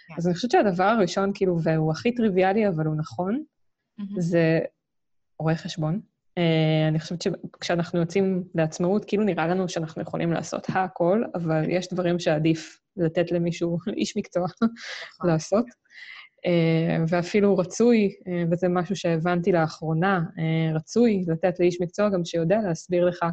כן. 0.08 0.14
אז 0.18 0.28
אני 0.28 0.36
חושבת 0.36 0.52
שהדבר 0.52 0.84
הראשון, 0.84 1.32
כאילו, 1.34 1.58
והוא 1.64 1.91
הכי 1.91 2.16
טריוויאלי, 2.16 2.68
אבל 2.68 2.86
הוא 2.86 2.96
נכון, 2.96 3.43
זה 4.18 4.60
רואה 5.39 5.56
חשבון. 5.56 6.00
Uh, 6.39 6.88
אני 6.88 7.00
חושבת 7.00 7.22
שכשאנחנו 7.22 8.00
יוצאים 8.00 8.43
לעצמאות, 8.56 9.06
כאילו 9.06 9.24
נראה 9.24 9.48
לנו 9.48 9.70
שאנחנו 9.70 10.02
יכולים 10.02 10.34
לעשות 10.34 10.68
הכל, 10.70 11.24
אבל 11.36 11.66
כן. 11.66 11.72
יש 11.72 11.93
דברים 11.93 12.20
שעדיף 12.20 12.80
לתת 12.98 13.32
למישהו, 13.32 13.78
איש 13.98 14.18
מקצוע, 14.18 14.46
נכון. 14.46 15.30
לעשות. 15.30 15.66
אה, 16.46 17.04
ואפילו 17.08 17.58
רצוי, 17.58 18.16
אה, 18.28 18.43
וזה 18.52 18.68
משהו 18.70 18.96
שהבנתי 18.96 19.52
לאחרונה, 19.52 20.22
אה, 20.39 20.76
רצוי 20.76 21.26
לתת 21.28 21.60
לאיש 21.60 21.82
מקצוע 21.82 22.10
גם 22.10 22.26
שיודע 22.26 22.60
להסביר 22.62 23.06
לך 23.06 23.26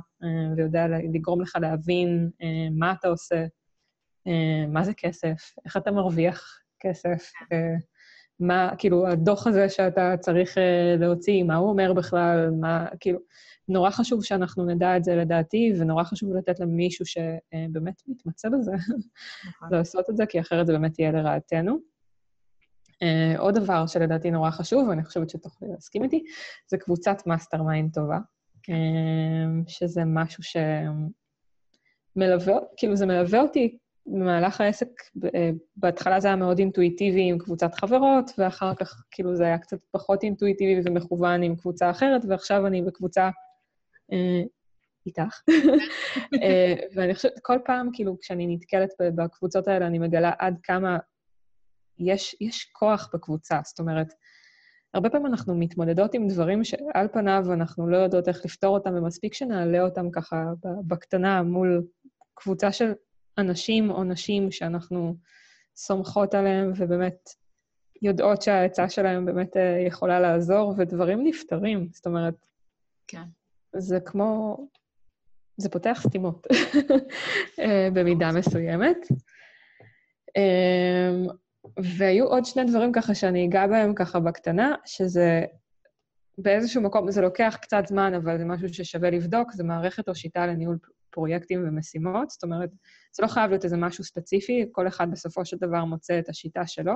ויודע 0.57 0.87
לגרום 1.15 1.41
לך 1.41 1.57
להבין 1.61 2.31
מה 2.79 2.93
אתה 2.93 3.09
עושה, 3.09 3.45
מה 4.69 4.85
זה 4.85 4.93
כסף, 4.95 5.55
איך 5.65 5.77
אתה 5.77 5.91
מרוויח 5.91 6.61
כסף, 6.81 7.33
מה, 8.41 8.71
כאילו, 8.79 9.07
הדוח 9.07 9.47
הזה 9.47 9.69
שאתה 9.69 10.15
צריך 10.21 10.59
להוציא, 10.99 11.43
מה 11.43 11.57
הוא 11.57 11.69
אומר 11.69 11.93
בכלל, 11.93 12.51
מה, 12.61 12.87
כאילו, 13.01 13.19
נורא 13.69 13.91
חשוב 13.91 14.25
שאנחנו 14.25 14.65
נדע 14.65 14.97
את 14.97 15.05
זה 15.05 15.17
לדעתי, 15.17 15.73
ונורא 15.79 16.05
חשוב 16.05 16.37
לתת 16.37 16.61
למישהו 16.61 17.07
שבאמת 17.07 18.03
מתמצא 18.09 18.49
בזה, 18.49 18.73
נכון. 19.49 19.69
לעשות 19.73 20.11
את 20.11 20.17
זה, 20.17 20.27
כי 20.27 20.41
אחרת 20.41 20.67
זה 20.67 20.73
באמת 20.73 20.99
יהיה 20.99 21.13
לרעתנו. 21.13 21.92
Uh, 23.03 23.39
עוד 23.39 23.55
דבר 23.59 23.87
שלדעתי 23.87 24.31
נורא 24.31 24.51
חשוב, 24.51 24.89
ואני 24.89 25.05
חושבת 25.05 25.31
שתוכלי 25.31 25.69
להסכים 25.69 26.03
איתי, 26.05 26.25
זה 26.71 26.77
קבוצת 26.77 27.27
mastermind 27.27 27.95
טובה, 27.95 28.19
uh, 28.19 28.73
שזה 29.67 30.03
משהו 30.07 30.43
שמלווה, 32.15 32.59
כאילו 32.77 32.97
זה 32.97 33.07
מלווה 33.07 33.41
אותי 33.41 33.79
במהלך 34.07 34.61
העסק, 34.61 34.89
אה, 35.35 35.51
בהתחלה 35.77 36.21
זה 36.21 36.29
היה 36.29 36.37
מאוד 36.37 36.59
אינטואיטיבי 36.59 37.23
עם 37.23 37.39
קבוצת 37.39 37.75
חברות, 37.75 38.31
ואחר 38.39 38.75
כך 38.75 39.05
כאילו 39.11 39.37
זה 39.37 39.45
היה 39.45 39.59
קצת 39.59 39.79
פחות 39.91 40.23
אינטואיטיבי 40.23 40.81
ומכוון 40.85 41.43
עם 41.43 41.57
קבוצה 41.57 41.91
אחרת, 41.91 42.23
ועכשיו 42.29 42.67
אני 42.67 42.83
בקבוצה 42.83 43.31
אה, 44.13 44.43
איתך. 45.07 45.41
אה, 46.43 46.75
ואני 46.95 47.15
חושבת, 47.15 47.33
כל 47.43 47.59
פעם, 47.65 47.91
כאילו, 47.93 48.21
כשאני 48.21 48.47
נתקלת 48.47 48.91
בקבוצות 49.15 49.69
האלה, 49.69 49.87
אני 49.87 49.99
מגלה 49.99 50.33
עד 50.39 50.59
כמה 50.63 50.99
יש, 52.05 52.37
יש 52.41 52.65
כוח 52.73 53.11
בקבוצה. 53.15 53.61
זאת 53.65 53.79
אומרת, 53.81 54.15
הרבה 54.95 55.11
פעמים 55.11 55.27
אנחנו 55.27 55.55
מתמודדות 55.55 56.15
עם 56.15 56.29
דברים 56.29 56.65
שעל 56.65 57.09
פניו 57.13 57.45
אנחנו 57.53 57.91
לא 57.91 57.97
יודעות 57.97 58.29
איך 58.29 58.45
לפתור 58.45 58.75
אותם, 58.75 58.95
ומספיק 58.95 59.35
שנעלה 59.35 59.83
אותם 59.83 60.11
ככה 60.11 60.45
בקטנה 60.87 61.43
מול 61.43 61.87
קבוצה 62.35 62.73
של 62.73 62.93
אנשים 63.39 63.91
או 63.91 64.05
נשים 64.05 64.51
שאנחנו 64.51 65.17
סומכות 65.77 66.35
עליהם 66.35 66.73
ובאמת 66.77 67.29
יודעות 68.03 68.43
שהעצה 68.43 68.89
שלהם 68.89 69.27
באמת 69.27 69.57
אה, 69.57 69.85
יכולה 69.87 70.21
לעזור, 70.21 70.75
ודברים 70.79 71.27
נפתרים. 71.27 71.89
זאת 71.93 72.07
אומרת, 72.07 72.35
כן. 73.07 73.23
זה 73.77 74.01
כמו... 74.01 74.57
זה 75.57 75.69
פותח 75.69 76.01
סתימות 76.07 76.47
אה, 77.61 77.89
במידה 77.93 78.33
מסוימת. 78.33 78.97
אמ, 80.37 81.27
והיו 81.99 82.27
עוד 82.27 82.45
שני 82.45 82.65
דברים 82.65 82.93
ככה 82.93 83.15
שאני 83.15 83.47
אגע 83.47 83.67
בהם 83.67 83.95
ככה 83.95 84.21
בקטנה, 84.21 84.75
שזה 84.85 85.45
באיזשהו 86.39 86.83
מקום, 86.83 87.11
זה 87.11 87.21
לוקח 87.21 87.59
קצת 87.63 87.83
זמן, 87.87 88.15
אבל 88.15 88.39
זה 88.39 88.45
משהו 88.45 88.69
ששווה 88.69 89.11
לבדוק, 89.11 89.53
זה 89.53 89.65
מערכת 89.65 90.09
או 90.09 90.15
שיטה 90.15 90.47
לניהול 90.47 90.79
פרויקטים 91.11 91.65
ומשימות. 91.69 92.31
זאת 92.31 92.43
אומרת, 92.43 92.71
זה 93.13 93.23
לא 93.23 93.29
חייב 93.29 93.51
להיות 93.51 93.65
איזה 93.65 93.77
משהו 93.77 94.05
ספציפי, 94.05 94.69
כל 94.73 94.89
אחד 94.89 95.11
בסופו 95.11 95.45
של 95.45 95.57
דבר 95.57 95.85
מוצא 95.85 96.19
את 96.19 96.29
השיטה 96.29 96.67
שלו, 96.67 96.95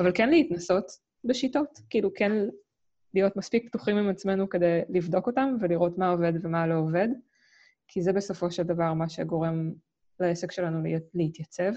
אבל 0.00 0.10
כן 0.14 0.30
להתנסות 0.30 0.90
בשיטות, 1.24 1.80
כאילו 1.90 2.10
כן 2.14 2.32
להיות 3.14 3.36
מספיק 3.36 3.68
פתוחים 3.68 3.96
עם 3.96 4.08
עצמנו 4.08 4.48
כדי 4.48 4.80
לבדוק 4.88 5.26
אותם 5.26 5.56
ולראות 5.60 5.98
מה 5.98 6.08
עובד 6.10 6.32
ומה 6.42 6.66
לא 6.66 6.74
עובד, 6.74 7.08
כי 7.88 8.02
זה 8.02 8.12
בסופו 8.12 8.50
של 8.50 8.62
דבר 8.62 8.94
מה 8.94 9.08
שגורם 9.08 9.72
לעסק 10.20 10.52
שלנו 10.52 10.82
להתייצב. 11.14 11.72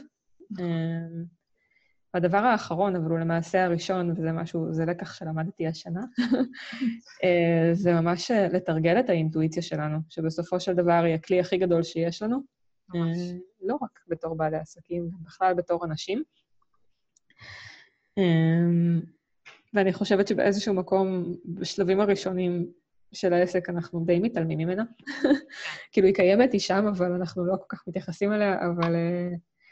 אמ, 2.10 2.22
והדבר 2.22 2.38
האחרון, 2.38 2.96
אבל 2.96 3.12
הוא 3.12 3.20
למעשה 3.20 3.66
הראשון, 3.66 4.12
וזה 4.12 4.32
משהו, 4.32 4.74
זה 4.74 4.86
לקח 4.86 5.14
שלמדתי 5.14 5.68
השנה, 5.68 6.02
אה, 7.24 7.70
זה 7.74 7.94
ממש 7.94 8.32
אה, 8.32 8.48
לתרגל 8.48 9.00
את 9.00 9.10
האינטואיציה 9.10 9.64
שלנו, 9.64 9.98
שבסופו 10.10 10.60
של 10.60 10.74
דבר 10.74 11.02
היא 11.06 11.16
הכלי 11.16 11.40
הכי 11.40 11.58
גדול 11.58 11.84
שיש 11.84 12.22
לנו, 12.22 12.40
ממש. 12.94 13.18
אה, 13.18 13.38
לא 13.62 13.78
רק 13.82 14.00
בתור 14.08 14.36
בעלי 14.36 14.58
עסקים, 14.58 15.10
בכלל 15.24 15.54
בתור 15.54 15.86
אנשים. 15.86 16.24
ואני 19.74 19.94
חושבת 19.94 20.28
שבאיזשהו 20.28 20.74
מקום, 20.74 21.36
בשלבים 21.46 22.00
הראשונים 22.00 22.72
של 23.14 23.34
העסק, 23.34 23.70
אנחנו 23.70 24.06
די 24.06 24.20
מתעלמים 24.20 24.58
ממנה. 24.58 24.84
כאילו, 25.92 26.08
היא 26.08 26.16
קיימת, 26.16 26.54
היא 26.54 26.62
שם, 26.62 26.86
אבל 26.88 27.12
אנחנו 27.12 27.46
לא 27.46 27.56
כל 27.56 27.66
כך 27.70 27.88
מתייחסים 27.88 28.34
אליה, 28.34 28.58
אבל... 28.62 28.96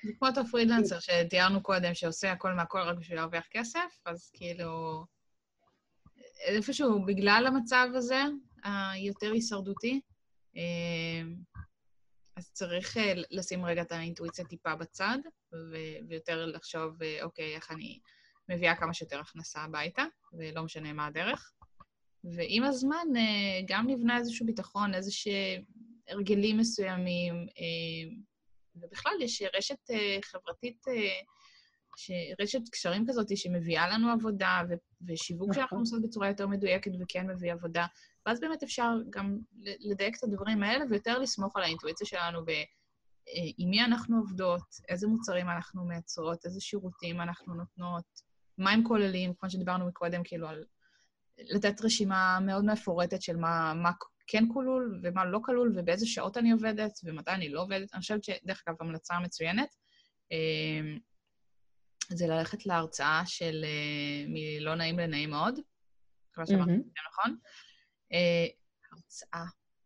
זה 0.03 0.11
כמו 0.19 0.27
אותו 0.27 0.41
פרידלנסר 0.51 0.99
שתיארנו 0.99 1.63
קודם, 1.63 1.93
שעושה 1.93 2.31
הכל 2.31 2.53
מהכל 2.53 2.79
רק 2.79 2.97
בשביל 2.97 3.17
להרוויח 3.17 3.45
כסף, 3.51 3.99
אז 4.05 4.31
כאילו... 4.33 5.05
איפשהו, 6.45 7.05
בגלל 7.05 7.43
המצב 7.47 7.87
הזה, 7.95 8.21
היותר 8.63 9.31
הישרדותי, 9.31 10.01
אה, 10.57 11.29
אז 12.35 12.51
צריך 12.53 12.97
אה, 12.97 13.13
לשים 13.31 13.65
רגע 13.65 13.81
את 13.81 13.91
האינטואיציה 13.91 14.45
טיפה 14.45 14.75
בצד, 14.75 15.17
ויותר 16.09 16.45
לחשוב, 16.45 17.03
אה, 17.03 17.23
אוקיי, 17.23 17.55
איך 17.55 17.71
אני 17.71 17.99
מביאה 18.49 18.75
כמה 18.75 18.93
שיותר 18.93 19.19
הכנסה 19.19 19.59
הביתה, 19.59 20.05
ולא 20.33 20.63
משנה 20.63 20.93
מה 20.93 21.05
הדרך. 21.05 21.51
ועם 22.23 22.63
הזמן 22.63 23.07
גם 23.67 23.87
נבנה 23.87 24.17
איזשהו 24.17 24.45
ביטחון, 24.45 24.93
איזשהו 24.93 25.31
הרגלים 26.07 26.57
מסוימים, 26.57 27.47
ובכלל, 28.81 29.11
יש 29.21 29.43
רשת 29.57 29.89
uh, 29.89 30.25
חברתית, 30.25 30.85
uh, 30.87 31.25
רשת 32.39 32.69
קשרים 32.71 33.05
כזאת 33.07 33.37
שמביאה 33.37 33.87
לנו 33.89 34.11
עבודה, 34.11 34.61
ו- 34.69 35.07
ושיווק 35.07 35.53
שאנחנו 35.53 35.65
נכון. 35.65 35.79
עושות 35.79 36.01
בצורה 36.01 36.27
יותר 36.27 36.47
מדויקת 36.47 36.91
וכן 36.99 37.27
מביא 37.29 37.53
עבודה. 37.53 37.85
ואז 38.25 38.39
באמת 38.39 38.63
אפשר 38.63 38.89
גם 39.09 39.37
לדייק 39.79 40.17
את 40.17 40.23
הדברים 40.23 40.63
האלה, 40.63 40.85
ויותר 40.89 41.19
לסמוך 41.19 41.57
על 41.57 41.63
האינטואיציה 41.63 42.07
שלנו 42.07 42.45
ב... 42.45 42.49
אה, 42.49 43.51
עם 43.57 43.69
מי 43.69 43.83
אנחנו 43.83 44.17
עובדות, 44.17 44.61
איזה 44.89 45.07
מוצרים 45.07 45.49
אנחנו 45.49 45.85
מייצרות, 45.85 46.45
איזה 46.45 46.61
שירותים 46.61 47.21
אנחנו 47.21 47.53
נותנות, 47.53 48.05
מה 48.57 48.71
הם 48.71 48.83
כוללים, 48.83 49.33
כמו 49.39 49.49
שדיברנו 49.49 49.87
מקודם, 49.87 50.21
כאילו, 50.23 50.47
על 50.47 50.63
לתת 51.37 51.81
רשימה 51.81 52.39
מאוד 52.41 52.65
מפורטת 52.65 53.21
של 53.21 53.37
מה, 53.37 53.73
מה 53.73 53.91
כן 54.27 54.43
כלול 54.53 54.99
ומה 55.03 55.25
לא 55.25 55.39
כלול, 55.43 55.73
ובאיזה 55.75 56.07
שעות 56.07 56.37
אני 56.37 56.51
עובדת 56.51 56.99
ומתי 57.03 57.31
אני 57.31 57.49
לא 57.49 57.61
עובדת. 57.61 57.93
אני 57.93 58.01
חושבת 58.01 58.23
שדרך 58.23 58.63
אגב, 58.67 58.75
המלצה 58.79 59.19
מצוינת. 59.19 59.75
אמ, 60.31 60.99
זה 62.09 62.27
ללכת 62.27 62.65
להרצאה 62.65 63.21
של 63.25 63.65
אה, 63.65 64.25
מלא 64.27 64.75
נעים 64.75 64.99
לנעים 64.99 65.29
מאוד, 65.29 65.59
כבר 66.33 66.45
שאמרתי 66.45 66.71
את 66.71 66.83
זה 66.83 67.01
נכון. 67.09 67.37
אה, 68.13 68.47
הרצאה 68.91 69.45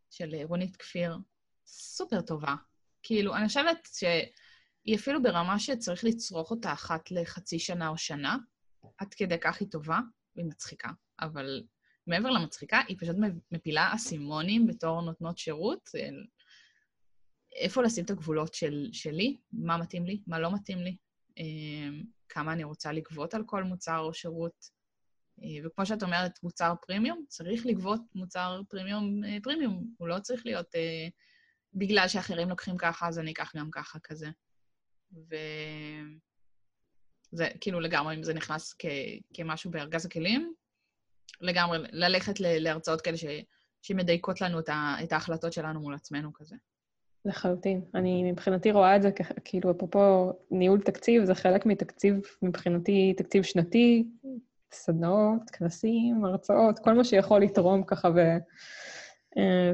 של 0.09 0.35
רונית 0.43 0.75
כפיר, 0.75 1.17
סופר 1.65 2.21
טובה. 2.21 2.55
כאילו, 3.03 3.35
אני 3.35 3.47
חושבת 3.47 3.87
שהיא 3.93 4.95
אפילו 4.95 5.23
ברמה 5.23 5.59
שצריך 5.59 6.03
לצרוך 6.03 6.51
אותה 6.51 6.73
אחת 6.73 7.11
לחצי 7.11 7.59
שנה 7.59 7.87
או 7.87 7.97
שנה, 7.97 8.37
עד 8.97 9.13
כדי 9.13 9.39
כך 9.41 9.59
היא 9.59 9.67
טובה 9.71 9.99
והיא 10.35 10.47
מצחיקה, 10.47 10.89
אבל 11.19 11.63
מעבר 12.07 12.29
למצחיקה, 12.29 12.81
היא 12.87 12.97
פשוט 12.99 13.15
מפילה 13.51 13.93
אסימונים 13.95 14.67
בתור 14.67 15.01
נותנות 15.01 15.37
שירות. 15.37 15.89
איפה 17.55 17.83
לשים 17.83 18.05
את 18.05 18.09
הגבולות 18.09 18.53
של, 18.53 18.89
שלי, 18.93 19.37
מה 19.53 19.77
מתאים 19.77 20.05
לי, 20.05 20.21
מה 20.27 20.39
לא 20.39 20.53
מתאים 20.53 20.77
לי, 20.77 20.97
אמ, 21.37 22.03
כמה 22.29 22.53
אני 22.53 22.63
רוצה 22.63 22.91
לגבות 22.91 23.33
על 23.33 23.43
כל 23.45 23.63
מוצר 23.63 23.99
או 23.99 24.13
שירות. 24.13 24.69
אה, 25.43 25.47
וכמו 25.65 25.85
שאת 25.85 26.03
אומרת, 26.03 26.43
מוצר 26.43 26.73
פרימיום, 26.81 27.25
צריך 27.27 27.65
לגבות 27.65 28.01
מוצר 28.15 28.61
פרימיום 28.69 29.23
אה, 29.23 29.37
פרימיום. 29.43 29.93
הוא 29.97 30.07
לא 30.07 30.19
צריך 30.19 30.45
להיות 30.45 30.75
אה, 30.75 31.07
בגלל 31.73 32.07
שאחרים 32.07 32.49
לוקחים 32.49 32.77
ככה, 32.77 33.07
אז 33.07 33.19
אני 33.19 33.31
אקח 33.31 33.51
גם 33.55 33.71
ככה 33.71 33.99
כזה. 33.99 34.27
וזה 37.33 37.47
כאילו 37.61 37.79
לגמרי, 37.79 38.15
אם 38.15 38.23
זה 38.23 38.33
נכנס 38.33 38.75
כ... 38.79 38.85
כמשהו 39.33 39.71
בארגז 39.71 40.05
הכלים, 40.05 40.53
לגמרי, 41.41 41.77
ללכת 41.91 42.39
להרצאות 42.39 43.01
כאלה 43.01 43.17
ש, 43.17 43.25
שמדייקות 43.81 44.41
לנו 44.41 44.59
את, 44.59 44.69
ה, 44.69 44.95
את 45.03 45.11
ההחלטות 45.11 45.53
שלנו 45.53 45.79
מול 45.79 45.93
עצמנו 45.93 46.33
כזה. 46.33 46.55
לחלוטין. 47.25 47.81
אני 47.95 48.31
מבחינתי 48.31 48.71
רואה 48.71 48.95
את 48.95 49.01
זה 49.01 49.09
כאילו, 49.45 49.71
אפרופו 49.71 50.33
ניהול 50.51 50.81
תקציב, 50.81 51.23
זה 51.23 51.35
חלק 51.35 51.65
מתקציב, 51.65 52.21
מבחינתי, 52.41 53.13
תקציב 53.17 53.43
שנתי, 53.43 54.07
סדנאות, 54.71 55.49
כנסים, 55.49 56.25
הרצאות, 56.25 56.79
כל 56.79 56.93
מה 56.93 57.03
שיכול 57.03 57.41
לתרום 57.41 57.83
ככה 57.83 58.09
ו... 58.15 58.19
אה, 59.37 59.71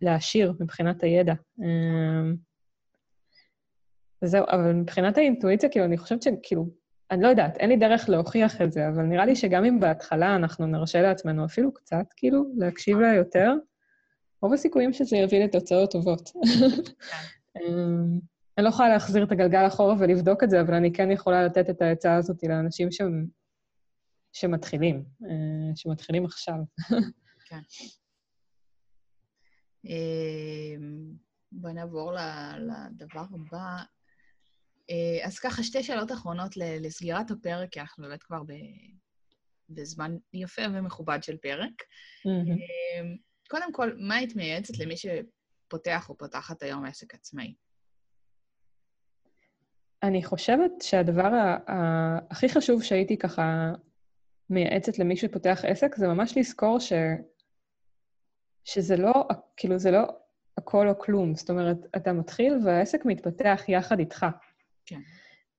ולהעשיר 0.00 0.52
מבחינת 0.60 1.02
הידע. 1.02 1.34
אה, 1.62 2.30
וזהו, 4.22 4.44
אבל 4.48 4.72
מבחינת 4.72 5.18
האינטואיציה, 5.18 5.68
כאילו, 5.68 5.84
אני 5.84 5.98
חושבת 5.98 6.22
שכאילו, 6.22 6.66
אני 7.10 7.22
לא 7.22 7.28
יודעת, 7.28 7.56
אין 7.56 7.68
לי 7.68 7.76
דרך 7.76 8.08
להוכיח 8.08 8.62
את 8.62 8.72
זה, 8.72 8.88
אבל 8.88 9.02
נראה 9.02 9.26
לי 9.26 9.36
שגם 9.36 9.64
אם 9.64 9.80
בהתחלה 9.80 10.36
אנחנו 10.36 10.66
נרשה 10.66 11.02
לעצמנו 11.02 11.44
אפילו 11.44 11.74
קצת, 11.74 12.04
כאילו, 12.16 12.44
להקשיב 12.56 12.98
לה 12.98 13.14
יותר, 13.14 13.52
רוב 14.42 14.52
הסיכויים 14.52 14.92
שזה 14.92 15.16
יביא 15.16 15.44
לתוצאות 15.44 15.90
טובות. 15.90 16.30
אמ, 17.56 18.18
אני 18.58 18.64
לא 18.64 18.68
יכולה 18.68 18.88
להחזיר 18.88 19.24
את 19.24 19.32
הגלגל 19.32 19.66
אחורה 19.66 19.94
ולבדוק 19.98 20.44
את 20.44 20.50
זה, 20.50 20.60
אבל 20.60 20.74
אני 20.74 20.92
כן 20.92 21.10
יכולה 21.10 21.44
לתת 21.44 21.70
את 21.70 21.82
העצה 21.82 22.16
הזאת 22.16 22.42
לאנשים 22.42 22.90
ש... 22.90 23.00
שמתחילים, 24.32 25.04
אה, 25.24 25.76
שמתחילים 25.76 26.24
עכשיו. 26.24 26.54
כן. 27.48 27.60
אמ, 29.84 31.12
בואי 31.52 31.72
נעבור 31.72 32.12
לדבר 32.58 33.24
הבא. 33.30 33.82
אה, 34.90 35.26
אז 35.26 35.38
ככה, 35.38 35.62
שתי 35.62 35.82
שאלות 35.82 36.12
אחרונות 36.12 36.56
לסגירת 36.56 37.30
הפרק, 37.30 37.68
כי 37.72 37.80
אנחנו 37.80 38.04
באמת 38.04 38.22
כבר 38.22 38.42
ב... 38.42 38.52
בזמן 39.68 40.16
יפה 40.32 40.62
ומכובד 40.74 41.22
של 41.22 41.36
פרק. 41.36 41.82
Mm-hmm. 42.26 43.18
קודם 43.48 43.72
כל, 43.72 43.92
מה 43.98 44.14
היית 44.14 44.36
מייעצת 44.36 44.78
למי 44.78 44.94
שפותח 44.96 46.08
או 46.08 46.18
פותחת 46.18 46.62
היום 46.62 46.84
עסק 46.84 47.14
עצמאי? 47.14 47.54
אני 50.02 50.24
חושבת 50.24 50.70
שהדבר 50.80 51.30
הכי 52.30 52.48
חשוב 52.48 52.82
שהייתי 52.82 53.18
ככה 53.18 53.72
מייעצת 54.50 54.98
למי 54.98 55.16
שפותח 55.16 55.60
עסק, 55.66 55.96
זה 55.96 56.08
ממש 56.08 56.36
לזכור 56.36 56.80
ש... 56.80 56.92
שזה 58.64 58.96
לא, 58.96 59.28
כאילו, 59.56 59.78
זה 59.78 59.90
לא 59.90 60.02
הכל 60.58 60.88
או 60.88 60.98
כלום. 60.98 61.34
זאת 61.34 61.50
אומרת, 61.50 61.76
אתה 61.96 62.12
מתחיל 62.12 62.58
והעסק 62.64 63.04
מתפתח 63.04 63.62
יחד 63.68 63.98
איתך. 63.98 64.26
כן. 64.90 65.00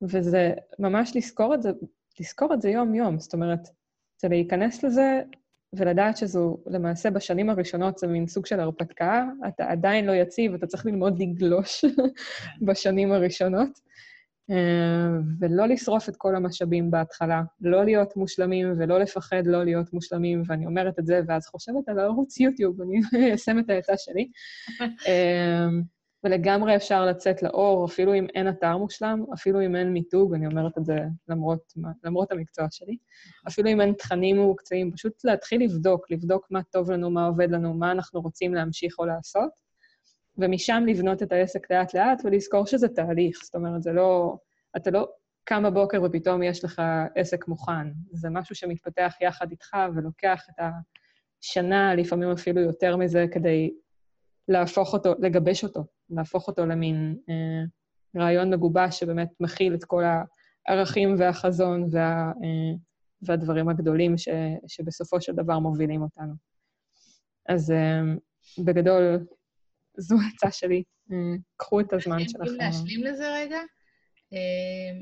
וזה 0.01 0.53
ממש 0.79 1.15
לזכור 1.15 1.53
את 1.53 1.61
זה, 1.61 1.69
לזכור 2.19 2.53
את 2.53 2.61
זה 2.61 2.69
יום-יום. 2.69 3.19
זאת 3.19 3.33
אומרת, 3.33 3.67
זה 4.21 4.27
להיכנס 4.27 4.83
לזה 4.83 5.21
ולדעת 5.75 6.17
שזו, 6.17 6.57
למעשה 6.67 7.09
בשנים 7.09 7.49
הראשונות 7.49 7.97
זה 7.97 8.07
מין 8.07 8.27
סוג 8.27 8.45
של 8.45 8.59
הרפתקה, 8.59 9.23
אתה 9.47 9.71
עדיין 9.71 10.05
לא 10.05 10.11
יציב, 10.11 10.53
אתה 10.53 10.67
צריך 10.67 10.85
ללמוד 10.85 11.21
לגלוש. 11.21 11.85
בשנים 12.67 13.11
הראשונות. 13.11 13.79
אה, 14.51 15.19
ולא 15.39 15.65
לשרוף 15.67 16.09
את 16.09 16.15
כל 16.17 16.35
המשאבים 16.35 16.91
בהתחלה, 16.91 17.41
לא 17.61 17.85
להיות 17.85 18.17
מושלמים 18.17 18.73
ולא 18.77 18.99
לפחד 18.99 19.43
לא 19.45 19.63
להיות 19.63 19.93
מושלמים, 19.93 20.43
ואני 20.47 20.65
אומרת 20.65 20.99
את 20.99 21.05
זה 21.05 21.21
ואז 21.27 21.47
חושבת 21.47 21.89
על 21.89 21.99
ערוץ 21.99 22.39
יוטיוב, 22.39 22.81
אני 22.81 22.99
אשם 23.35 23.59
את 23.59 23.69
העצה 23.69 23.93
שלי. 23.97 24.27
ולגמרי 26.23 26.75
אפשר 26.75 27.05
לצאת 27.05 27.43
לאור, 27.43 27.85
אפילו 27.85 28.13
אם 28.13 28.27
אין 28.35 28.49
אתר 28.49 28.77
מושלם, 28.77 29.25
אפילו 29.33 29.61
אם 29.65 29.75
אין 29.75 29.93
מיתוג, 29.93 30.33
אני 30.33 30.47
אומרת 30.47 30.77
את 30.77 30.85
זה 30.85 30.97
למרות, 31.27 31.73
למרות 32.03 32.31
המקצוע 32.31 32.65
שלי, 32.71 32.97
אפילו 33.47 33.69
אם 33.69 33.81
אין 33.81 33.93
תכנים 33.93 34.37
מוקצעים, 34.37 34.91
פשוט 34.91 35.25
להתחיל 35.25 35.63
לבדוק, 35.63 36.11
לבדוק 36.11 36.47
מה 36.51 36.63
טוב 36.63 36.91
לנו, 36.91 37.09
מה 37.09 37.27
עובד 37.27 37.51
לנו, 37.51 37.73
מה 37.73 37.91
אנחנו 37.91 38.21
רוצים 38.21 38.53
להמשיך 38.53 38.99
או 38.99 39.05
לעשות, 39.05 39.49
ומשם 40.37 40.83
לבנות 40.87 41.23
את 41.23 41.31
העסק 41.31 41.71
לאט-לאט 41.71 42.21
ולזכור 42.25 42.65
שזה 42.65 42.87
תהליך. 42.87 43.39
זאת 43.43 43.55
אומרת, 43.55 43.83
זה 43.83 43.91
לא... 43.91 44.37
אתה 44.77 44.91
לא 44.91 45.07
קם 45.43 45.63
בבוקר 45.63 46.01
ופתאום 46.03 46.43
יש 46.43 46.63
לך 46.63 46.81
עסק 47.15 47.47
מוכן. 47.47 47.91
זה 48.11 48.29
משהו 48.29 48.55
שמתפתח 48.55 49.13
יחד 49.21 49.51
איתך 49.51 49.77
ולוקח 49.95 50.43
את 50.49 50.63
השנה, 51.43 51.95
לפעמים 51.95 52.31
אפילו 52.31 52.61
יותר 52.61 52.97
מזה, 52.97 53.25
כדי 53.31 53.73
להפוך 54.51 54.93
אותו, 54.93 55.13
לגבש 55.19 55.63
אותו, 55.63 55.85
להפוך 56.09 56.47
אותו 56.47 56.65
למין 56.65 57.17
אה, 57.29 57.63
רעיון 58.21 58.53
מגובש 58.53 58.99
שבאמת 58.99 59.29
מכיל 59.39 59.73
את 59.73 59.83
כל 59.83 60.03
הערכים 60.67 61.15
והחזון 61.17 61.87
וה, 61.91 62.31
אה, 62.43 62.75
והדברים 63.21 63.69
הגדולים 63.69 64.17
ש, 64.17 64.29
שבסופו 64.67 65.21
של 65.21 65.33
דבר 65.35 65.59
מובילים 65.59 66.01
אותנו. 66.01 66.33
אז 67.49 67.71
אה, 67.71 68.01
בגדול, 68.65 69.25
זו 69.97 70.15
העצה 70.25 70.51
שלי. 70.51 70.83
אה, 71.11 71.17
קחו 71.57 71.79
את 71.79 71.93
הזמן 71.93 72.19
שלכם. 72.27 72.51
אם 72.51 72.57
להשלים 72.57 73.03
לזה 73.03 73.33
רגע, 73.33 73.59
אה, 74.33 75.01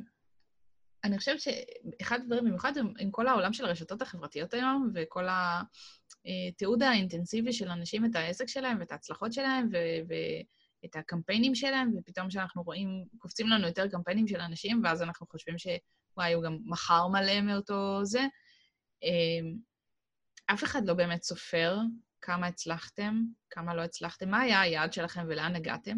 אני 1.04 1.18
חושבת 1.18 1.40
שאחד 1.40 2.20
הדברים, 2.22 2.46
במיוחד 2.46 2.74
עם 3.00 3.12
כל 3.12 3.28
העולם 3.28 3.54
של 3.54 3.66
הרשתות 3.66 4.02
החברתיות 4.02 4.54
היום, 4.54 4.92
וכל 4.96 5.28
התיעוד 6.26 6.84
האינטנסיבי 6.84 7.54
של 7.54 7.70
אנשים 7.70 8.06
את 8.06 8.16
העסק 8.16 8.48
שלהם 8.48 8.80
ואת 8.80 8.92
ההצלחות 8.92 9.34
שלהם, 9.34 9.70
ואת 10.84 10.96
הקמפיינים 10.96 11.56
שלהם, 11.56 11.92
ופתאום 11.98 12.28
כשאנחנו 12.28 12.64
רואים, 12.64 13.06
קופצים 13.18 13.48
לנו 13.48 13.68
יותר 13.68 13.88
קמפיינים 13.88 14.28
של 14.28 14.40
אנשים, 14.40 14.82
ואז 14.84 15.02
אנחנו 15.02 15.28
חושבים 15.28 15.56
שוואי, 15.58 16.34
הוא 16.34 16.44
גם 16.44 16.58
מכר 16.66 17.08
מלא 17.08 17.42
מאותו 17.42 18.06
זה. 18.06 18.22
אה, 19.04 19.50
אף 20.54 20.64
אחד 20.64 20.86
לא 20.86 20.94
באמת 20.94 21.24
סופר 21.24 21.78
כמה 22.22 22.48
הצלחתם, 22.48 23.22
כמה 23.50 23.76
לא 23.76 23.82
הצלחתם, 23.82 24.30
מה 24.30 24.42
היה 24.42 24.62
היעד 24.62 24.94
שלכם 24.94 25.26
ולאן 25.30 25.56
הגעתם, 25.56 25.98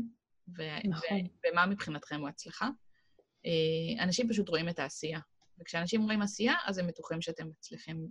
ו- 0.57 0.89
נכון. 0.89 1.17
ו- 1.17 1.47
ומה 1.51 1.65
מבחינתכם 1.65 2.19
הוא 2.19 2.29
הצלחה. 2.29 2.69
אה, 3.45 4.03
אנשים 4.03 4.29
פשוט 4.29 4.49
רואים 4.49 4.69
את 4.69 4.79
העשייה. 4.79 5.19
וכשאנשים 5.59 6.01
רואים 6.01 6.21
עשייה, 6.21 6.53
אז 6.65 6.77
הם 6.77 6.87
בטוחים 6.87 7.21
שאתם 7.21 7.49
מצליחים, 7.49 8.07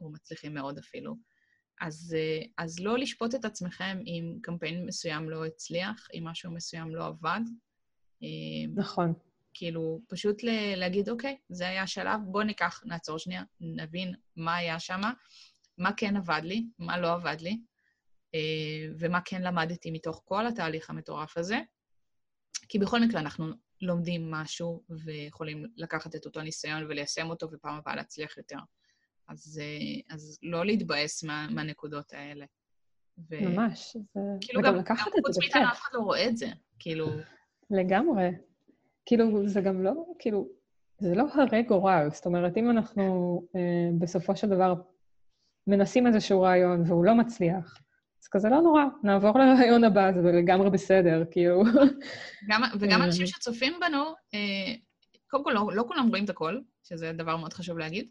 או 0.00 0.12
מצליחים 0.12 0.54
מאוד 0.54 0.78
אפילו. 0.78 1.16
אז, 1.80 2.16
אה, 2.18 2.42
אז 2.64 2.80
לא 2.80 2.98
לשפוט 2.98 3.34
את 3.34 3.44
עצמכם 3.44 3.98
אם 4.06 4.38
קמפיין 4.42 4.86
מסוים 4.86 5.30
לא 5.30 5.44
הצליח, 5.44 6.08
אם 6.14 6.24
משהו 6.24 6.50
מסוים 6.50 6.94
לא 6.94 7.06
עבד. 7.06 7.40
אה, 8.22 8.72
נכון. 8.74 9.12
כאילו, 9.54 10.00
פשוט 10.08 10.42
להגיד, 10.76 11.08
אוקיי, 11.08 11.38
זה 11.48 11.68
היה 11.68 11.82
השלב, 11.82 12.20
בואו 12.26 12.44
ניקח, 12.44 12.82
נעצור 12.84 13.18
שנייה, 13.18 13.42
נבין 13.60 14.14
מה 14.36 14.56
היה 14.56 14.80
שם, 14.80 15.00
מה 15.78 15.90
כן 15.96 16.16
עבד 16.16 16.40
לי, 16.44 16.66
מה 16.78 16.98
לא 16.98 17.12
עבד 17.12 17.36
לי, 17.40 17.60
ומה 18.98 19.20
כן 19.24 19.42
למדתי 19.42 19.90
מתוך 19.90 20.22
כל 20.24 20.46
התהליך 20.46 20.90
המטורף 20.90 21.36
הזה. 21.36 21.60
כי 22.68 22.78
בכל 22.78 23.00
מקרה 23.00 23.20
אנחנו 23.20 23.46
לומדים 23.80 24.30
משהו 24.30 24.84
ויכולים 25.04 25.64
לקחת 25.76 26.14
את 26.14 26.26
אותו 26.26 26.42
ניסיון 26.42 26.84
וליישם 26.84 27.30
אותו 27.30 27.48
ופעם 27.52 27.74
הבאה 27.74 27.96
להצליח 27.96 28.36
יותר. 28.36 28.58
אז, 29.28 29.60
אה, 29.62 30.14
אז 30.14 30.38
לא 30.42 30.64
להתבאס 30.64 31.24
מה, 31.24 31.46
מהנקודות 31.50 32.12
האלה. 32.12 32.44
ו... 33.30 33.40
ממש, 33.40 33.96
זה... 34.14 34.20
כאילו 34.40 34.62
גם, 34.62 34.74
גם 34.84 34.96
חוץ 34.96 35.38
מאיתנו 35.38 35.62
אף 35.72 35.80
אחד 35.80 35.90
לא 35.92 36.00
רואה 36.00 36.28
את 36.28 36.36
זה, 36.36 36.46
כאילו... 36.78 37.06
לגמרי. 37.70 38.30
כאילו, 39.06 39.48
זה 39.48 39.60
גם 39.60 39.82
לא, 39.82 39.92
כאילו, 40.18 40.48
זה 40.98 41.14
לא 41.14 41.24
הרי 41.34 41.62
גורל. 41.62 42.08
זאת 42.12 42.26
אומרת, 42.26 42.56
אם 42.56 42.70
אנחנו 42.70 43.02
אה, 43.56 43.88
בסופו 43.98 44.36
של 44.36 44.48
דבר 44.48 44.74
מנסים 45.66 46.06
איזשהו 46.06 46.42
רעיון 46.42 46.82
והוא 46.86 47.04
לא 47.04 47.14
מצליח, 47.14 47.78
אז 48.22 48.28
כזה 48.28 48.48
לא 48.48 48.60
נורא, 48.60 48.84
נעבור 49.02 49.38
לרעיון 49.38 49.84
הבא, 49.84 50.12
זה 50.22 50.32
לגמרי 50.32 50.70
בסדר, 50.70 51.24
כאילו. 51.30 51.62
גם, 52.48 52.62
וגם 52.80 53.00
אה. 53.00 53.06
אנשים 53.06 53.26
שצופים 53.26 53.72
בנו, 53.80 54.04
אה, 54.34 54.74
קודם 55.30 55.44
כל, 55.44 55.52
לא, 55.52 55.68
לא 55.74 55.84
כולם 55.88 56.08
רואים 56.08 56.24
את 56.24 56.30
הכל, 56.30 56.60
שזה 56.82 57.12
דבר 57.12 57.36
מאוד 57.36 57.52
חשוב 57.52 57.78
להגיד, 57.78 58.08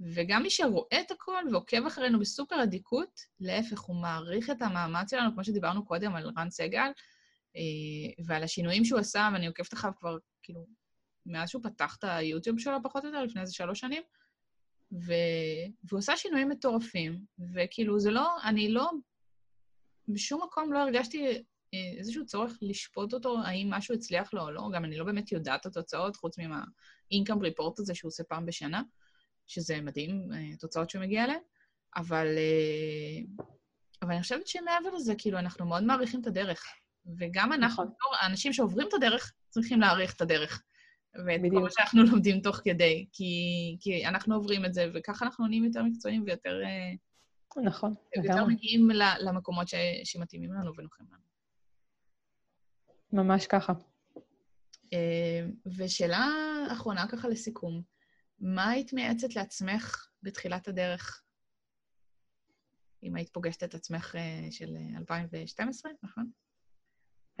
וגם 0.00 0.42
מי 0.42 0.50
שרואה 0.50 1.00
את 1.00 1.10
הכל 1.10 1.44
ועוקב 1.52 1.86
אחרינו 1.86 2.20
בסופר 2.20 2.62
אדיקות, 2.62 3.20
להפך, 3.40 3.80
הוא 3.80 3.96
מעריך 3.96 4.50
את 4.50 4.62
המאמץ 4.62 5.10
שלנו, 5.10 5.32
כמו 5.32 5.44
שדיברנו 5.44 5.84
קודם 5.86 6.16
על 6.16 6.32
רן 6.36 6.50
סגל, 6.50 6.90
אה, 7.56 8.24
ועל 8.26 8.42
השינויים 8.42 8.84
שהוא 8.84 9.00
עשה, 9.00 9.28
ואני 9.32 9.46
עוקבת 9.46 9.74
אחריו 9.74 9.92
כבר, 9.98 10.16
כאילו, 10.42 10.66
מאז 11.26 11.48
שהוא 11.48 11.62
פתח 11.62 11.96
את 11.98 12.04
היוטיוב 12.04 12.58
שלו, 12.58 12.82
פחות 12.82 13.04
או 13.04 13.08
יותר, 13.08 13.22
לפני 13.22 13.40
איזה 13.40 13.52
שלוש 13.52 13.80
שנים, 13.80 14.02
ו... 14.92 15.12
והוא 15.84 15.98
עשה 15.98 16.16
שינויים 16.16 16.48
מטורפים, 16.48 17.20
וכאילו, 17.54 18.00
זה 18.00 18.10
לא, 18.10 18.42
אני 18.44 18.68
לא 18.68 18.90
בשום 20.08 20.42
מקום 20.42 20.72
לא 20.72 20.78
הרגשתי 20.78 21.26
אה, 21.74 21.98
איזשהו 21.98 22.26
צורך 22.26 22.58
לשפוט 22.62 23.12
אותו, 23.14 23.38
האם 23.44 23.70
משהו 23.70 23.94
הצליח 23.94 24.34
לו 24.34 24.42
או 24.42 24.50
לא. 24.50 24.68
גם 24.74 24.84
אני 24.84 24.96
לא 24.96 25.04
באמת 25.04 25.32
יודעת 25.32 25.60
את 25.60 25.66
התוצאות, 25.66 26.16
חוץ 26.16 26.38
מה-income 26.38 27.40
report 27.40 27.74
הזה 27.78 27.94
שהוא 27.94 28.08
עושה 28.08 28.24
פעם 28.24 28.46
בשנה, 28.46 28.82
שזה 29.46 29.80
מדהים, 29.80 30.32
אה, 30.32 30.38
התוצאות 30.38 30.90
שהוא 30.90 31.02
מגיע 31.02 31.24
אליהן. 31.24 31.40
אבל, 31.96 32.26
אה, 32.26 33.44
אבל 34.02 34.12
אני 34.12 34.22
חושבת 34.22 34.46
שמעבר 34.46 34.94
לזה, 34.96 35.14
כאילו, 35.18 35.38
אנחנו 35.38 35.66
מאוד 35.66 35.82
מעריכים 35.82 36.20
את 36.20 36.26
הדרך. 36.26 36.64
וגם 37.18 37.52
אנחנו, 37.52 37.84
נכון. 37.84 37.94
האנשים 38.20 38.52
שעוברים 38.52 38.88
את 38.88 38.94
הדרך, 38.94 39.32
צריכים 39.48 39.80
להעריך 39.80 40.14
את 40.14 40.20
הדרך. 40.20 40.62
ואת 41.26 41.40
בדיוק. 41.40 41.54
כל 41.54 41.60
מה 41.60 41.70
שאנחנו 41.70 42.02
לומדים 42.10 42.40
תוך 42.40 42.60
כדי, 42.64 43.06
כי, 43.12 43.32
כי 43.80 44.06
אנחנו 44.06 44.34
עוברים 44.34 44.64
את 44.64 44.74
זה, 44.74 44.90
וככה 44.94 45.24
אנחנו 45.24 45.46
נהיים 45.46 45.64
יותר 45.64 45.82
מקצועיים 45.82 46.24
ויותר... 46.26 46.60
נכון, 47.64 47.94
לגמרי. 48.16 48.30
יותר 48.30 48.44
מגיעים 48.44 48.88
למקומות 49.20 49.68
ש, 49.68 49.74
שמתאימים 50.04 50.52
לנו 50.52 50.72
ונוחים 50.76 51.06
לנו. 51.10 51.26
ממש 53.12 53.46
ככה. 53.46 53.72
אה, 54.92 55.46
ושאלה 55.76 56.26
אחרונה 56.72 57.08
ככה 57.08 57.28
לסיכום, 57.28 57.82
מה 58.40 58.70
היית 58.70 58.92
מייעצת 58.92 59.36
לעצמך 59.36 60.08
בתחילת 60.22 60.68
הדרך? 60.68 61.22
אם 63.02 63.16
היית 63.16 63.28
פוגשת 63.28 63.62
את 63.62 63.74
עצמך 63.74 64.14
אה, 64.18 64.46
של 64.50 64.76
2012, 64.96 65.92
נכון? 66.02 66.30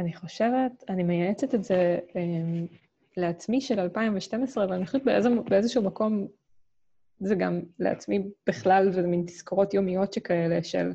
אני 0.00 0.16
חושבת, 0.16 0.84
אני 0.88 1.02
מייעצת 1.02 1.54
את 1.54 1.64
זה 1.64 1.98
אה, 2.16 2.66
לעצמי 3.16 3.60
של 3.60 3.80
2012, 3.80 4.64
אבל 4.64 4.74
אני 4.74 4.86
חושבת 4.86 5.02
באיזו, 5.04 5.44
באיזשהו 5.44 5.82
מקום 5.82 6.26
זה 7.20 7.34
גם 7.34 7.60
לעצמי 7.78 8.30
בכלל, 8.46 8.88
וזה 8.88 9.06
מין 9.06 9.24
תזכורות 9.26 9.74
יומיות 9.74 10.12
שכאלה 10.12 10.62
של 10.62 10.92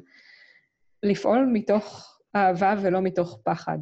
לפעול 1.03 1.49
מתוך 1.53 2.17
אהבה 2.35 2.75
ולא 2.81 3.01
מתוך 3.01 3.39
פחד. 3.43 3.77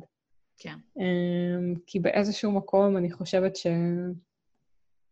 כן. 0.57 0.75
אמ, 0.97 1.73
כי 1.87 1.99
באיזשהו 1.99 2.51
מקום 2.51 2.97
אני 2.97 3.11
חושבת 3.11 3.55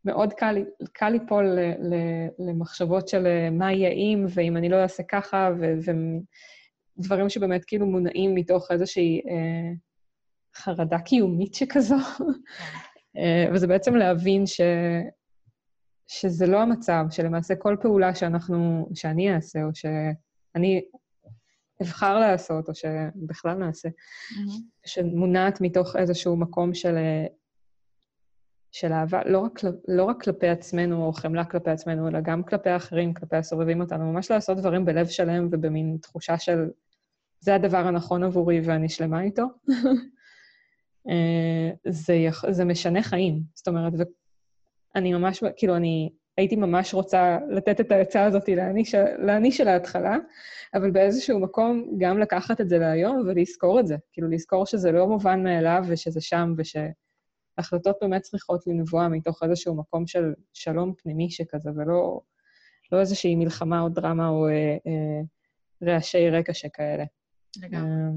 שמאוד 0.08 0.34
קל, 0.34 0.66
קל 0.94 1.10
ליפול 1.10 1.46
ל, 1.46 1.60
ל, 1.60 1.96
למחשבות 2.40 3.08
של 3.08 3.28
אה, 3.28 3.50
מה 3.50 3.74
יהיה 3.74 3.90
אם, 3.90 4.26
ואם 4.30 4.58
אני 4.58 4.70
לא 4.70 4.76
אעשה 4.76 5.04
ככה, 5.04 5.50
ודברים 6.98 7.30
שבאמת 7.30 7.66
כאילו 7.66 7.86
מונעים 7.86 8.36
מתוך 8.36 8.72
איזושהי 8.72 9.22
אה, 9.30 9.74
חרדה 10.56 11.00
קיומית 11.00 11.54
שכזו. 11.54 11.96
כן. 11.98 12.24
אה, 13.18 13.46
וזה 13.54 13.68
בעצם 13.68 13.96
להבין 13.96 14.46
ש... 14.46 14.62
שזה 16.08 16.48
לא 16.48 16.62
המצב, 16.62 17.06
שלמעשה 17.10 17.56
כל 17.56 17.76
פעולה 17.82 18.16
שאנחנו, 18.16 18.90
שאני 18.96 19.36
אעשה, 19.36 19.64
או 19.64 19.70
שאני 19.74 20.82
אבחר 21.82 22.20
לעשות, 22.20 22.70
או 22.70 22.76
שבכלל 22.76 23.54
נעשה, 23.54 23.90
mm-hmm. 23.90 24.62
שמונעת 24.86 25.62
מתוך 25.62 25.96
איזשהו 25.96 26.38
מקום 26.38 26.74
של, 26.74 26.96
של 28.80 28.94
אהבה, 28.94 29.22
לא 29.26 29.40
רק, 29.40 29.60
לא 29.88 30.04
רק 30.04 30.24
כלפי 30.24 30.48
עצמנו, 30.48 31.06
או 31.06 31.14
חמלה 31.14 31.46
כלפי 31.46 31.70
עצמנו, 31.70 32.08
אלא 32.08 32.20
גם 32.22 32.44
כלפי 32.44 32.70
האחרים, 32.70 33.14
כלפי 33.14 33.36
הסובבים 33.36 33.82
אותנו, 33.82 34.12
ממש 34.12 34.32
לעשות 34.32 34.58
דברים 34.58 34.86
בלב 34.86 35.08
שלם 35.08 35.48
ובמין 35.52 35.98
תחושה 36.02 36.38
של 36.38 36.70
זה 37.40 37.56
הדבר 37.56 37.78
הנכון 37.78 38.24
עבורי 38.24 38.62
ואני 38.62 38.90
שלמה 38.90 39.22
איתו. 39.22 39.44
אה, 41.10 41.70
זה, 41.88 42.14
יח... 42.14 42.52
זה 42.52 42.66
משנה 42.66 43.02
חיים. 43.02 43.42
זאת 43.56 43.68
אומרת, 43.68 43.94
אני 44.96 45.14
ממש, 45.14 45.44
כאילו, 45.56 45.76
אני 45.76 46.10
הייתי 46.38 46.56
ממש 46.56 46.94
רוצה 46.94 47.38
לתת 47.50 47.80
את 47.80 47.92
העצה 47.92 48.26
הזאת 48.26 48.50
לאני, 48.50 49.52
של, 49.52 49.68
ההתחלה, 49.68 50.18
אבל 50.74 50.92
באיזשהו 50.92 51.40
מקום 51.40 51.86
גם 51.98 52.20
לקחת 52.20 52.62
את 52.62 52.70
זה 52.70 52.78
להיום 52.78 53.24
ולזכור 53.26 53.80
את 53.80 53.88
זה. 53.88 53.96
כאילו, 54.14 54.30
לזכור 54.30 54.66
שזה 54.66 54.92
לא 54.92 55.08
מובן 55.08 55.44
מאליו 55.44 55.84
ושזה 55.88 56.22
שם, 56.22 56.54
ושהחלטות 57.60 57.96
באמת 58.02 58.22
צריכות 58.22 58.68
לנבוע 58.68 59.08
מתוך 59.08 59.44
איזשהו 59.44 59.76
מקום 59.76 60.08
של 60.08 60.34
שלום 60.54 60.94
פנימי 60.98 61.30
שכזה, 61.32 61.70
ולא 61.76 62.22
לא 62.92 63.00
איזושהי 63.00 63.36
מלחמה 63.36 63.82
או 63.82 63.90
דרמה 63.90 64.28
או 64.28 64.48
אה, 64.48 64.78
אה, 64.88 65.22
רעשי 65.84 66.30
רקע 66.30 66.54
שכאלה. 66.54 67.04
לגמרי. 67.58 67.92
אה, 67.92 68.10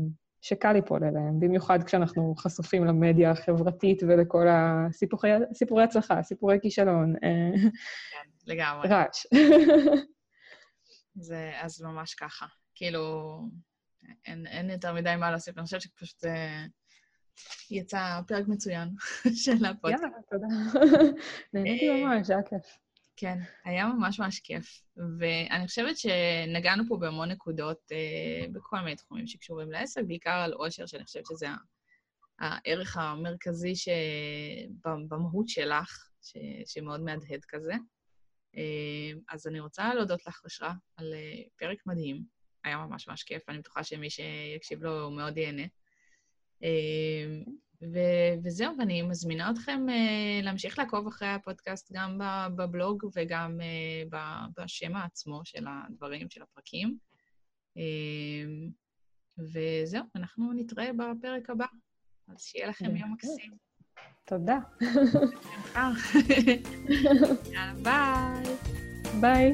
שקל 0.42 0.72
ליפול 0.72 1.04
אליהם, 1.04 1.40
במיוחד 1.40 1.82
כשאנחנו 1.82 2.34
חשופים 2.38 2.84
למדיה 2.84 3.30
החברתית 3.30 4.02
ולכל 4.02 4.46
הסיפורי 4.48 5.82
הצלחה, 5.84 6.22
סיפורי 6.22 6.58
כישלון. 6.62 7.14
אה, 7.24 7.70
כן, 8.10 8.30
לגמרי. 8.46 8.88
רעש. 8.88 9.26
זה 11.14 11.52
אז 11.60 11.82
ממש 11.82 12.14
ככה. 12.14 12.46
כאילו, 12.74 13.36
אין, 14.26 14.46
אין 14.46 14.70
יותר 14.70 14.94
מדי 14.94 15.14
מה 15.18 15.30
להוסיף, 15.30 15.58
אני 15.58 15.64
חושבת 15.64 15.80
שפשוט 15.80 16.20
זה 16.20 16.34
יצא 17.70 18.20
פרק 18.28 18.48
מצוין 18.48 18.88
של 19.44 19.64
הפודקאסט. 19.64 20.02
יאללה, 20.02 20.16
תודה. 20.30 20.80
נהניתי 21.52 21.88
אה, 21.88 22.04
ממש, 22.04 22.30
היה 22.30 22.42
כיף. 22.42 22.78
כן, 23.16 23.38
היה 23.64 23.86
ממש 23.86 24.20
ממש 24.20 24.40
כיף. 24.40 24.82
ואני 25.18 25.66
חושבת 25.66 25.98
שנגענו 25.98 26.84
פה 26.88 26.96
בהמון 26.96 27.30
נקודות 27.30 27.78
אה, 27.92 28.46
בכל 28.52 28.80
מיני 28.80 28.96
תחומים 28.96 29.26
שקשורים 29.26 29.72
לעסק, 29.72 30.02
בעיקר 30.06 30.30
על 30.30 30.52
עושר, 30.52 30.86
שאני 30.86 31.04
חושבת 31.04 31.26
שזה 31.26 31.46
הערך 32.38 32.96
המרכזי 32.96 33.72
במהות 34.84 35.48
שלך, 35.48 36.08
ש, 36.22 36.36
שמאוד 36.66 37.00
מהדהד 37.00 37.44
כזה. 37.48 37.72
אה, 38.56 39.12
אז 39.28 39.46
אני 39.46 39.60
רוצה 39.60 39.94
להודות 39.94 40.26
לך, 40.26 40.40
אושרה, 40.44 40.72
על 40.96 41.14
אה, 41.14 41.42
פרק 41.58 41.78
מדהים. 41.86 42.24
היה 42.64 42.76
ממש 42.76 43.08
ממש 43.08 43.22
כיף, 43.22 43.48
אני 43.48 43.58
בטוחה 43.58 43.84
שמי 43.84 44.10
שיקשיב 44.10 44.82
לו 44.82 45.10
מאוד 45.10 45.36
ייהנה. 45.38 45.62
אה, 46.64 47.40
ו- 47.82 48.34
וזהו, 48.44 48.74
ואני 48.78 49.02
מזמינה 49.02 49.50
אתכם 49.50 49.86
uh, 49.88 50.44
להמשיך 50.44 50.78
לעקוב 50.78 51.06
אחרי 51.06 51.28
הפודקאסט 51.28 51.92
גם 51.92 52.18
בבלוג 52.56 53.04
וגם 53.16 53.60
uh, 53.60 54.16
בשם 54.56 54.96
עצמו 54.96 55.40
של 55.44 55.64
הדברים, 55.68 56.30
של 56.30 56.42
הפרקים. 56.42 56.96
Uh, 57.76 57.80
וזהו, 59.38 60.04
אנחנו 60.16 60.52
נתראה 60.52 60.90
בפרק 60.92 61.50
הבא. 61.50 61.66
אז 62.28 62.42
שיהיה 62.42 62.68
לכם 62.68 62.96
יום 62.96 63.12
מקסים. 63.12 63.52
תודה. 64.26 64.58
ביי. 67.82 68.44
ביי. 69.20 69.52